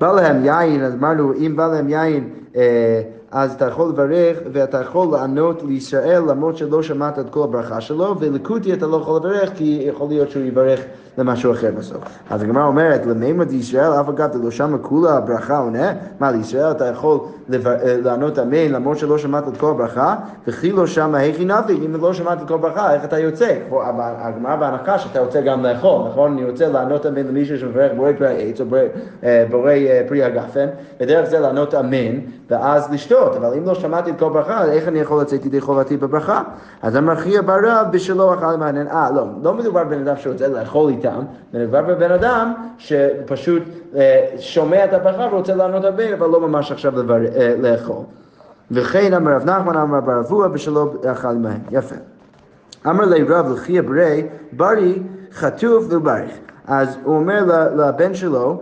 בא 0.00 0.12
להם 0.12 0.44
יין, 0.44 0.84
אז 0.84 0.94
אמרנו, 0.94 1.32
אם 1.34 1.56
בא 1.56 1.66
להם 1.66 1.88
יין, 1.88 2.28
אה, 2.56 3.00
אז 3.34 3.52
אתה 3.52 3.64
יכול 3.64 3.88
לברך 3.88 4.38
ואתה 4.52 4.80
יכול 4.80 5.08
לענות 5.12 5.62
לישראל 5.62 6.22
למרות 6.28 6.56
שלא 6.56 6.82
שמעת 6.82 7.18
את 7.18 7.30
כל 7.30 7.42
הברכה 7.44 7.80
שלו, 7.80 8.14
ולקוטי 8.20 8.72
אתה 8.72 8.86
לא 8.86 8.96
יכול 8.96 9.16
לברך 9.16 9.50
כי 9.54 9.84
יכול 9.88 10.08
להיות 10.08 10.30
שהוא 10.30 10.42
יברך 10.42 10.80
למשהו 11.18 11.52
אחר 11.52 11.70
בסוף. 11.78 11.98
אז 12.30 12.42
הגמרא 12.42 12.64
אומרת, 12.66 13.06
למימד 13.06 13.52
ישראל, 13.52 13.92
אף 14.00 14.08
אגב, 14.08 14.28
לא 14.44 14.50
שמה 14.50 14.78
כולה 14.78 15.20
ברכה 15.20 15.58
עונה? 15.58 15.92
מה, 16.20 16.30
לישראל 16.30 16.70
אתה 16.70 16.86
יכול 16.86 17.18
לבר- 17.48 17.70
אה, 17.82 17.96
לענות 18.04 18.38
אמן 18.38 18.72
למרות 18.72 18.98
שלא 18.98 19.18
שמעת 19.18 19.48
את 19.48 19.56
כל 19.56 19.70
הברכה, 19.70 20.16
וכי 20.48 20.72
לא 20.72 20.86
שמה 20.86 21.18
היכי 21.18 21.44
נפיק, 21.44 21.78
אם 21.86 21.96
לא 22.02 22.12
שמעת 22.12 22.42
את 22.42 22.48
כל 22.48 22.54
הברכה, 22.54 22.94
איך 22.94 23.04
אתה 23.04 23.18
יוצא? 23.18 23.54
הגמרא 23.98 24.56
בהנחה 24.56 24.98
שאתה 24.98 25.20
רוצה 25.20 25.40
גם 25.40 25.62
לאכול, 25.62 26.08
נכון? 26.08 26.32
אני 26.32 26.50
רוצה 26.50 26.68
לענות 26.68 27.06
אמן 27.06 27.26
למישהו 27.26 27.58
שמברך 27.58 27.92
בורא 27.96 28.12
פרי 28.18 28.26
העץ 28.28 28.60
או 28.60 28.66
בורא- 28.66 28.78
אה, 29.68 29.86
אה, 29.86 30.02
פרי 30.08 30.22
הגפן, 30.24 30.66
ודרך 31.00 31.28
זה 31.28 31.40
לענות 31.40 31.74
אמן, 31.74 32.18
ואז 32.50 32.92
לשתות, 32.92 33.23
אבל 33.36 33.54
אם 33.58 33.66
לא 33.66 33.74
שמעתי 33.74 34.10
את 34.10 34.18
כל 34.18 34.28
ברכה, 34.28 34.64
איך 34.64 34.88
אני 34.88 34.98
יכול 34.98 35.20
לצאת 35.20 35.46
ידי 35.46 35.60
חובתי 35.60 35.96
בברכה? 35.96 36.42
אז 36.82 36.96
חייא 37.16 37.40
ברב 37.40 37.86
בשלו 37.90 38.34
אכל 38.34 38.56
מעניין, 38.56 38.86
אה, 38.88 39.10
לא, 39.14 39.26
לא 39.42 39.54
מדובר 39.54 39.84
בבן 39.84 40.00
אדם 40.08 40.16
שרוצה 40.16 40.48
לאכול 40.48 40.90
איתם, 40.90 41.22
מדובר 41.54 41.82
בבן 41.82 42.10
אדם 42.10 42.52
שפשוט 42.78 43.62
אה, 43.96 44.26
שומע 44.38 44.84
את 44.84 44.92
הברכה 44.92 45.28
ורוצה 45.34 45.54
לענות 45.54 45.84
אמן, 45.84 46.12
אבל 46.18 46.26
לא 46.26 46.40
ממש 46.40 46.72
עכשיו 46.72 46.98
לבר- 46.98 47.36
אה, 47.36 47.54
לאכול. 47.58 48.02
וכן 48.70 49.14
אמר 49.14 49.32
רב 49.36 49.44
נחמן 49.44 49.76
אמר 49.76 50.00
בר 50.00 50.20
אבוה 50.20 50.48
בשלו 50.48 50.92
אכל 51.12 51.34
מהם. 51.34 51.58
יפה. 51.70 51.94
אמר 52.86 53.04
לי 53.04 53.22
רב 53.22 53.52
לחייא 53.52 53.82
ברי, 53.82 54.26
ברי 54.52 55.02
חטוף 55.32 55.84
וברך. 55.90 56.30
אז 56.66 56.98
הוא 57.04 57.16
אומר 57.16 57.44
לבן 57.76 58.14
שלו, 58.14 58.60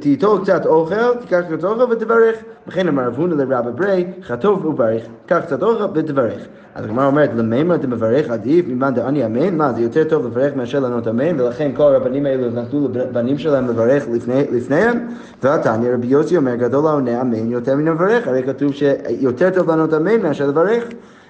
תיטול 0.00 0.40
קצת 0.42 0.66
אוכל, 0.66 1.14
תיקח 1.20 1.40
קצת 1.48 1.64
אוכל 1.64 1.92
ותברך. 1.92 2.36
וכן 2.68 2.88
אמר 2.88 3.06
רב 3.06 3.18
הונא 3.18 3.34
לרב 3.34 3.68
ברי, 3.76 4.06
חטוף 4.22 4.64
וברך, 4.64 5.02
קח 5.26 5.38
קצת 5.46 5.62
אוכל 5.62 5.84
ותברך. 5.94 6.46
אז 6.74 6.84
הגמרא 6.84 7.06
אומרת, 7.06 7.30
למימר 7.36 7.76
דמברך 7.76 8.30
עדיף 8.30 8.66
ממאן 8.68 8.94
דעני 8.94 9.26
אמן? 9.26 9.56
מה, 9.56 9.72
זה 9.72 9.82
יותר 9.82 10.04
טוב 10.04 10.26
לברך 10.26 10.56
מאשר 10.56 10.80
לענות 10.80 11.08
אמן? 11.08 11.40
ולכן 11.40 11.70
כל 11.76 11.82
הרבנים 11.82 12.26
האלו 12.26 12.50
נתנו 12.50 12.88
לבנים 12.94 13.38
שלהם 13.38 13.68
לברך 13.68 14.04
לפני, 14.12 14.44
לפניהם? 14.52 15.08
ועתניא 15.42 15.92
רבי 15.94 16.06
יוסי 16.06 16.36
אומר, 16.36 16.54
גדול 16.54 16.86
העונה 16.86 17.20
אמן 17.20 17.50
יותר 17.50 17.76
מן 17.76 17.88
המברך, 17.88 18.28
הרי 18.28 18.42
כתוב 18.42 18.72
שיותר 18.72 19.50
טוב 19.50 19.70
לענות 19.70 19.94
אמן 19.94 20.22
מאשר 20.22 20.46
לברך. 20.46 20.84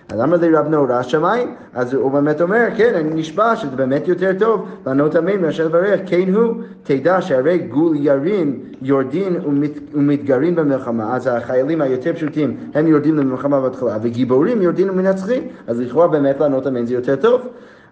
אז 0.08 0.20
לי 0.42 0.54
רב 0.54 0.68
נורא 0.68 1.02
שמיים, 1.02 1.54
אז 1.74 1.94
הוא 1.94 2.10
באמת 2.10 2.40
אומר, 2.40 2.66
כן, 2.76 2.94
אני 2.94 3.14
נשבע 3.14 3.56
שזה 3.56 3.76
באמת 3.76 4.08
יותר 4.08 4.30
טוב. 4.38 4.68
לענות 4.86 5.16
אמן 5.16 5.42
מאשר 5.42 5.66
לברך, 5.66 6.00
כן 6.06 6.34
הוא, 6.34 6.54
תדע 6.82 7.22
שהרי 7.22 7.58
גוליירים 7.58 8.60
יורדים 8.82 9.36
ומת, 9.46 9.70
ומתגרים 9.94 10.54
במלחמה, 10.54 11.16
אז 11.16 11.26
החיילים 11.26 11.80
היותר 11.80 12.12
פשוטים 12.12 12.56
הם 12.74 12.86
יורדים 12.86 13.16
למלחמה 13.16 13.60
בהתחלה, 13.60 13.98
וגיבורים 14.02 14.62
יורדים 14.62 14.90
ומנצחים, 14.90 15.42
אז 15.66 15.80
לכאורה 15.80 16.08
באמת 16.08 16.40
לענות 16.40 16.66
אמן 16.66 16.86
זה 16.86 16.94
יותר 16.94 17.16
טוב. 17.16 17.40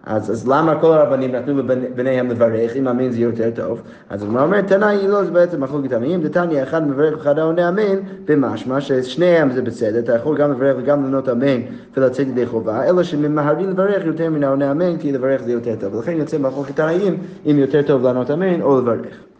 אז, 0.05 0.31
אז 0.31 0.47
למה 0.47 0.79
כל 0.81 0.93
הרבנים 0.93 1.31
נתנו 1.31 1.57
לבניהם 1.57 2.29
לברך, 2.29 2.75
אם 2.75 2.87
אמן 2.87 3.11
זה 3.11 3.19
יותר 3.19 3.49
טוב? 3.55 3.81
אז 4.09 4.23
הגמרא 4.23 4.43
אומרת, 4.43 4.67
תנאי 4.67 5.07
לא, 5.07 5.23
זה 5.23 5.31
בעצם 5.31 5.63
מחלוקת 5.63 5.93
עמים, 5.93 6.21
דתניא 6.21 6.63
אחד 6.63 6.87
מברך 6.87 7.17
ואחד 7.17 7.39
העונה 7.39 7.69
אמן, 7.69 7.99
במשמע 8.25 8.81
ששניהם 8.81 9.51
זה 9.51 9.61
בסדר, 9.61 9.99
אתה 9.99 10.15
יכול 10.15 10.37
גם 10.37 10.51
לברך 10.51 10.75
וגם 10.79 11.03
לענות 11.03 11.29
אמן 11.29 11.61
ולצאת 11.97 12.27
ידי 12.27 12.45
חובה, 12.45 12.83
אלא 12.83 13.03
שממהרים 13.03 13.69
לברך 13.69 14.05
יותר 14.05 14.29
מן 14.29 14.43
העונה 14.43 14.71
אמן, 14.71 14.97
כי 14.97 15.11
לברך 15.11 15.41
זה 15.43 15.51
יותר 15.51 15.75
טוב, 15.79 15.95
ולכן 15.95 16.11
יוצא 16.11 16.37
מחלוקת 16.37 16.75
תנאים, 16.75 17.17
אם 17.45 17.55
יותר 17.59 17.81
טוב 17.81 18.03
לענות 18.03 18.31
אמן 18.31 18.61
או 18.61 18.81
לברך. 18.81 19.32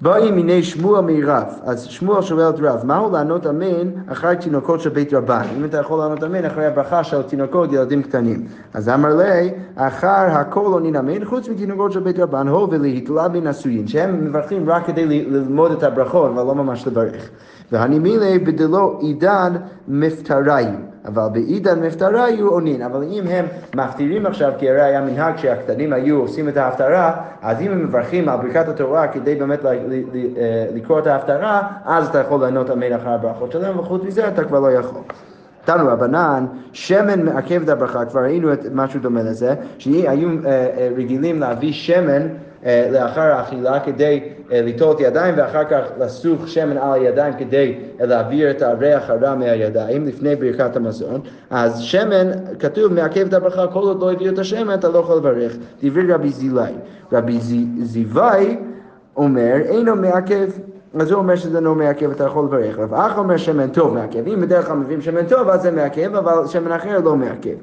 באים 0.00 0.34
מיני 0.34 0.62
שמואל 0.62 1.00
מרב, 1.00 1.44
אז 1.64 1.84
שמואל 1.84 2.22
שואל 2.22 2.48
את 2.48 2.60
רב, 2.60 2.80
מהו 2.84 3.12
לענות 3.12 3.46
אמן 3.46 3.90
אחרי 4.06 4.36
תינוקות 4.36 4.80
של 4.80 4.90
בית 4.90 5.14
רבן? 5.14 5.42
אם 5.56 5.64
אתה 5.64 5.76
יכול 5.76 5.98
לענות 5.98 6.24
אמן 6.24 6.44
אחרי 6.44 6.66
הברכה 6.66 7.04
של 7.04 7.22
תינוקות, 7.22 7.72
ילדים 7.72 8.02
קטנים. 8.02 8.46
אז 8.74 8.88
אמר 8.88 9.16
לי, 9.16 9.50
אחר 9.76 10.08
הכל 10.08 10.72
עונין 10.72 10.96
אמן, 10.96 11.24
חוץ 11.24 11.48
מתינוקות 11.48 11.92
של 11.92 12.00
בית 12.00 12.18
רבן, 12.18 12.48
הו 12.48 12.70
ולהתלה 12.70 13.28
בנשואין, 13.28 13.86
שהם 13.86 14.24
מברכים 14.24 14.70
רק 14.70 14.86
כדי 14.86 15.06
ללמוד 15.06 15.72
את 15.72 15.82
הברכות, 15.82 16.30
אבל 16.30 16.42
לא 16.42 16.54
ממש 16.54 16.86
לברך. 16.86 17.28
והנימילי 17.72 18.38
בדלו 18.38 18.98
עידן 19.00 19.52
מפטריו. 19.88 20.66
אבל 21.06 21.28
בעידן 21.32 21.82
מפטריו 21.82 22.48
עונין, 22.48 22.82
אבל 22.82 23.02
אם 23.02 23.24
הם 23.26 23.46
מפטירים 23.74 24.26
עכשיו, 24.26 24.52
כי 24.58 24.70
הרי 24.70 24.82
היה 24.82 25.00
מנהג 25.00 25.36
שהקטנים 25.36 25.92
היו 25.92 26.16
עושים 26.20 26.48
את 26.48 26.56
ההפטרה, 26.56 27.12
אז 27.42 27.60
אם 27.60 27.72
הם 27.72 27.84
מברכים 27.84 28.28
על 28.28 28.36
ברכת 28.36 28.68
התורה 28.68 29.08
כדי 29.08 29.34
באמת 29.34 29.64
אה, 29.64 29.72
לקרוא 30.74 30.98
את 30.98 31.06
ההפטרה, 31.06 31.62
אז 31.84 32.08
אתה 32.08 32.18
יכול 32.18 32.40
לענות 32.40 32.70
אמן 32.70 32.92
אחרי 32.92 33.12
הברכות 33.12 33.52
שלהם, 33.52 33.78
וחוץ 33.78 34.02
מזה 34.02 34.28
אתה 34.28 34.44
כבר 34.44 34.60
לא 34.60 34.72
יכול. 34.72 35.00
תנו 35.64 35.88
רבנן, 35.88 36.46
שמן 36.72 37.24
מעכב 37.24 37.62
את 37.62 37.68
הברכה, 37.68 38.04
כבר 38.04 38.20
ראינו 38.20 38.48
משהו 38.72 39.00
דומה 39.00 39.22
לזה, 39.22 39.54
שהיו 39.78 40.28
אה, 40.28 40.50
אה, 40.50 40.88
רגילים 40.96 41.40
להביא 41.40 41.72
שמן 41.72 42.22
לאחר 42.92 43.20
האכילה 43.20 43.80
כדי 43.80 44.20
אה, 44.52 44.62
ליטול 44.62 44.92
את 44.94 45.00
ידיים 45.00 45.34
ואחר 45.38 45.64
כך 45.64 45.80
לסוך 46.00 46.48
שמן 46.48 46.76
על 46.76 46.92
הידיים 46.92 47.34
כדי 47.38 47.78
אה, 48.00 48.06
להעביר 48.06 48.50
את 48.50 48.62
הריח 48.62 49.10
הרע 49.10 49.34
מהידיים 49.34 50.06
לפני 50.06 50.36
ברכת 50.36 50.76
המזון. 50.76 51.20
אז 51.50 51.80
שמן, 51.80 52.30
כתוב 52.58 52.92
מעכב 52.92 53.26
את 53.26 53.34
הברכה, 53.34 53.66
כל 53.66 53.80
עוד 53.80 54.00
לא 54.00 54.12
הביאו 54.12 54.32
את 54.34 54.38
השמן 54.38 54.74
אתה 54.74 54.88
לא 54.88 54.98
יכול 54.98 55.16
לברך. 55.16 55.52
דברי 55.82 56.12
רבי 56.12 56.28
זילי. 56.30 56.60
רבי 57.12 57.40
זי- 57.40 57.66
זיוואי 57.82 58.56
אומר, 59.16 59.54
אינו 59.64 59.96
מעכב. 59.96 60.48
אז 61.00 61.10
הוא 61.10 61.18
אומר 61.18 61.36
שזה 61.36 61.60
לא 61.60 61.74
מעכב, 61.74 62.10
אתה 62.10 62.24
יכול 62.24 62.44
לברך. 62.44 62.78
רב 62.78 62.94
אחא 62.94 63.18
אומר 63.18 63.36
שמן 63.36 63.68
טוב 63.68 63.94
מעכב. 63.94 64.26
אם 64.28 64.40
בדרך 64.40 64.66
כלל 64.66 64.76
מביאים 64.76 65.00
שמן 65.00 65.26
טוב, 65.26 65.48
אז 65.48 65.62
זה 65.62 65.70
מעכב, 65.70 66.16
אבל 66.16 66.46
שמן 66.46 66.72
אחר 66.72 66.98
לא 67.04 67.16
מעכב. 67.16 67.54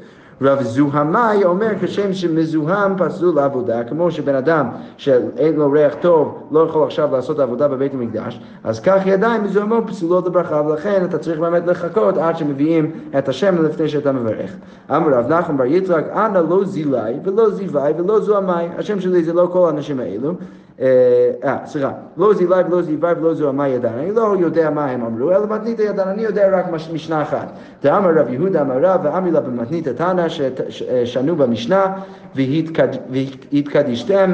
רב 0.44 0.62
זוהמאי 0.62 1.44
אומר 1.44 1.72
כשם 1.82 2.14
שמזוהם 2.14 2.98
פסול 2.98 3.36
לעבודה, 3.36 3.84
כמו 3.84 4.12
שבן 4.12 4.36
אדם 4.36 4.70
שאין 4.98 5.56
לו 5.56 5.72
ריח 5.72 5.94
טוב 6.02 6.48
לא 6.52 6.60
יכול 6.60 6.84
עכשיו 6.84 7.10
לעשות 7.12 7.40
עבודה 7.40 7.68
בבית 7.68 7.94
המקדש, 7.94 8.42
אז 8.64 8.80
כך 8.80 9.02
ידיים 9.06 9.44
מזוהמות 9.44 9.84
פסולות 9.88 10.26
לברכה, 10.26 10.62
ולכן 10.62 11.06
אתה 11.06 11.18
צריך 11.18 11.40
באמת 11.40 11.68
לחכות 11.68 12.18
עד 12.18 12.38
שמביאים 12.38 12.92
את 13.18 13.30
השמן 13.30 13.64
לפני 13.66 13.90
שאתה 13.90 14.12
מברך. 14.12 14.52
אמר 14.92 15.18
רב 15.18 15.34
נחמן 15.34 15.58
בר 15.58 15.66
יצחק, 15.66 16.04
אנא 16.16 16.38
לא 16.50 16.64
זילי 16.66 17.14
ולא 17.24 17.50
זיווי 17.50 17.92
ולא 17.98 18.20
זוהמאי, 18.20 18.68
השם 18.78 19.00
שלי 19.00 19.24
זה 19.24 19.34
לא 19.34 19.50
כל 19.52 19.68
האנשים 19.68 20.00
האלו. 20.00 20.34
אה, 20.82 21.58
סליחה, 21.66 21.92
לא 22.18 22.34
זילי 22.34 22.56
ולא 22.68 22.82
זיווי 22.82 23.12
ולא 23.12 23.34
זוהמאי 23.34 23.70
ידן, 23.70 23.94
אני 24.00 24.12
לא 24.12 24.36
יודע 24.40 24.70
מה 24.70 24.86
הם 24.86 25.04
אמרו, 25.06 25.32
אלא 25.32 25.48
מתניתא 25.50 25.82
ידן, 25.82 26.08
אני 26.08 26.22
יודע 26.22 26.60
רק 26.60 26.72
מש- 26.72 26.90
משנה 26.94 27.22
אחת. 27.22 27.52
דאמר 27.84 28.10
רב 28.20 28.30
יהודה 28.30 28.62
אמר 28.62 28.78
רב 28.86 29.00
ואמילה 29.04 29.40
במתניתא 29.42 29.90
תנא 29.90 30.26
ששנו 30.70 31.36
במשנה 31.36 31.86
והתקד- 32.36 32.98
והתקדישתם 33.52 34.32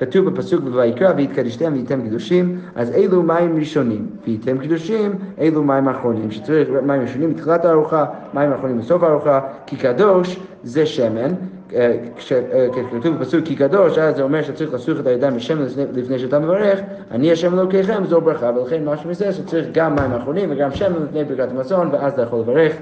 כתוב 0.00 0.28
בפסוק 0.28 0.60
בויקרא 0.64 1.12
והתקדישתם 1.16 1.72
והייתם 1.72 2.02
קדושים, 2.08 2.58
אז 2.74 2.90
אלו 2.90 3.22
מים 3.22 3.56
ראשונים, 3.58 4.06
והייתם 4.26 4.58
קדושים, 4.58 5.10
אלו 5.40 5.62
מים 5.62 5.88
אחרונים, 5.88 6.30
שצריך 6.30 6.68
מים 6.82 7.02
ראשונים 7.02 7.34
בתחילת 7.34 7.64
הארוחה, 7.64 8.04
מים 8.34 8.52
אחרונים 8.52 8.78
בסוף 8.78 9.02
הארוחה, 9.02 9.40
כי 9.66 9.76
קדוש 9.76 10.40
זה 10.62 10.86
שמן, 10.86 11.30
אה, 11.74 11.92
כש- 12.16 12.32
אה, 12.32 12.66
כתוב 13.00 13.16
בפסוק 13.18 13.44
כי 13.44 13.56
קדוש, 13.56 13.98
אז 13.98 14.16
זה 14.16 14.22
אומר 14.22 14.42
שצריך 14.42 14.74
לסוך 14.74 15.00
את 15.00 15.06
הידיים 15.06 15.36
בשמן 15.36 15.64
לפני- 15.92 16.18
שאתה 16.18 16.38
מברך, 16.38 16.80
אני 17.10 17.32
השם 17.32 17.58
אלוקיכם 17.58 18.04
זו 18.06 18.20
ברכה, 18.20 18.50
ולכן 18.56 18.84
משהו 18.84 19.10
מזה 19.10 19.32
שצריך 19.32 19.66
גם 19.72 19.94
מים 19.96 20.12
אחרונים 20.12 20.48
וגם 20.52 20.70
שמן 20.72 21.02
לפני 21.04 21.24
ברכת 21.24 21.50
המזון, 21.50 21.88
ואז 21.92 22.12
אתה 22.12 22.22
יכול 22.22 22.38
לברך. 22.40 22.72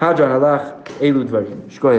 הדרן 0.00 0.30
הלך, 0.30 0.62
אלו 1.02 1.22
דברים. 1.22 1.56
שקוי. 1.68 1.98